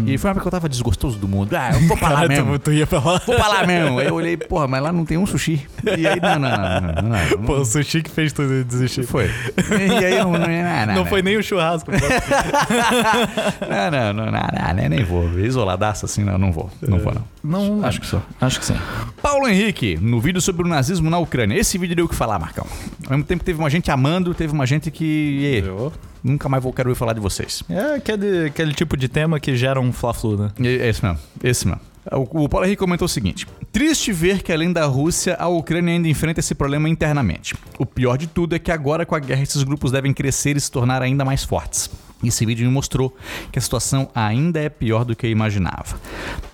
[0.05, 1.55] E foi uma época que eu tava desgostoso do mundo.
[1.55, 2.57] Ah, eu vou pra lá mesmo.
[2.57, 3.21] tu ia falar...
[3.26, 3.99] Vou pra lá mesmo.
[3.99, 5.65] Aí eu olhei, porra, mas lá não tem um sushi.
[5.97, 7.43] E aí, não, não, não, não, não, não.
[7.45, 9.03] Pô, o sushi que fez tudo desistir.
[9.03, 9.30] Foi.
[9.69, 11.91] E aí eu não, não, não, Não foi nem o churrasco.
[11.91, 11.99] Não,
[13.91, 15.39] não, não, não, não, não, nem vou.
[15.39, 16.70] Isoladaço assim, não, não vou.
[16.82, 17.24] Não vou, não.
[17.80, 18.22] Não, Acho que só.
[18.41, 18.76] Acho que sim.
[19.22, 21.56] Paulo Henrique, no vídeo sobre o nazismo na Ucrânia.
[21.60, 22.66] Esse vídeo deu o que falar, Marcão.
[23.06, 25.41] Ao mesmo tempo que teve uma gente amando, teve uma gente que.
[25.43, 25.64] "Ê,
[26.24, 27.62] nunca mais vou quero ouvir falar de vocês.
[27.70, 30.51] É aquele, aquele tipo de tema que gera um fla-flu, né?
[30.60, 31.82] E- É esse mesmo, esse mesmo.
[32.12, 36.08] O Paulo Henrique comentou o seguinte: Triste ver que além da Rússia, a Ucrânia ainda
[36.08, 37.56] enfrenta esse problema internamente.
[37.80, 40.60] O pior de tudo é que agora com a guerra esses grupos devem crescer e
[40.60, 41.89] se tornar ainda mais fortes.
[42.28, 43.15] Esse vídeo me mostrou
[43.51, 45.99] que a situação ainda é pior do que eu imaginava.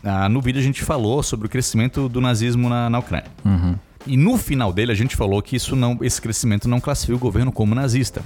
[0.03, 3.29] Ah, no vídeo a gente falou sobre o crescimento do nazismo na, na Ucrânia.
[4.07, 7.19] E no final dele a gente falou que isso não, esse crescimento não classifica o
[7.19, 8.23] governo como nazista.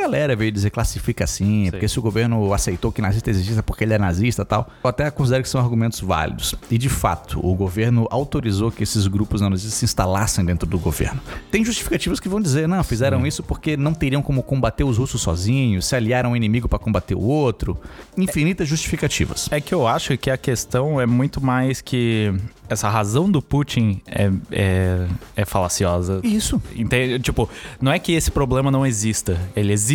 [0.00, 3.84] Galera veio dizer classifica assim, porque se o governo aceitou que nazista existisse é porque
[3.84, 4.68] ele é nazista e tal.
[4.82, 6.54] Eu até considero que são argumentos válidos.
[6.70, 11.20] E de fato, o governo autorizou que esses grupos nazistas se instalassem dentro do governo.
[11.50, 15.20] Tem justificativas que vão dizer, não, fizeram isso porque não teriam como combater os russos
[15.20, 17.78] sozinhos, se aliaram ao inimigo para combater o outro.
[18.16, 19.48] Infinitas justificativas.
[19.50, 22.32] É que eu acho que a questão é muito mais que
[22.70, 26.20] essa razão do Putin é, é, é falaciosa.
[26.22, 26.62] Isso.
[26.74, 27.18] Entende?
[27.18, 29.38] Tipo, não é que esse problema não exista.
[29.56, 29.89] Ele existe,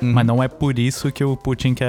[0.00, 1.88] mas não é por isso que o Putin quer,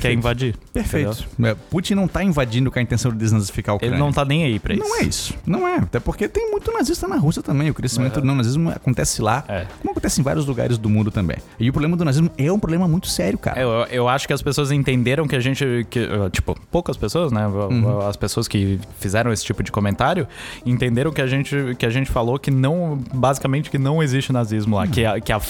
[0.00, 0.54] quer invadir.
[0.72, 1.26] Perfeito.
[1.42, 3.88] É, Putin não tá invadindo com a intenção de desnazificar entendeu?
[3.88, 3.94] Ucrânia.
[3.96, 4.82] Ele não tá nem aí pra isso.
[4.84, 5.34] Não é isso.
[5.46, 5.76] Não é.
[5.76, 7.70] Até porque tem muito nazista na Rússia também.
[7.70, 9.66] O crescimento do nazismo acontece lá, É.
[9.80, 11.36] como acontece em vários lugares do mundo também.
[11.58, 13.60] E o problema do nazismo é um problema muito sério, cara.
[13.60, 15.86] É, Eu, eu acho que as pessoas entenderam que a gente.
[15.90, 17.42] Que, uh, tipo, poucas pessoas, né?
[18.08, 20.26] As pessoas que fizeram esse tipo de comentário
[20.64, 22.98] entenderam que a gente, que a gente falou que não.
[23.12, 24.86] Basicamente, que não existe nazismo lá.
[24.86, 25.40] Que, a- que a,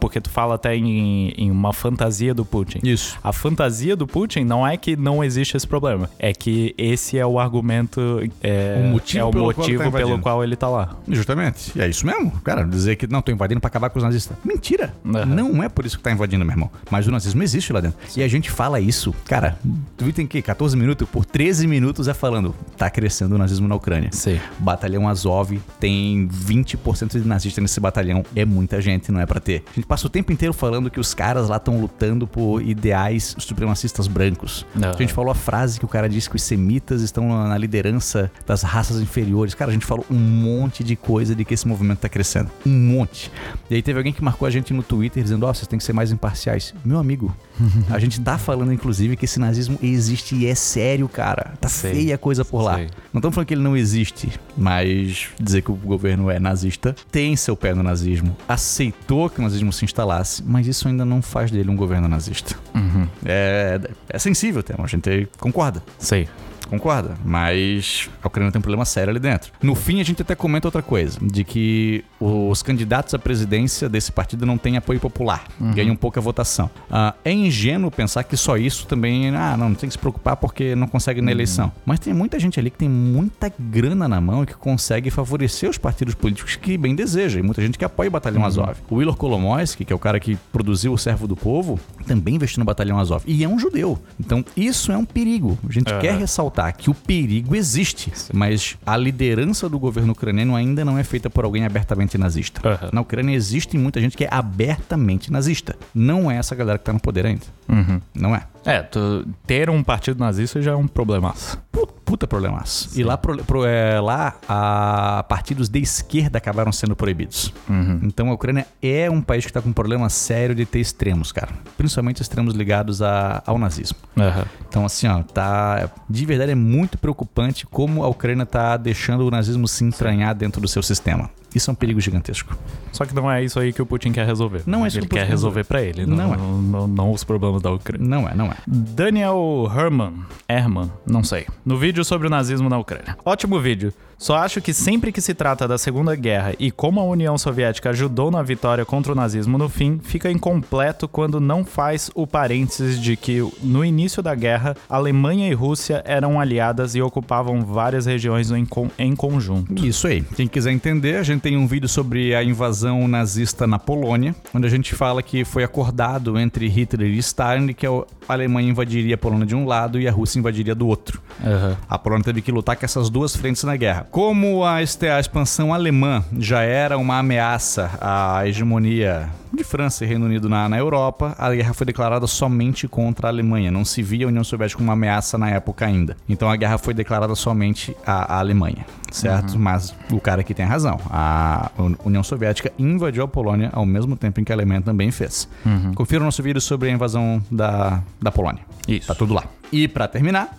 [0.00, 2.80] porque tu fala até em, em uma fantasia do Putin.
[2.82, 3.18] Isso.
[3.22, 6.08] A fantasia do Putin não é que não existe esse problema.
[6.18, 8.00] É que esse é o argumento.
[8.42, 10.96] É, O motivo é o pelo qual ele motivo tá pelo qual ele tá lá.
[11.08, 11.72] Justamente.
[11.76, 12.30] E é isso mesmo.
[12.42, 14.36] Cara, dizer que não, tô invadindo pra acabar com os nazistas.
[14.44, 14.94] Mentira.
[15.04, 15.24] Aham.
[15.26, 16.70] Não é por isso que tá invadindo, meu irmão.
[16.90, 17.98] Mas o nazismo existe lá dentro.
[18.16, 19.58] E a gente fala isso, cara,
[19.96, 23.74] tu tem que 14 minutos, por 13 minutos é falando, tá crescendo o nazismo na
[23.74, 24.10] Ucrânia.
[24.12, 24.38] Sim.
[24.58, 28.24] Batalhão Azov tem 20% de nazista nesse batalhão.
[28.34, 29.62] É muita gente, não é pra ter.
[29.70, 33.34] A gente passa o tempo inteiro falando que os caras lá estão lutando por ideais
[33.38, 34.66] supremacistas brancos.
[34.76, 34.90] Aham.
[34.94, 38.30] A gente falou a frase que o cara disse que os semitas estão na liderança
[38.46, 39.54] das raças inferiores.
[39.54, 42.50] Cara, a gente falou um monte de coisa de que esse movimento tá crescendo.
[42.64, 43.30] Um monte.
[43.70, 45.84] E aí teve alguém que marcou a gente no Twitter dizendo: Ó, vocês têm que
[45.84, 46.74] ser mais imparciais.
[46.84, 47.34] Meu amigo,
[47.90, 51.54] a gente tá falando, inclusive, que esse nazismo existe e é sério, cara.
[51.60, 51.92] Tá Sei.
[51.92, 52.76] feia a coisa por lá.
[52.76, 52.88] Sei.
[53.12, 57.36] Não estamos falando que ele não existe, mas dizer que o governo é nazista tem
[57.36, 61.50] seu pé no nazismo, aceitou que o nazismo se instalasse, mas isso ainda não faz
[61.50, 62.56] dele um governo nazista.
[62.74, 63.06] Uhum.
[63.26, 63.78] É,
[64.08, 65.82] é sensível o tema, a gente concorda.
[65.98, 66.26] Sei.
[66.70, 69.52] Concorda, mas a Ucrânia tem um problema sério ali dentro.
[69.62, 74.10] No fim, a gente até comenta outra coisa: de que os candidatos à presidência desse
[74.10, 75.44] partido não têm apoio popular,
[75.74, 76.70] ganham pouca votação.
[76.90, 80.36] Ah, é ingênuo pensar que só isso também, ah, não, não tem que se preocupar
[80.36, 81.72] porque não consegue na eleição.
[81.84, 85.68] Mas tem muita gente ali que tem muita grana na mão e que consegue favorecer
[85.68, 88.76] os partidos políticos que bem deseja, e muita gente que apoia o Batalhão Azov.
[88.88, 92.60] O Willor Kolomoisky, que é o cara que produziu o Servo do Povo, também investiu
[92.60, 93.22] no Batalhão Azov.
[93.26, 93.98] E é um judeu.
[94.18, 95.58] Então, isso é um perigo.
[95.68, 96.00] A gente Aham.
[96.00, 101.04] quer ressaltar que o perigo existe, mas a liderança do governo ucraniano ainda não é
[101.04, 102.60] feita por alguém abertamente nazista.
[102.68, 102.90] Aham.
[102.92, 105.76] Na Ucrânia existe muita gente que é abertamente nazista.
[105.94, 107.44] Não é essa galera que tá no poder ainda.
[107.68, 108.00] Uhum.
[108.14, 108.42] Não é.
[108.66, 111.56] É, tu, ter um partido nazista já é um problemaço.
[111.70, 112.90] Pu- Puta problemaço.
[112.98, 117.52] E lá, pro, pro- é, lá a partidos de esquerda acabaram sendo proibidos.
[117.68, 117.98] Uhum.
[118.04, 121.32] Então a Ucrânia é um país que tá com um problema sério de ter extremos,
[121.32, 121.48] cara.
[121.76, 123.98] Principalmente extremos ligados a- ao nazismo.
[124.16, 124.44] Aham.
[124.68, 125.90] Então, assim, ó, tá.
[126.08, 130.60] De verdade é muito preocupante como a Ucrânia tá deixando o nazismo se entranhar dentro
[130.60, 131.28] do seu sistema.
[131.54, 132.56] Isso é um perigo gigantesco.
[132.92, 134.62] Só que não é isso aí que o Putin quer resolver.
[134.66, 136.36] Não é isso Ele que o Putin quer resolver pra ele, Não não, é.
[136.36, 138.06] não, não- não os problemas da Ucrânia.
[138.06, 138.55] Não é, não é.
[138.66, 143.16] Daniel Herman, Herman, não sei, no vídeo sobre o nazismo na Ucrânia.
[143.24, 143.92] Ótimo vídeo.
[144.18, 147.90] Só acho que sempre que se trata da Segunda Guerra e como a União Soviética
[147.90, 153.00] ajudou na vitória contra o nazismo no fim, fica incompleto quando não faz o parênteses
[153.00, 158.50] de que no início da guerra, Alemanha e Rússia eram aliadas e ocupavam várias regiões
[158.50, 159.84] em, con em conjunto.
[159.84, 160.22] Isso aí.
[160.34, 164.66] Quem quiser entender, a gente tem um vídeo sobre a invasão nazista na Polônia, onde
[164.66, 169.18] a gente fala que foi acordado entre Hitler e Stalin que a Alemanha invadiria a
[169.18, 171.20] Polônia de um lado e a Rússia invadiria do outro.
[171.44, 171.76] Uhum.
[171.88, 174.05] A Polônia teve que lutar com essas duas frentes na guerra.
[174.10, 180.26] Como a, a expansão alemã já era uma ameaça à hegemonia de França e Reino
[180.26, 183.70] Unido na, na Europa, a guerra foi declarada somente contra a Alemanha.
[183.70, 186.16] Não se via a União Soviética como uma ameaça na época ainda.
[186.28, 189.54] Então a guerra foi declarada somente à, à Alemanha, certo?
[189.54, 189.60] Uhum.
[189.60, 191.00] Mas o cara aqui tem razão.
[191.10, 191.70] A
[192.04, 195.48] União Soviética invadiu a Polônia ao mesmo tempo em que a Alemanha também fez.
[195.64, 195.94] Uhum.
[195.94, 198.62] Confira o nosso vídeo sobre a invasão da, da Polônia.
[198.88, 199.08] Isso.
[199.08, 199.44] Tá tudo lá.
[199.72, 200.56] E para terminar,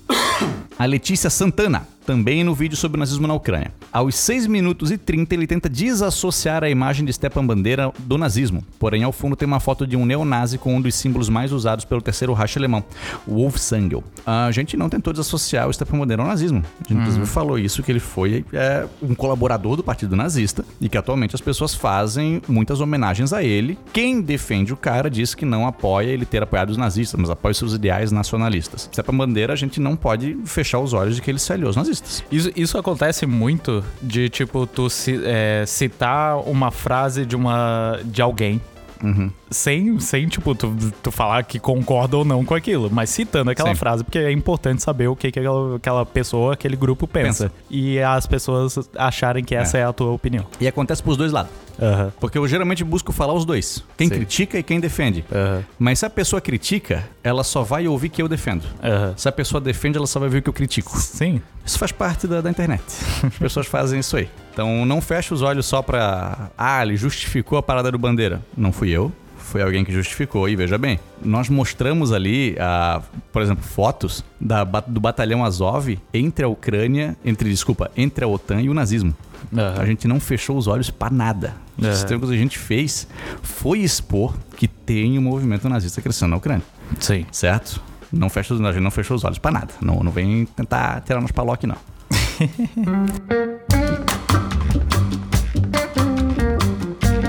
[0.78, 3.74] a Letícia Santana também no vídeo sobre o nazismo na Ucrânia.
[3.92, 8.64] Aos 6 minutos e 30, ele tenta desassociar a imagem de Stepan Bandeira do nazismo.
[8.80, 11.84] Porém, ao fundo tem uma foto de um neonazi com um dos símbolos mais usados
[11.84, 12.82] pelo terceiro Reich alemão,
[13.28, 14.02] o Wolfsangel.
[14.26, 16.60] A gente não tentou desassociar o Stepan Bandeira ao nazismo.
[16.60, 17.26] A gente, inclusive, uhum.
[17.26, 21.42] falou isso, que ele foi é, um colaborador do Partido Nazista e que atualmente as
[21.42, 23.78] pessoas fazem muitas homenagens a ele.
[23.94, 27.54] Quem defende o cara diz que não apoia ele ter apoiado os nazistas, mas apoia
[27.54, 28.90] seus ideais nacionalistas.
[28.92, 31.76] Stepan Bandeira, a gente não pode fechar os olhos de que ele se aliou aos
[31.76, 32.24] nazistas.
[32.32, 34.88] Isso, isso acontece muito de, tipo, tu
[35.24, 38.62] é, citar uma frase de uma de alguém
[39.04, 39.32] Uhum.
[39.50, 43.70] Sem, sem, tipo, tu, tu falar que concorda ou não com aquilo, mas citando aquela
[43.70, 43.76] Sim.
[43.76, 47.46] frase, porque é importante saber o que, que aquela, aquela pessoa, aquele grupo pensa.
[47.46, 47.56] pensa.
[47.70, 50.46] E as pessoas acharem que essa é, é a tua opinião.
[50.60, 51.52] E acontece pros dois lados.
[51.80, 52.12] Uhum.
[52.20, 53.84] Porque eu geralmente busco falar os dois.
[53.96, 54.16] Quem Sim.
[54.16, 55.24] critica e quem defende.
[55.32, 55.64] Uhum.
[55.78, 58.64] Mas se a pessoa critica, ela só vai ouvir que eu defendo.
[58.64, 59.14] Uhum.
[59.16, 60.98] Se a pessoa defende, ela só vai ouvir o que eu critico.
[60.98, 61.42] Sim.
[61.66, 62.84] Isso faz parte da, da internet.
[63.24, 64.28] As pessoas fazem isso aí.
[64.58, 66.50] Então não fecha os olhos só pra.
[66.58, 68.42] Ah, ele justificou a parada do bandeira.
[68.58, 70.50] Não fui eu foi alguém que justificou.
[70.50, 73.02] E veja bem, nós mostramos ali, uh,
[73.32, 78.62] por exemplo, fotos da, do batalhão Azov entre a Ucrânia, entre, desculpa, entre a OTAN
[78.62, 79.16] e o nazismo.
[79.54, 79.80] Uhum.
[79.80, 81.54] A gente não fechou os olhos para nada.
[81.78, 82.20] Uhum.
[82.20, 83.08] Que a gente fez
[83.42, 86.66] foi expor que tem um movimento nazista crescendo na Ucrânia.
[87.00, 87.26] Sim.
[87.32, 87.82] Certo?
[88.12, 89.74] Não fecha, a gente não fechou os olhos para nada.
[89.80, 91.78] Não, não vem tentar tirar nos aqui, não.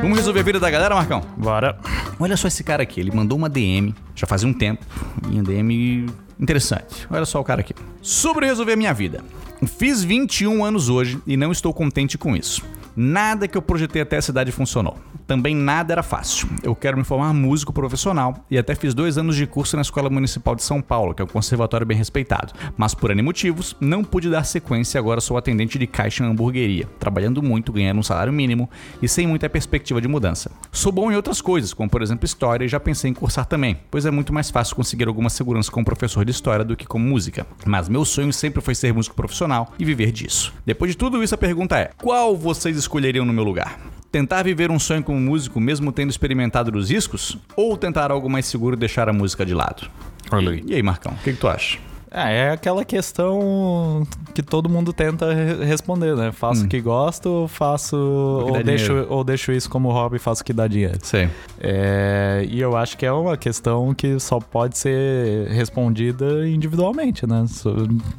[0.08, 1.20] Vamos resolver a vida da galera, Marcão?
[1.36, 1.78] Bora.
[2.18, 4.82] Olha só esse cara aqui, ele mandou uma DM, já fazia um tempo,
[5.30, 6.06] e uma DM
[6.40, 7.06] interessante.
[7.10, 7.74] Olha só o cara aqui.
[8.00, 9.22] Sobre resolver a minha vida.
[9.66, 12.64] Fiz 21 anos hoje e não estou contente com isso.
[12.96, 14.96] Nada que eu projetei até a cidade funcionou.
[15.28, 16.48] Também nada era fácil.
[16.62, 20.08] Eu quero me formar músico profissional e até fiz dois anos de curso na Escola
[20.08, 22.54] Municipal de São Paulo, que é um conservatório bem respeitado.
[22.78, 26.26] Mas por N motivos, não pude dar sequência e agora sou atendente de caixa em
[26.26, 28.70] hamburgueria, trabalhando muito, ganhando um salário mínimo
[29.02, 30.50] e sem muita perspectiva de mudança.
[30.72, 33.76] Sou bom em outras coisas, como por exemplo história, e já pensei em cursar também,
[33.90, 37.04] pois é muito mais fácil conseguir alguma segurança como professor de história do que como
[37.06, 37.46] música.
[37.66, 40.54] Mas meu sonho sempre foi ser músico profissional e viver disso.
[40.64, 43.78] Depois de tudo isso, a pergunta é: qual vocês escolheriam no meu lugar?
[44.10, 47.36] Tentar viver um sonho como músico, mesmo tendo experimentado os riscos?
[47.54, 49.90] Ou tentar algo mais seguro e deixar a música de lado?
[50.30, 50.64] Olha aí.
[50.66, 51.78] E aí, Marcão, o que, que tu acha?
[52.10, 55.32] É, é aquela questão que todo mundo tenta
[55.62, 56.32] responder, né?
[56.32, 56.68] Faço o hum.
[56.68, 57.96] que gosto, faço.
[57.96, 60.98] Ou deixo, ou deixo isso como hobby, faço o que dá dinheiro.
[61.02, 61.28] Sim.
[61.60, 67.44] É, e eu acho que é uma questão que só pode ser respondida individualmente, né?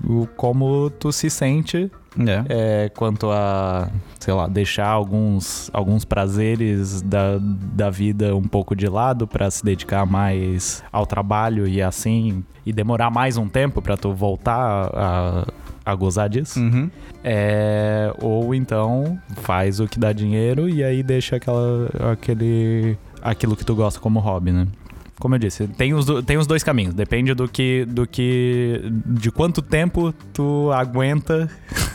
[0.08, 2.86] O, como tu se sente é.
[2.86, 3.90] É, quanto a,
[4.20, 9.64] sei lá, deixar alguns, alguns prazeres da, da vida um pouco de lado para se
[9.64, 15.48] dedicar mais ao trabalho e assim, e demorar mais um tempo para tu voltar a,
[15.86, 16.60] a gozar disso.
[16.60, 16.90] Uhum.
[17.24, 23.66] É, ou então faz o que dá dinheiro e aí deixa aquela, aquele, aquilo que
[23.66, 24.68] tu gosta como hobby, né?
[25.20, 26.94] como eu disse, tem os, tem os dois caminhos.
[26.94, 27.86] Depende do que.
[27.86, 28.82] do que.
[29.06, 31.50] de quanto tempo tu aguenta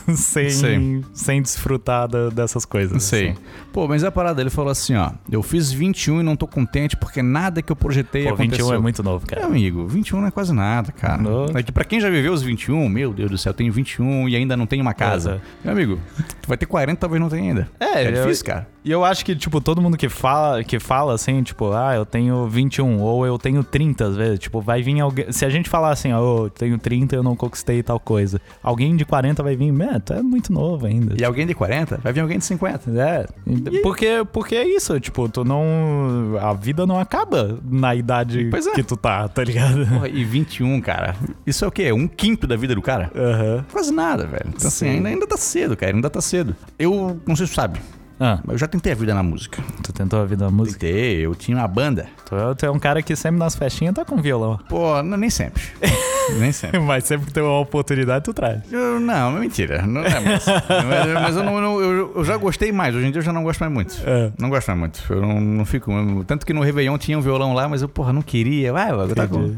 [0.15, 3.03] sem, sem desfrutar da, dessas coisas.
[3.03, 3.29] Sei.
[3.29, 3.39] Assim.
[3.71, 5.11] Pô, mas a parada, ele falou assim, ó.
[5.29, 8.65] Eu fiz 21 e não tô contente porque nada que eu projetei Pô, aconteceu.
[8.65, 9.41] 21 é muito novo, cara.
[9.41, 11.21] É, amigo, 21 não é quase nada, cara.
[11.21, 11.57] No...
[11.57, 14.29] É que pra quem já viveu os 21, meu Deus do céu, eu tenho 21
[14.29, 15.33] e ainda não tenho uma casa.
[15.33, 15.39] Uhum.
[15.63, 15.99] Meu amigo,
[16.41, 17.69] tu vai ter 40 talvez não tenha ainda.
[17.79, 18.74] É, é difícil, cara.
[18.85, 22.05] E eu acho que, tipo, todo mundo que fala, que fala assim, tipo, ah, eu
[22.05, 25.31] tenho 21 ou eu tenho 30 às vezes, tipo, vai vir alguém.
[25.31, 28.39] Se a gente falar assim, ó, oh, eu tenho 30 eu não conquistei tal coisa.
[28.61, 31.15] Alguém de 40 vai vir, man, tu é muito novo ainda.
[31.19, 32.91] E alguém de 40 vai vir alguém de 50.
[32.91, 33.25] É.
[33.81, 36.37] Porque, porque é isso, tipo, tu não.
[36.39, 38.71] A vida não acaba na idade é.
[38.71, 39.83] que tu tá, tá ligado?
[39.87, 41.15] Porra, e 21, cara.
[41.43, 41.91] Isso é o quê?
[41.91, 43.11] Um quinto da vida do cara?
[43.15, 43.65] Aham.
[43.71, 44.45] Quase nada, velho.
[44.49, 44.91] Então, assim, Sim.
[44.97, 45.91] ainda, ainda tá cedo, cara.
[45.91, 46.55] Ainda tá cedo.
[46.77, 47.79] Eu, não sei se tu sabe,
[48.19, 49.61] Ah, eu já tentei a vida na música.
[49.83, 50.79] tu tentou a vida da música?
[50.79, 52.07] Tentei, eu tinha uma banda.
[52.25, 54.57] Tu é, tu é um cara que sempre nas festinhas tá com violão.
[54.69, 55.61] Pô, não, nem sempre.
[56.39, 56.79] nem sempre.
[56.79, 58.61] Mas sempre que tem uma oportunidade, tu traz.
[58.71, 59.81] Eu- não, mentira.
[59.85, 60.45] Não é mais.
[60.45, 62.95] mas mas eu, não, eu, eu já gostei mais.
[62.95, 63.95] Hoje em dia eu já não gosto mais muito.
[64.05, 64.31] É.
[64.39, 65.03] Não gosto mais muito.
[65.09, 65.91] Eu não, não fico.
[66.25, 68.71] Tanto que no Réveillon tinha um violão lá, mas eu, porra, não queria.
[68.71, 69.55] Vai, eu tá com.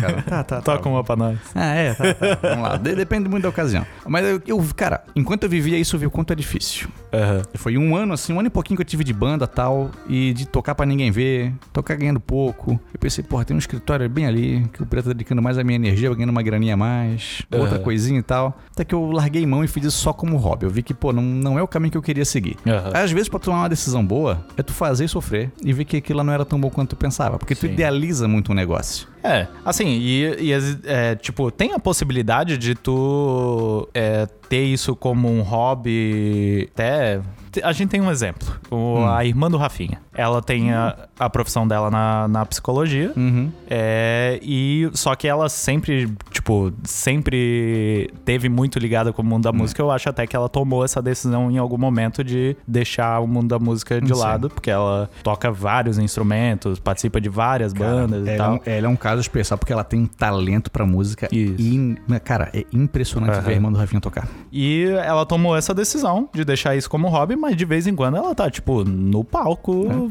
[0.00, 0.60] Cara, tá, tá, tá.
[0.62, 1.38] Toca uma pra nós.
[1.54, 2.38] Ah, é, tá, tá.
[2.42, 2.76] Vamos lá.
[2.76, 3.86] De- depende muito da ocasião.
[4.06, 6.88] Mas eu, eu, cara, enquanto eu vivia isso, eu vi o quanto é difícil.
[7.12, 7.42] Aham.
[7.54, 10.32] Foi um ano, assim, um ano e pouquinho que eu tive de banda tal, e
[10.32, 12.80] de tocar pra ninguém ver, tocar ganhando pouco.
[12.92, 15.64] Eu pensei, porra, tem um escritório bem ali, que o preto tá dedicando mais a
[15.64, 17.84] minha energia, eu ganhando uma graninha a mais, outra Aham.
[17.84, 18.58] coisinha e tal.
[18.72, 20.64] Até que eu larguei mão e fiz isso só como hobby.
[20.66, 22.56] Eu vi que, pô, não, não é o caminho que eu queria seguir.
[22.66, 22.90] Aham.
[22.94, 25.96] Às vezes, pra tomar uma decisão boa, é tu fazer e sofrer e ver que
[25.96, 27.38] aquilo não era tão bom quanto tu pensava.
[27.38, 27.72] Porque tu Sim.
[27.72, 29.06] idealiza muito um negócio.
[29.22, 30.52] É, assim, e, e
[30.84, 37.20] é, tipo, tem a possibilidade de tu é, ter isso como um hobby até...
[37.62, 38.48] A gente tem um exemplo.
[38.70, 40.00] O- A irmã do Rafinha.
[40.14, 43.12] Ela tem a, a profissão dela na, na psicologia.
[43.16, 43.50] Uhum.
[43.68, 46.08] É, e só que ela sempre,
[46.42, 49.80] tipo, sempre teve muito ligada com o mundo da música.
[49.80, 53.46] Eu acho até que ela tomou essa decisão em algum momento de deixar o mundo
[53.48, 54.20] da música de Sim.
[54.20, 58.54] lado, porque ela toca vários instrumentos, participa de várias bandas e ela, tal.
[58.54, 61.28] é um- ela é um caso especial porque ela tem um talento pra música.
[61.32, 61.62] Isso.
[61.62, 63.40] in- cara, é impressionante Aham.
[63.42, 64.26] ver a irmã do Rafinha tocar.
[64.50, 68.16] E ela tomou essa decisão de deixar isso como hobby, mas de vez em quando
[68.16, 70.10] ela tá, tipo, no palco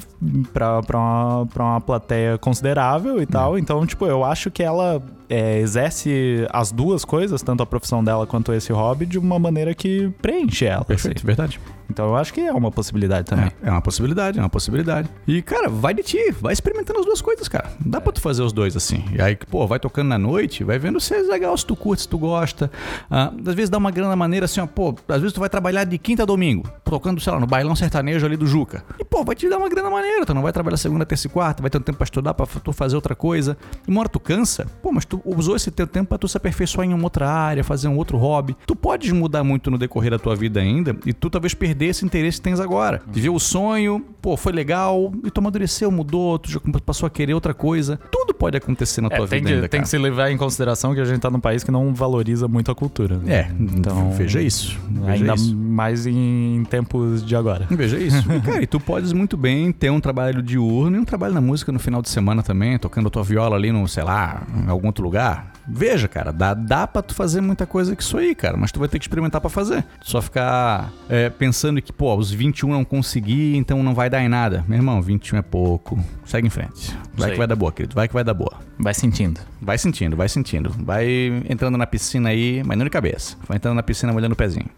[0.54, 3.58] pra, pra, uma, pra uma plateia considerável e tal.
[3.58, 6.10] Então, tipo, eu acho que ela é, exerce
[6.52, 10.66] as duas coisas, tanto a profissão dela quanto esse hobby, de uma maneira que preenche
[10.66, 10.86] ela.
[10.86, 11.26] Perfeito, assim.
[11.28, 11.60] verdade.
[11.92, 13.52] Então eu acho que é uma possibilidade também.
[13.62, 15.10] É, é uma possibilidade, é uma possibilidade.
[15.28, 17.70] E, cara, vai de ti, vai experimentando as duas coisas, cara.
[17.80, 19.04] Dá pra tu fazer os dois assim.
[19.12, 22.04] E aí, pô, vai tocando na noite, vai vendo se é legal, se tu curte,
[22.04, 22.72] se tu gosta.
[23.10, 25.84] Ah, às vezes dá uma grana maneira assim, ó, pô, às vezes tu vai trabalhar
[25.84, 28.84] de quinta a domingo, tocando, sei lá, no bailão sertanejo ali do Juca.
[28.98, 31.30] E, pô, vai te dar uma grana maneira, tu não vai trabalhar segunda, terça e
[31.30, 33.58] quarta, vai ter um tempo pra estudar, pra tu fazer outra coisa.
[33.86, 36.38] E uma hora tu cansa, pô, mas tu usou esse teu tempo pra tu se
[36.38, 38.56] aperfeiçoar em uma outra área, fazer um outro hobby.
[38.66, 42.06] Tu podes mudar muito no decorrer da tua vida ainda e tu talvez perder esse
[42.06, 43.02] interesse que tens agora.
[43.12, 47.34] Viveu o sonho, pô, foi legal, e tu amadureceu, mudou, tu já passou a querer
[47.34, 48.00] outra coisa.
[48.12, 49.84] Tudo pode acontecer na É, tua tem, vida que, ainda, tem cara.
[49.84, 52.72] que se levar em consideração que a gente tá num país que não valoriza muito
[52.72, 53.18] a cultura.
[53.18, 53.34] né?
[53.34, 54.80] É, Então, veja isso.
[54.90, 55.56] Veja Ainda isso.
[55.56, 57.66] mais em tempos de agora.
[57.70, 58.32] Veja isso.
[58.32, 61.42] E, cara, e tu podes muito bem ter um trabalho diurno e um trabalho na
[61.42, 64.88] música no final de semana também, tocando tua viola ali no, sei lá, em algum
[64.88, 65.52] outro lugar.
[65.74, 68.80] Veja, cara, dá, dá pra tu fazer muita coisa que isso aí, cara, mas tu
[68.80, 69.86] vai ter que experimentar pra fazer.
[70.02, 74.28] Só ficar é, pensando que, pô, aos 21 não consegui, então não vai dar em
[74.28, 74.66] nada.
[74.68, 75.98] Meu irmão, 21 é pouco.
[76.26, 76.96] Segue em frente.
[77.14, 77.96] Vai que vai dar boa, querido.
[77.96, 78.54] Vai que vai dar boa.
[78.78, 79.40] Vai sentindo.
[79.62, 80.70] Vai sentindo, vai sentindo.
[80.80, 81.08] Vai
[81.50, 83.38] entrando na piscina aí, mas não de cabeça.
[83.48, 84.70] Vai entrando na piscina molhando o pezinho.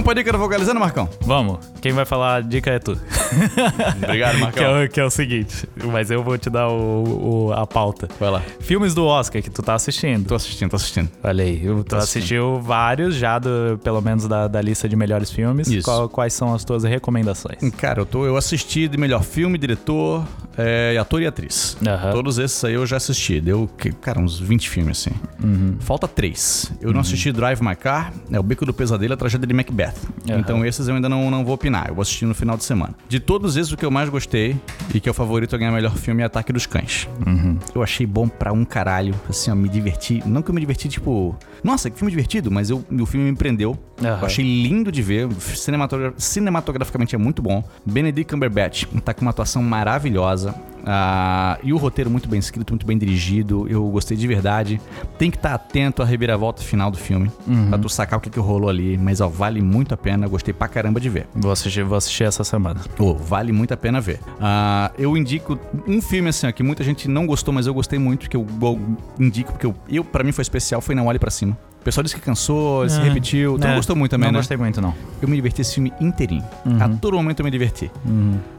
[0.00, 1.06] Vamos pra dica do Vocalizando, Marcão?
[1.20, 1.58] Vamos.
[1.82, 2.92] Quem vai falar a dica é tu.
[4.02, 5.68] Obrigado, que, é, o- que é o seguinte.
[5.92, 8.08] Mas eu vou te dar o, o- a pauta.
[8.18, 8.42] Vai lá.
[8.60, 10.26] Filmes do Oscar que tu tá assistindo.
[10.26, 11.10] Tô assistindo, tô assistindo.
[11.22, 11.98] Olha aí, tu Tô assistindo.
[12.22, 15.68] assistiu vários já, do, pelo menos da, da lista de melhores filmes.
[15.68, 15.84] Isso.
[15.84, 17.58] Qual- quais são as tuas recomendações?
[17.76, 20.24] Cara, eu, tô, eu assisti de melhor filme, diretor,
[20.56, 21.76] é, ator e atriz.
[21.86, 22.10] Aham.
[22.12, 23.38] Todos esses aí eu já assisti.
[23.38, 25.14] Deu, que- cara, uns 20 filmes assim.
[25.44, 25.76] Uhum.
[25.80, 26.72] Falta três.
[26.80, 29.89] Eu não assisti Drive My Car, é O Beco do Pesadelo, a tragédia de Macbeth.
[30.28, 30.38] Aham.
[30.40, 31.86] Então esses eu ainda não, não vou opinar.
[31.88, 32.94] Eu vou assistir no final de semana.
[33.08, 34.56] De todos esses, o que eu mais gostei
[34.94, 37.08] e que é o favorito a ganhar melhor filme é Ataque dos Cães.
[37.26, 37.58] Uhum.
[37.74, 39.14] Eu achei bom pra um caralho.
[39.28, 40.22] Assim, ó, me diverti.
[40.26, 43.36] Não que eu me diverti, tipo, nossa, que filme divertido, mas eu, o filme me
[43.36, 43.78] prendeu.
[44.00, 44.18] Aham.
[44.20, 45.28] Eu achei lindo de ver.
[45.40, 47.62] Cinematogra- cinematograficamente é muito bom.
[47.84, 50.54] Benedict Cumberbatch tá com uma atuação maravilhosa.
[50.86, 53.66] Ah, e o roteiro muito bem escrito, muito bem dirigido.
[53.68, 54.80] Eu gostei de verdade.
[55.18, 57.30] Tem que estar atento à reviravolta final do filme.
[57.68, 58.96] Pra tu sacar o que, que rolou ali.
[58.96, 60.26] Mas ó, vale muito a pena.
[60.28, 61.26] Gostei pra caramba de ver.
[61.34, 62.80] Vou assistir, vou assistir essa semana.
[63.14, 64.20] Vale muito a pena ver.
[64.40, 67.98] Ah, eu indico um filme assim, ó, que muita gente não gostou, mas eu gostei
[67.98, 68.80] muito, que eu, eu
[69.18, 71.56] indico, porque eu, eu para mim foi especial, foi Não Olhe Pra Cima.
[71.80, 73.02] O pessoal disse que cansou, se É.
[73.04, 73.58] repetiu.
[73.58, 74.38] Tu não É, gostou muito também, não né?
[74.40, 74.94] gostei muito, não.
[75.20, 76.44] Eu me diverti esse filme inteirinho.
[76.78, 77.90] A todo momento eu me diverti.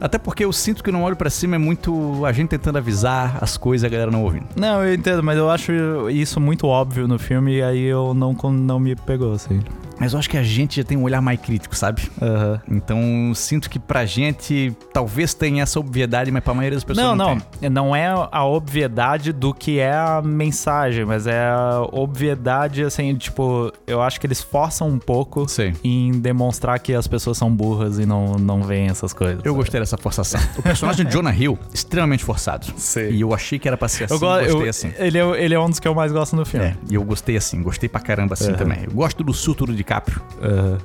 [0.00, 3.38] Até porque eu sinto que Não Olho Pra Cima é muito a gente tentando avisar
[3.40, 4.46] as coisas e a galera não ouvindo.
[4.56, 5.72] Não, eu entendo, mas eu acho
[6.10, 9.60] isso muito óbvio no filme e aí eu não, não me pegou, assim.
[10.02, 12.02] Mas eu acho que a gente já tem um olhar mais crítico, sabe?
[12.20, 12.60] Aham.
[12.68, 17.14] Então, sinto que pra gente talvez tenha essa obviedade, mas pra maioria das pessoas Não,
[17.14, 17.40] não, não.
[17.60, 17.70] tem.
[17.70, 23.72] Não é a obviedade do que é a mensagem, mas é a obviedade, assim, tipo,
[23.86, 25.72] eu acho que eles forçam um pouco Sei.
[25.84, 29.40] em demonstrar que as pessoas são burras e não, não veem essas coisas.
[29.44, 30.40] Eu gostei dessa forçação.
[30.58, 32.66] O personagem de Jonah Hill, extremamente forçado.
[32.76, 33.12] Sei.
[33.12, 34.92] E eu achei que era pra ser assim, Eu go- gostei eu- assim.
[34.98, 36.66] Ele, é, ele é um dos que eu mais gosto no filme.
[36.66, 38.56] É, e eu gostei assim, gostei pra caramba assim Aham.
[38.56, 38.78] também.
[38.84, 40.22] Eu gosto do surto do DiCaprio.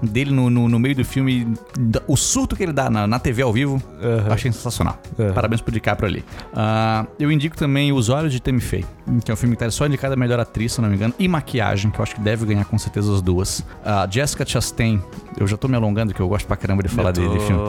[0.04, 1.48] Dele no, no, no meio do filme,
[2.08, 3.82] o surto que ele dá na, na TV ao vivo,
[4.30, 5.00] achei sensacional.
[5.34, 6.26] Parabéns pro DiCaprio ali.
[6.54, 8.86] Ah, eu indico também Os Olhos de Tammy Faye,
[9.24, 11.14] que é um filme que tá só indicado a melhor atriz, se não me engano,
[11.18, 13.64] e maquiagem, que eu acho que deve ganhar com certeza as duas.
[13.84, 15.02] A Jessica Chastain,
[15.38, 17.62] eu já tô me alongando, que eu gosto pra caramba de falar tô- de filme.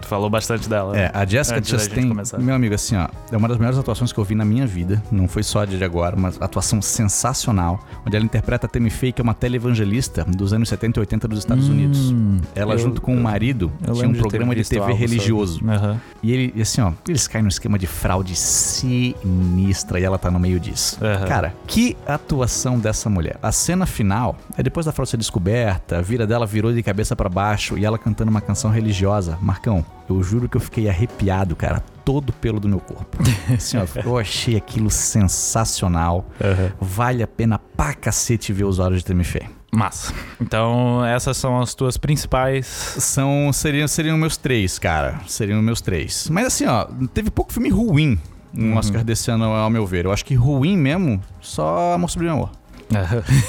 [0.00, 0.96] Tu falou bastante dela.
[0.98, 4.24] É, a Jessica Chastain, meu amigo, assim, ó, é uma das melhores atuações que eu
[4.24, 5.02] vi na minha vida.
[5.12, 7.80] Não foi só a de agora, mas atuação sensacional.
[8.06, 11.28] Onde ela interpreta a Tammy Faye, que é uma televangelista dos anos 70 e 80
[11.28, 12.14] dos Estados Hum, Unidos.
[12.54, 15.60] Ela, eu- junto com o marido, eu tinha um de programa de TV algo religioso.
[15.68, 16.00] Aham.
[16.22, 20.38] E ele, assim, ó, eles caem no esquema de fraude sinistra e ela tá no
[20.38, 20.98] meio disso.
[21.02, 21.26] Aham.
[21.26, 23.38] Cara, que atuação dessa mulher.
[23.42, 27.14] A cena final é depois da fraude ser descoberta, a vida dela virou de cabeça
[27.16, 29.38] pra baixo e ela cantando uma canção religiosa.
[29.40, 33.18] Marcão, eu juro que eu fiquei arrepiado, cara, todo pelo do meu corpo.
[33.54, 36.26] Assim, ó, eu achei aquilo sensacional.
[36.42, 36.72] Aham.
[36.80, 39.48] Vale a pena pra cacete ver os olhos de Faye.
[39.70, 40.12] Massa.
[40.40, 42.66] Então, essas são as tuas principais.
[42.66, 45.20] São, seriam, seriam meus três, cara.
[45.26, 46.28] Seriam meus três.
[46.28, 48.18] Mas assim, ó, teve pouco filme ruim
[48.52, 50.04] no Oscar desse ano, ao meu ver.
[50.04, 52.50] Eu acho que ruim mesmo, só Amor Sobre Amor.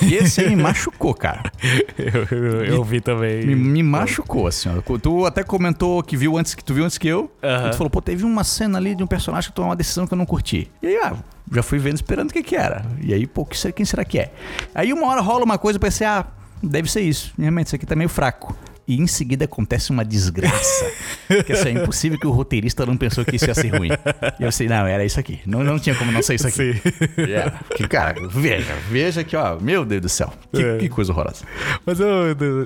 [0.02, 1.52] E esse aí me machucou, cara.
[1.98, 3.46] eu, eu, eu vi também.
[3.46, 4.98] Me, me machucou, assim, ó.
[4.98, 7.32] Tu até comentou que viu antes que tu viu antes que eu.
[7.42, 10.06] E tu falou, pô, teve uma cena ali de um personagem que tomou uma decisão
[10.06, 10.70] que eu não curti.
[10.82, 11.16] E aí, ah,
[11.52, 12.86] já fui vendo esperando o que que era.
[13.02, 14.32] E aí, pô, quem será que é?
[14.74, 16.26] Aí uma hora rola uma coisa, eu pensei, ah,
[16.62, 17.34] deve ser isso.
[17.38, 18.56] Realmente, isso aqui tá meio fraco.
[18.92, 20.86] E em seguida acontece uma desgraça.
[21.46, 23.90] que assim, é impossível que o roteirista não pensou que isso ia ser ruim.
[24.40, 25.40] E eu pensei, não, era isso aqui.
[25.46, 26.82] Não, não tinha como não ser isso aqui.
[27.18, 27.58] Yeah.
[27.76, 30.34] Que, cara, veja, veja que, ó, meu Deus do céu.
[30.54, 30.78] Que, É.
[30.78, 31.46] que coisa horrorosa.
[31.86, 32.08] Mas eu,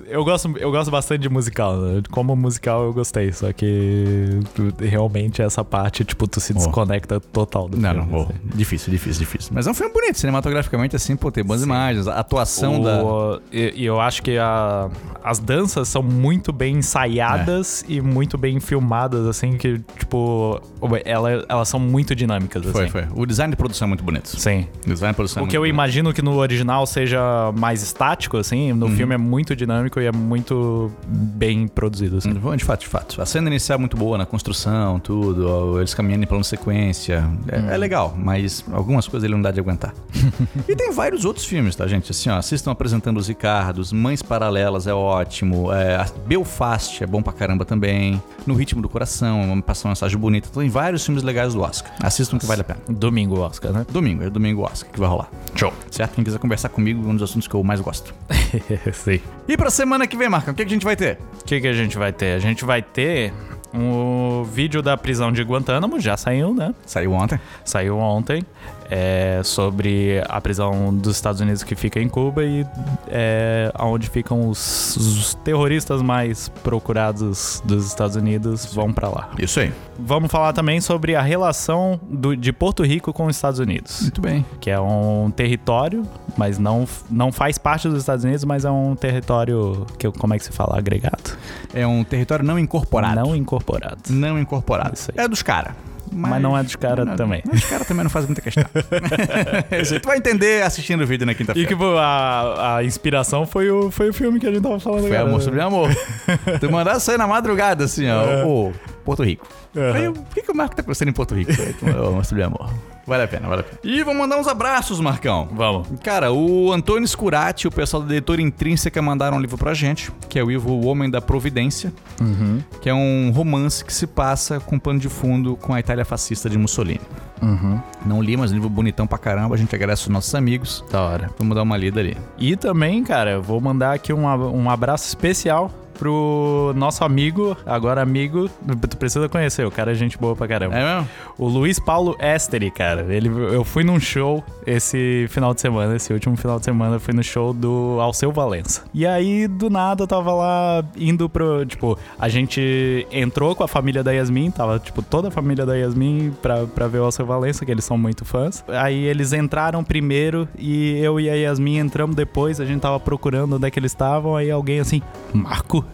[0.08, 1.78] eu, gosto, eu gosto bastante de musical.
[1.78, 2.02] né?
[2.10, 4.40] Como musical eu gostei, só que
[4.80, 6.56] realmente essa parte, tipo, tu se Oh.
[6.58, 8.12] desconecta total do Não, filme.
[8.12, 8.32] não, assim.
[8.32, 9.52] pô, difícil, difícil, difícil.
[9.54, 13.04] Mas é um filme bonito, cinematograficamente, assim, pô, tem boas imagens, a atuação da.
[13.04, 14.90] O- E e eu acho que a-
[15.24, 17.94] as danças são muito bem ensaiadas É.
[17.94, 20.60] e muito bem filmadas, assim, que, tipo,
[21.04, 22.72] ela, elas são muito dinâmicas, assim.
[22.72, 23.08] Foi, foi.
[23.16, 24.28] O design de produção é muito bonito.
[24.40, 24.68] Sim.
[24.86, 25.74] O design de produção é O que muito eu bonito.
[25.74, 28.96] imagino que no original seja mais estático, assim, no Uhum.
[28.96, 32.34] filme é muito dinâmico e é muito bem produzido, assim.
[32.34, 33.22] De fato, de fato.
[33.22, 37.28] A cena inicial é muito boa na construção, tudo, eles caminhando em plano sequência.
[37.48, 37.70] É, Hum.
[37.70, 39.94] é legal, mas algumas coisas ele não dá de aguentar.
[40.68, 42.12] e tem vários outros filmes, tá, gente?
[42.12, 45.95] Assim, ó, assistam apresentando os Ricardos, Mães Paralelas é ótimo, é,
[46.26, 50.50] Belfast é bom pra caramba também, No Ritmo do Coração, passa uma mensagem bonita.
[50.54, 51.92] Tem vários filmes legais do Oscar.
[52.02, 52.80] Assistam que vale a pena.
[52.88, 53.86] Domingo, Oscar, né?
[53.90, 55.30] Domingo, é domingo Oscar que vai rolar.
[55.56, 55.74] Show.
[55.92, 56.16] Certo?
[56.16, 58.14] Quem quiser conversar comigo, um dos assuntos que eu mais gosto.
[58.94, 59.20] Sim.
[59.48, 61.20] E pra semana que vem, Marcão, o que, que a gente vai ter?
[61.42, 62.36] O que, que a gente vai ter?
[62.36, 63.34] A gente vai ter
[63.74, 66.74] um vídeo da prisão de Guantánamo, já saiu, né?
[66.86, 67.40] Saiu ontem.
[67.64, 68.44] Saiu ontem.
[68.90, 72.66] É sobre a prisão dos Estados Unidos que fica em Cuba e
[73.08, 79.30] é onde ficam os, os terroristas mais procurados dos Estados Unidos vão pra lá.
[79.40, 79.74] Isso aí.
[79.98, 84.22] Vamos falar também sobre a relação do- de Porto Rico com os Estados Unidos, Muito
[84.22, 84.46] bem.
[84.60, 86.04] que é um território,
[86.38, 90.38] mas não, não faz parte dos Estados Unidos, mas é um território que como é
[90.38, 91.36] que se fala agregado,
[91.74, 93.16] É um território não incorporado.
[93.16, 93.98] não incorporado.
[94.10, 94.96] Não incorporado.
[95.16, 95.74] É dos caras.
[96.12, 97.42] Mas não é dos cara não- também.
[97.46, 98.64] Mas os caras também não fazem muita questão.
[100.02, 101.68] Tu vai entender assistindo o vídeo na E quinta-feira.
[101.68, 105.08] que pô, a, a inspiração foi o, foi o filme que a gente tava falando
[105.08, 105.90] Foi amor sobre amor.
[106.60, 108.24] tu mandar sair na madrugada, assim, ó.
[108.24, 108.46] É.
[108.46, 108.72] Ô,
[109.06, 109.48] Porto Rico.
[109.76, 109.94] Aham.
[109.94, 111.52] Aí, eu, por que, que o Marco tá conhecendo em Porto Rico?
[111.82, 112.70] Mandou, Amor sobre amor.
[113.08, 113.78] Vale a pena, vale a pena.
[113.84, 115.48] E vamos mandar uns abraços, Marcão.
[115.54, 115.88] Vamos.
[116.04, 120.40] Cara, o Antônio Scurati, o pessoal da editora Intrínseca, mandaram um livro pra gente, que
[120.40, 122.64] é o livro O Homem da Providência, Uhum.
[122.82, 126.50] que é um romance que se passa com pano de fundo com a Itália fascista
[126.50, 127.00] de Mussolini.
[127.44, 127.80] Uhum.
[128.08, 130.84] Não li, mas um livro bonitão pra caramba, a gente agradece os nossos amigos.
[130.92, 131.30] Da hora.
[131.38, 132.18] Vamos dar uma lida ali.
[132.40, 138.02] E também, cara, eu vou mandar aqui um, um abraço especial pro nosso amigo, agora
[138.02, 138.50] amigo,
[138.90, 140.76] tu precisa conhecer, o cara é gente boa pra caramba.
[140.76, 141.10] É mesmo?
[141.38, 143.06] O Luiz Paulo Esteri, cara.
[143.14, 147.00] Ele, eu fui num show esse final de semana, esse último final de semana, eu
[147.00, 148.84] fui no show do Alceu Valença.
[148.94, 151.66] E aí, do nada, eu tava lá indo pro.
[151.66, 155.76] Tipo, a gente entrou com a família da Yasmin, tava, tipo, toda a família da
[155.76, 158.64] Yasmin pra, pra ver o Alceu Valença, que eles são muito fãs.
[158.68, 163.56] Aí eles entraram primeiro e eu e a Yasmin entramos depois, a gente tava procurando
[163.56, 165.02] onde é que eles estavam, aí alguém assim,
[165.34, 165.85] Marco?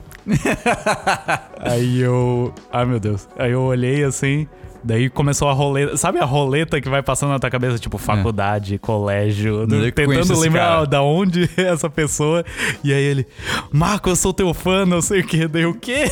[1.59, 2.53] Aí eu.
[2.71, 3.27] Ai meu Deus.
[3.37, 4.47] Aí eu olhei assim.
[4.83, 5.95] Daí começou a roleta.
[5.97, 7.77] Sabe a roleta que vai passando na tua cabeça?
[7.77, 9.67] Tipo, faculdade, colégio.
[9.67, 12.43] Não, eu conheço tentando lembrar da onde é essa pessoa.
[12.83, 13.27] E aí ele,
[13.71, 15.47] Marco, eu sou teu fã, não sei o que.
[15.47, 16.05] Daí o quê?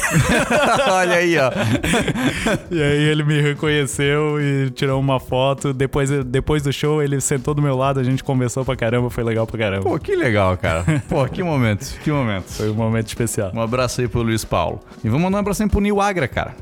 [0.90, 1.52] Olha aí, ó.
[2.72, 5.74] E aí ele me reconheceu e tirou uma foto.
[5.74, 9.24] Depois, depois do show, ele sentou do meu lado, a gente conversou pra caramba, foi
[9.24, 9.84] legal pra caramba.
[9.84, 10.84] Pô, que legal, cara.
[11.08, 12.46] Pô, que momento, que momento.
[12.52, 13.52] Foi um momento especial.
[13.54, 14.80] Um abraço aí pro Luiz Paulo.
[15.04, 16.56] E vamos mandar um abraço aí pro Nil Agra, cara.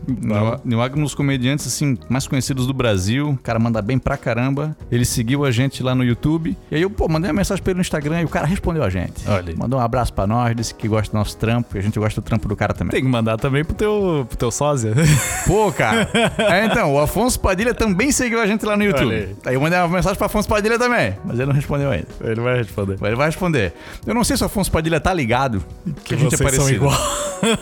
[0.63, 3.29] Nil Agra, dos comediantes, assim, mais conhecidos do Brasil.
[3.29, 4.75] O cara manda bem pra caramba.
[4.91, 6.57] Ele seguiu a gente lá no YouTube.
[6.71, 8.83] E aí eu, pô, mandei uma mensagem pra ele no Instagram e o cara respondeu
[8.83, 9.27] a gente.
[9.27, 9.55] Olha.
[9.55, 12.21] Mandou um abraço pra nós, disse que gosta do nosso trampo e a gente gosta
[12.21, 12.91] do trampo do cara também.
[12.91, 14.93] Tem que mandar também pro teu, pro teu sósia.
[15.45, 16.09] Pô, cara.
[16.37, 19.13] É, então, o Afonso Padilha também seguiu a gente lá no Olha YouTube.
[19.15, 19.35] aí.
[19.45, 22.07] Aí eu mandei uma mensagem pro Afonso Padilha também, mas ele não respondeu ainda.
[22.21, 22.97] ele vai responder.
[22.99, 23.73] Mas ele vai responder.
[24.05, 25.63] Eu não sei se o Afonso Padilha tá ligado
[26.03, 26.71] que, a gente é parecido.
[26.71, 26.97] igual.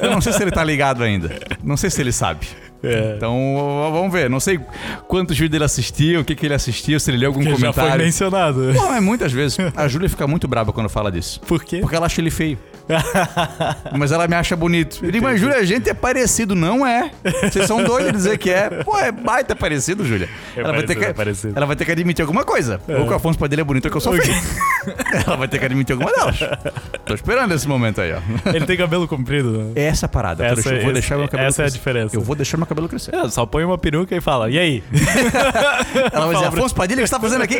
[0.01, 1.29] Eu não sei se ele tá ligado ainda.
[1.63, 2.47] Não sei se ele sabe.
[2.87, 3.13] É.
[3.17, 4.29] Então, vamos ver.
[4.29, 4.59] Não sei
[5.07, 7.55] quantos vídeos ele assistiu, o que, que ele assistiu, se ele leu algum Que já
[7.55, 8.05] foi comentário.
[8.05, 8.71] mencionado.
[8.75, 11.39] Pô, mas muitas vezes a Júlia fica muito braba quando fala disso.
[11.47, 11.79] Por quê?
[11.79, 12.57] Porque ela acha ele feio.
[13.97, 14.99] Mas ela me acha bonito.
[15.03, 16.53] Eu digo, mas Júlia, a gente é parecido.
[16.55, 17.09] Não é.
[17.41, 18.69] Vocês são doidos de dizer que é.
[18.83, 20.29] Pô, é baita parecido, Júlia.
[20.55, 21.53] É ela, vai ter parecido, que, é parecido.
[21.55, 22.79] ela vai ter que admitir alguma coisa.
[22.87, 24.33] Ou que o Afonso Padilha é bonito ou que eu sou feio.
[25.25, 26.37] ela vai ter que admitir alguma delas.
[27.05, 28.19] Tô esperando esse momento aí, ó.
[28.53, 29.71] Ele tem cabelo comprido, né?
[29.75, 30.45] É essa parada.
[30.45, 31.77] Essa- eu vou esse- deixar meu cabelo essa é a crescer.
[31.77, 32.15] diferença.
[32.15, 33.15] Eu vou deixar meu cabelo crescer.
[33.15, 34.83] É, só põe uma peruca e fala, e aí?
[36.13, 37.57] Ela vai dizer, Afonso Padilha, o que você tá fazendo aqui?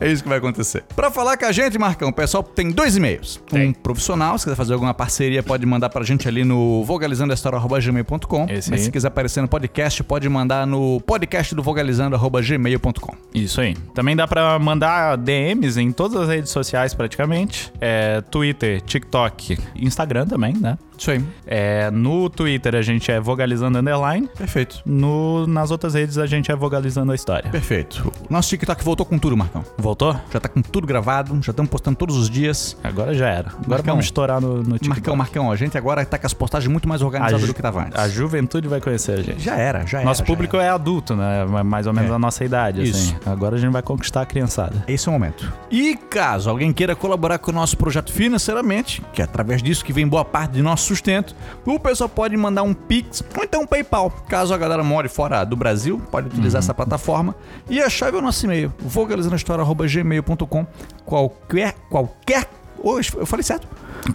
[0.00, 0.84] é isso que vai acontecer.
[0.94, 3.40] Pra falar com a gente, Marcão, pessoal tem dois e-mails.
[3.48, 3.68] Tem.
[3.68, 8.46] Um profissional, se quiser fazer alguma parceria, pode mandar pra gente ali no vogalizandohistoria.gmail.com.
[8.46, 8.78] Mas aí.
[8.78, 13.16] se quiser aparecer no podcast, pode mandar no podcast do vogalizando.gmail.com.
[13.34, 13.74] Isso aí.
[13.94, 17.72] Também dá pra mandar DMs em todas as redes sociais praticamente.
[17.80, 20.78] É, Twitter, TikTok, Instagram também, né?
[20.96, 21.24] Isso aí.
[21.46, 24.28] É, no Twitter a gente é Vogalizando Underline.
[24.36, 24.80] Perfeito.
[24.86, 27.50] No, nas outras redes a gente é Vogalizando a História.
[27.50, 28.12] Perfeito.
[28.30, 29.64] Nosso TikTok voltou com tudo, Marcão.
[29.78, 30.18] Voltou?
[30.32, 32.76] Já tá com tudo gravado, já estamos postando todos os dias.
[32.82, 33.48] Agora já era.
[33.48, 33.92] Agora Marcão.
[33.94, 34.88] vamos estourar no, no TikTok.
[34.88, 37.82] Marcão, Marcão, a gente agora tá com as postagens muito mais organizadas do que tava
[37.84, 37.98] antes.
[37.98, 39.40] A juventude vai conhecer a gente.
[39.42, 40.06] Já era, já era.
[40.06, 40.66] Nosso já público era.
[40.66, 41.44] é adulto, né?
[41.64, 42.14] Mais ou menos É.
[42.14, 43.14] a nossa idade, Isso.
[43.14, 43.30] assim.
[43.30, 44.84] Agora a gente vai conquistar a criançada.
[44.88, 45.52] Esse é o momento.
[45.70, 49.92] E caso alguém queira colaborar com o nosso projeto financeiramente, que é através disso que
[49.92, 53.66] vem boa parte de nosso sustento, o pessoal pode mandar um Pix ou então um
[53.66, 54.10] PayPal.
[54.28, 57.34] Caso a galera more fora do Brasil, pode utilizar essa plataforma.
[57.68, 60.66] E a chave é o nosso e-mail, vogalizandohistoria.gmail.com.
[61.04, 62.48] Qualquer, qualquer...
[62.82, 63.66] Hoje eu falei certo.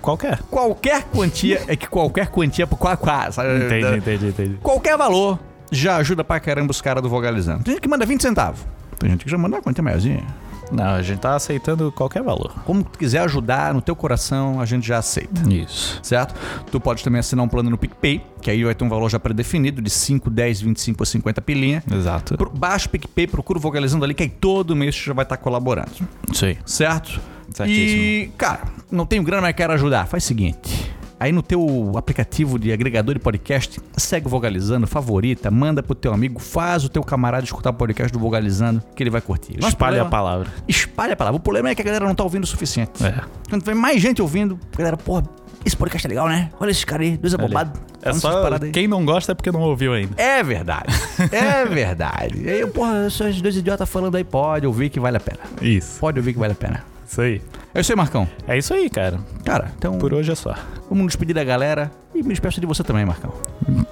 [0.01, 0.39] Qualquer.
[0.49, 3.65] Qualquer quantia, é que qualquer quantia por quá, quá, sabe?
[3.65, 4.57] Entendi, entendi, entendi.
[4.61, 5.39] Qualquer valor
[5.71, 7.63] já ajuda pra caramba os caras do Vogalizando.
[7.63, 8.59] Tem gente que manda 20 centavos.
[8.99, 10.23] Tem gente que já manda uma quantia maiorzinha.
[10.71, 12.53] Não, a gente tá aceitando qualquer valor.
[12.65, 15.41] Como tu quiser ajudar no teu coração, a gente já aceita.
[15.51, 15.99] Isso.
[16.03, 16.35] Certo?
[16.71, 19.19] Tu pode também assinar um plano no PicPay, que aí vai ter um valor já
[19.19, 21.83] pré-definido de 5, 10, 25 ou 50 pilinha.
[21.91, 22.37] Exato.
[22.37, 25.23] Pro- Baixa o PicPay, procura o Vogalizando ali, que aí todo mês tu já vai
[25.23, 25.91] estar colaborando.
[26.31, 26.57] Isso aí.
[26.65, 27.19] Certo?
[27.53, 28.01] Certíssimo.
[28.01, 28.61] E, cara,
[28.91, 30.05] não tenho grana, mas quero ajudar.
[30.07, 30.91] Faz o seguinte.
[31.19, 36.13] Aí no teu aplicativo de agregador de podcast, segue o Vogalizando, favorita, manda pro teu
[36.13, 39.55] amigo, faz o teu camarada escutar o podcast do Vogalizando, que ele vai curtir.
[39.55, 40.49] Nosso Espalha problema- a palavra.
[40.67, 41.37] Espalha a palavra.
[41.37, 43.03] O problema é que a galera não tá ouvindo o suficiente.
[43.05, 43.21] É.
[43.49, 45.23] Quando vem mais gente ouvindo, a galera, porra,
[45.65, 46.51] esse podcast é legal, né?
[46.57, 47.81] Olha esses caras aí, dois abobados.
[48.01, 50.13] É só quem não gosta é porque não ouviu ainda.
[50.15, 50.87] É verdade.
[51.33, 52.41] É verdade.
[52.41, 55.39] E aí, porra, esses dois idiotas falando aí, pode ouvir que vale a pena.
[55.61, 55.99] Isso.
[55.99, 56.81] Pode ouvir que vale a pena.
[57.05, 57.41] Isso aí.
[57.79, 58.27] É isso aí, Marcão.
[58.45, 59.21] É isso aí, cara.
[59.45, 60.53] Cara, então Por hoje é só.
[60.89, 63.31] vamos despedir da galera e me despeço de você também, Marcão.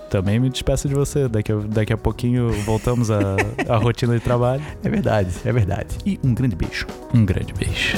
[0.09, 1.29] Também me despeço de você.
[1.29, 3.19] Daqui a, daqui a pouquinho voltamos à
[3.69, 4.61] à rotina de trabalho.
[4.83, 5.97] É verdade, é verdade.
[6.05, 6.85] E um grande beijo.
[7.13, 7.97] Um grande beijo.